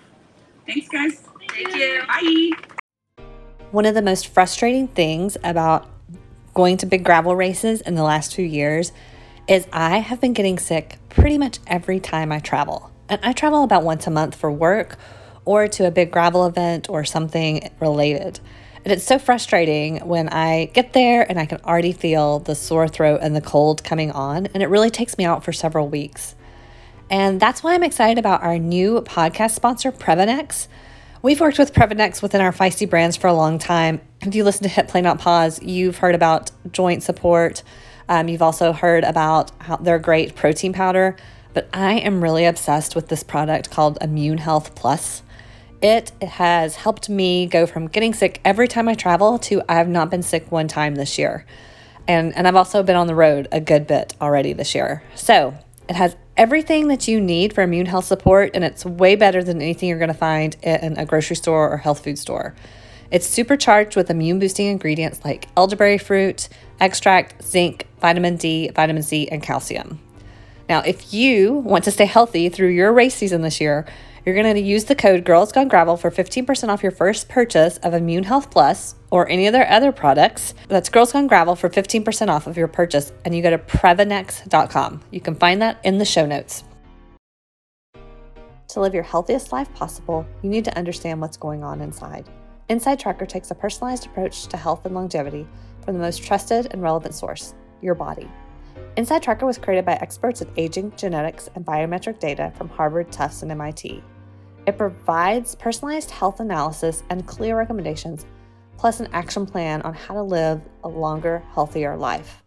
Thanks, 0.66 0.88
guys. 0.88 1.22
Thank 1.48 1.74
you. 1.74 2.02
Bye. 2.06 3.24
One 3.72 3.84
of 3.84 3.94
the 3.94 4.02
most 4.02 4.28
frustrating 4.28 4.86
things 4.88 5.36
about 5.42 5.88
going 6.54 6.76
to 6.78 6.86
big 6.86 7.04
gravel 7.04 7.34
races 7.34 7.80
in 7.80 7.96
the 7.96 8.04
last 8.04 8.34
few 8.34 8.44
years 8.46 8.92
is 9.48 9.66
I 9.72 9.98
have 9.98 10.20
been 10.20 10.32
getting 10.32 10.58
sick 10.58 10.98
pretty 11.08 11.36
much 11.36 11.58
every 11.66 11.98
time 11.98 12.30
I 12.30 12.38
travel. 12.38 12.90
And 13.08 13.20
I 13.22 13.32
travel 13.32 13.62
about 13.62 13.84
once 13.84 14.06
a 14.06 14.10
month 14.10 14.34
for 14.34 14.50
work 14.50 14.98
or 15.44 15.68
to 15.68 15.86
a 15.86 15.90
big 15.90 16.10
gravel 16.10 16.46
event 16.46 16.88
or 16.88 17.04
something 17.04 17.70
related. 17.80 18.40
And 18.84 18.92
it's 18.92 19.04
so 19.04 19.18
frustrating 19.18 19.98
when 20.06 20.28
I 20.28 20.66
get 20.66 20.92
there 20.92 21.28
and 21.28 21.40
I 21.40 21.46
can 21.46 21.60
already 21.62 21.92
feel 21.92 22.38
the 22.38 22.54
sore 22.54 22.86
throat 22.86 23.18
and 23.20 23.34
the 23.34 23.40
cold 23.40 23.82
coming 23.82 24.12
on, 24.12 24.46
and 24.46 24.62
it 24.62 24.68
really 24.68 24.90
takes 24.90 25.18
me 25.18 25.24
out 25.24 25.44
for 25.44 25.52
several 25.52 25.88
weeks. 25.88 26.36
And 27.10 27.40
that's 27.40 27.62
why 27.62 27.74
I'm 27.74 27.82
excited 27.82 28.18
about 28.18 28.42
our 28.42 28.58
new 28.58 29.00
podcast 29.00 29.52
sponsor, 29.52 29.90
Previnex. 29.90 30.68
We've 31.22 31.40
worked 31.40 31.58
with 31.58 31.72
Previnex 31.72 32.22
within 32.22 32.40
our 32.40 32.52
Feisty 32.52 32.88
brands 32.88 33.16
for 33.16 33.26
a 33.26 33.32
long 33.32 33.58
time. 33.58 34.00
If 34.20 34.34
you 34.36 34.44
listen 34.44 34.62
to 34.64 34.68
Hit 34.68 34.86
Play 34.86 35.02
Not 35.02 35.18
Pause, 35.18 35.62
you've 35.62 35.98
heard 35.98 36.14
about 36.14 36.50
joint 36.70 37.02
support. 37.02 37.64
Um, 38.08 38.28
you've 38.28 38.42
also 38.42 38.72
heard 38.72 39.02
about 39.02 39.50
their 39.82 39.98
great 39.98 40.36
protein 40.36 40.72
powder. 40.72 41.16
But 41.56 41.70
I 41.72 41.94
am 41.94 42.22
really 42.22 42.44
obsessed 42.44 42.94
with 42.94 43.08
this 43.08 43.22
product 43.22 43.70
called 43.70 43.96
Immune 44.02 44.36
Health 44.36 44.74
Plus. 44.74 45.22
It 45.80 46.10
has 46.22 46.76
helped 46.76 47.08
me 47.08 47.46
go 47.46 47.64
from 47.64 47.86
getting 47.88 48.12
sick 48.12 48.42
every 48.44 48.68
time 48.68 48.90
I 48.90 48.94
travel 48.94 49.38
to 49.38 49.62
I 49.66 49.76
have 49.76 49.88
not 49.88 50.10
been 50.10 50.22
sick 50.22 50.52
one 50.52 50.68
time 50.68 50.96
this 50.96 51.16
year. 51.16 51.46
And, 52.06 52.36
and 52.36 52.46
I've 52.46 52.56
also 52.56 52.82
been 52.82 52.94
on 52.94 53.06
the 53.06 53.14
road 53.14 53.48
a 53.52 53.60
good 53.62 53.86
bit 53.86 54.14
already 54.20 54.52
this 54.52 54.74
year. 54.74 55.02
So 55.14 55.54
it 55.88 55.96
has 55.96 56.14
everything 56.36 56.88
that 56.88 57.08
you 57.08 57.22
need 57.22 57.54
for 57.54 57.62
immune 57.62 57.86
health 57.86 58.04
support, 58.04 58.50
and 58.52 58.62
it's 58.62 58.84
way 58.84 59.16
better 59.16 59.42
than 59.42 59.62
anything 59.62 59.88
you're 59.88 59.96
going 59.96 60.08
to 60.08 60.14
find 60.14 60.56
in 60.62 60.98
a 60.98 61.06
grocery 61.06 61.36
store 61.36 61.70
or 61.70 61.78
health 61.78 62.04
food 62.04 62.18
store. 62.18 62.54
It's 63.10 63.26
supercharged 63.26 63.96
with 63.96 64.10
immune 64.10 64.40
boosting 64.40 64.66
ingredients 64.66 65.24
like 65.24 65.48
elderberry 65.56 65.96
fruit, 65.96 66.50
extract, 66.80 67.42
zinc, 67.42 67.86
vitamin 67.98 68.36
D, 68.36 68.68
vitamin 68.68 69.02
C, 69.02 69.26
and 69.28 69.42
calcium. 69.42 70.00
Now, 70.68 70.80
if 70.80 71.14
you 71.14 71.54
want 71.54 71.84
to 71.84 71.90
stay 71.90 72.06
healthy 72.06 72.48
through 72.48 72.68
your 72.68 72.92
race 72.92 73.14
season 73.14 73.42
this 73.42 73.60
year, 73.60 73.86
you're 74.24 74.34
going 74.34 74.52
to 74.52 74.60
use 74.60 74.86
the 74.86 74.96
code 74.96 75.24
Girls 75.24 75.52
Gone 75.52 75.68
Gravel 75.68 75.96
for 75.96 76.10
15% 76.10 76.68
off 76.68 76.82
your 76.82 76.90
first 76.90 77.28
purchase 77.28 77.76
of 77.78 77.94
Immune 77.94 78.24
Health 78.24 78.50
Plus 78.50 78.96
or 79.12 79.28
any 79.28 79.46
of 79.46 79.52
their 79.52 79.70
other 79.70 79.92
products. 79.92 80.52
That's 80.66 80.88
Girls 80.88 81.12
Gone 81.12 81.28
Gravel 81.28 81.54
for 81.54 81.70
15% 81.70 82.28
off 82.28 82.48
of 82.48 82.56
your 82.56 82.66
purchase, 82.66 83.12
and 83.24 83.36
you 83.36 83.42
go 83.42 83.50
to 83.50 83.58
Previnex.com. 83.58 85.02
You 85.12 85.20
can 85.20 85.36
find 85.36 85.62
that 85.62 85.78
in 85.84 85.98
the 85.98 86.04
show 86.04 86.26
notes. 86.26 86.64
To 88.70 88.80
live 88.80 88.94
your 88.94 89.04
healthiest 89.04 89.52
life 89.52 89.72
possible, 89.74 90.26
you 90.42 90.50
need 90.50 90.64
to 90.64 90.76
understand 90.76 91.20
what's 91.20 91.36
going 91.36 91.62
on 91.62 91.80
inside. 91.80 92.28
Inside 92.68 92.98
Tracker 92.98 93.26
takes 93.26 93.52
a 93.52 93.54
personalized 93.54 94.06
approach 94.06 94.48
to 94.48 94.56
health 94.56 94.84
and 94.86 94.94
longevity 94.96 95.46
from 95.84 95.94
the 95.94 96.00
most 96.00 96.24
trusted 96.24 96.66
and 96.72 96.82
relevant 96.82 97.14
source, 97.14 97.54
your 97.80 97.94
body. 97.94 98.28
Inside 98.96 99.22
Tracker 99.22 99.44
was 99.44 99.58
created 99.58 99.84
by 99.84 99.92
experts 99.96 100.40
in 100.40 100.50
aging, 100.56 100.90
genetics, 100.96 101.50
and 101.54 101.66
biometric 101.66 102.18
data 102.18 102.50
from 102.56 102.70
Harvard, 102.70 103.12
Tufts, 103.12 103.42
and 103.42 103.50
MIT. 103.50 104.02
It 104.66 104.78
provides 104.78 105.54
personalized 105.54 106.10
health 106.10 106.40
analysis 106.40 107.02
and 107.10 107.26
clear 107.26 107.58
recommendations, 107.58 108.24
plus 108.78 109.00
an 109.00 109.08
action 109.12 109.44
plan 109.44 109.82
on 109.82 109.92
how 109.92 110.14
to 110.14 110.22
live 110.22 110.62
a 110.82 110.88
longer, 110.88 111.42
healthier 111.52 111.94
life. 111.94 112.42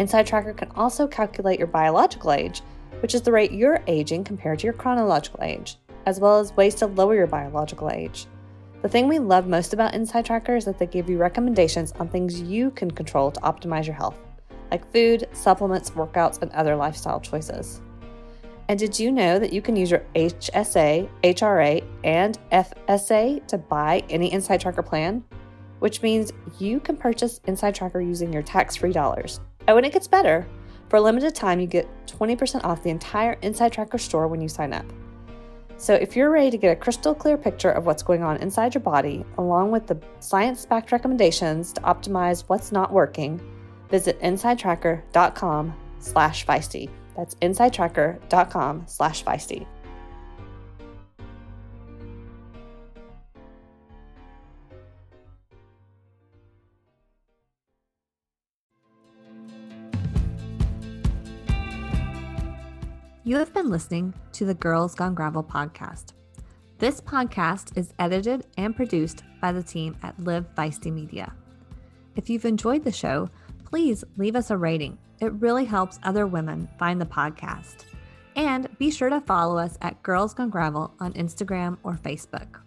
Inside 0.00 0.26
Tracker 0.26 0.54
can 0.54 0.72
also 0.72 1.06
calculate 1.06 1.60
your 1.60 1.68
biological 1.68 2.32
age, 2.32 2.62
which 2.98 3.14
is 3.14 3.22
the 3.22 3.30
rate 3.30 3.52
you're 3.52 3.84
aging 3.86 4.24
compared 4.24 4.58
to 4.58 4.64
your 4.64 4.74
chronological 4.74 5.44
age, 5.44 5.76
as 6.04 6.18
well 6.18 6.40
as 6.40 6.52
ways 6.56 6.74
to 6.76 6.88
lower 6.88 7.14
your 7.14 7.28
biological 7.28 7.90
age. 7.90 8.26
The 8.82 8.88
thing 8.88 9.06
we 9.06 9.20
love 9.20 9.46
most 9.46 9.72
about 9.72 9.94
Inside 9.94 10.26
Tracker 10.26 10.56
is 10.56 10.64
that 10.64 10.80
they 10.80 10.86
give 10.86 11.08
you 11.08 11.16
recommendations 11.16 11.92
on 11.92 12.08
things 12.08 12.40
you 12.40 12.72
can 12.72 12.90
control 12.90 13.30
to 13.30 13.40
optimize 13.40 13.86
your 13.86 13.94
health, 13.94 14.18
like 14.70 14.90
food, 14.92 15.28
supplements, 15.32 15.90
workouts, 15.90 16.42
and 16.42 16.50
other 16.52 16.76
lifestyle 16.76 17.20
choices. 17.20 17.80
And 18.68 18.78
did 18.78 18.98
you 18.98 19.12
know 19.12 19.38
that 19.38 19.52
you 19.52 19.62
can 19.62 19.76
use 19.76 19.90
your 19.90 20.04
HSA, 20.14 21.08
HRA, 21.22 21.84
and 22.02 22.38
FSA 22.50 23.46
to 23.46 23.58
buy 23.58 24.02
any 24.10 24.32
Inside 24.32 24.60
Tracker 24.60 24.82
plan? 24.82 25.22
Which 25.78 26.02
means 26.02 26.32
you 26.58 26.80
can 26.80 26.96
purchase 26.96 27.40
Inside 27.46 27.74
Tracker 27.74 28.00
using 28.00 28.32
your 28.32 28.42
tax 28.42 28.76
free 28.76 28.92
dollars. 28.92 29.40
Oh, 29.68 29.76
and 29.76 29.86
it 29.86 29.92
gets 29.92 30.08
better. 30.08 30.46
For 30.88 30.96
a 30.96 31.00
limited 31.00 31.34
time, 31.34 31.60
you 31.60 31.66
get 31.66 31.88
20% 32.06 32.64
off 32.64 32.82
the 32.82 32.90
entire 32.90 33.34
Inside 33.42 33.72
Tracker 33.72 33.98
store 33.98 34.26
when 34.26 34.40
you 34.40 34.48
sign 34.48 34.72
up. 34.72 34.86
So, 35.78 35.92
if 35.92 36.16
you're 36.16 36.30
ready 36.30 36.50
to 36.50 36.56
get 36.56 36.72
a 36.72 36.80
crystal 36.80 37.14
clear 37.14 37.36
picture 37.36 37.70
of 37.70 37.84
what's 37.84 38.02
going 38.02 38.22
on 38.22 38.38
inside 38.38 38.74
your 38.74 38.80
body, 38.80 39.26
along 39.36 39.72
with 39.72 39.86
the 39.86 40.00
science 40.20 40.64
backed 40.64 40.90
recommendations 40.90 41.72
to 41.74 41.82
optimize 41.82 42.44
what's 42.46 42.72
not 42.72 42.92
working, 42.92 43.38
visit 43.88 44.20
insidetracker.com 44.20 45.74
slash 45.98 46.46
feisty. 46.46 46.90
That's 47.16 47.34
insidetracker.com 47.36 48.84
slash 48.86 49.24
feisty. 49.24 49.66
You 63.26 63.38
have 63.38 63.52
been 63.52 63.70
listening 63.70 64.14
to 64.34 64.44
the 64.44 64.54
Girls 64.54 64.94
Gone 64.94 65.14
Gravel 65.14 65.42
podcast. 65.42 66.12
This 66.78 67.00
podcast 67.00 67.76
is 67.76 67.92
edited 67.98 68.46
and 68.56 68.76
produced 68.76 69.24
by 69.40 69.50
the 69.50 69.64
team 69.64 69.96
at 70.04 70.16
Live 70.20 70.46
Feisty 70.54 70.92
Media. 70.92 71.34
If 72.14 72.30
you've 72.30 72.44
enjoyed 72.44 72.84
the 72.84 72.92
show, 72.92 73.28
please 73.66 74.04
leave 74.16 74.36
us 74.36 74.50
a 74.50 74.56
rating. 74.56 74.96
It 75.20 75.32
really 75.34 75.64
helps 75.64 75.98
other 76.02 76.26
women 76.26 76.68
find 76.78 77.00
the 77.00 77.06
podcast. 77.06 77.84
And 78.36 78.68
be 78.78 78.90
sure 78.90 79.10
to 79.10 79.20
follow 79.20 79.58
us 79.58 79.76
at 79.82 80.02
Girls 80.02 80.34
Gone 80.34 80.50
Gravel 80.50 80.94
on 81.00 81.12
Instagram 81.14 81.76
or 81.82 81.94
Facebook. 81.94 82.60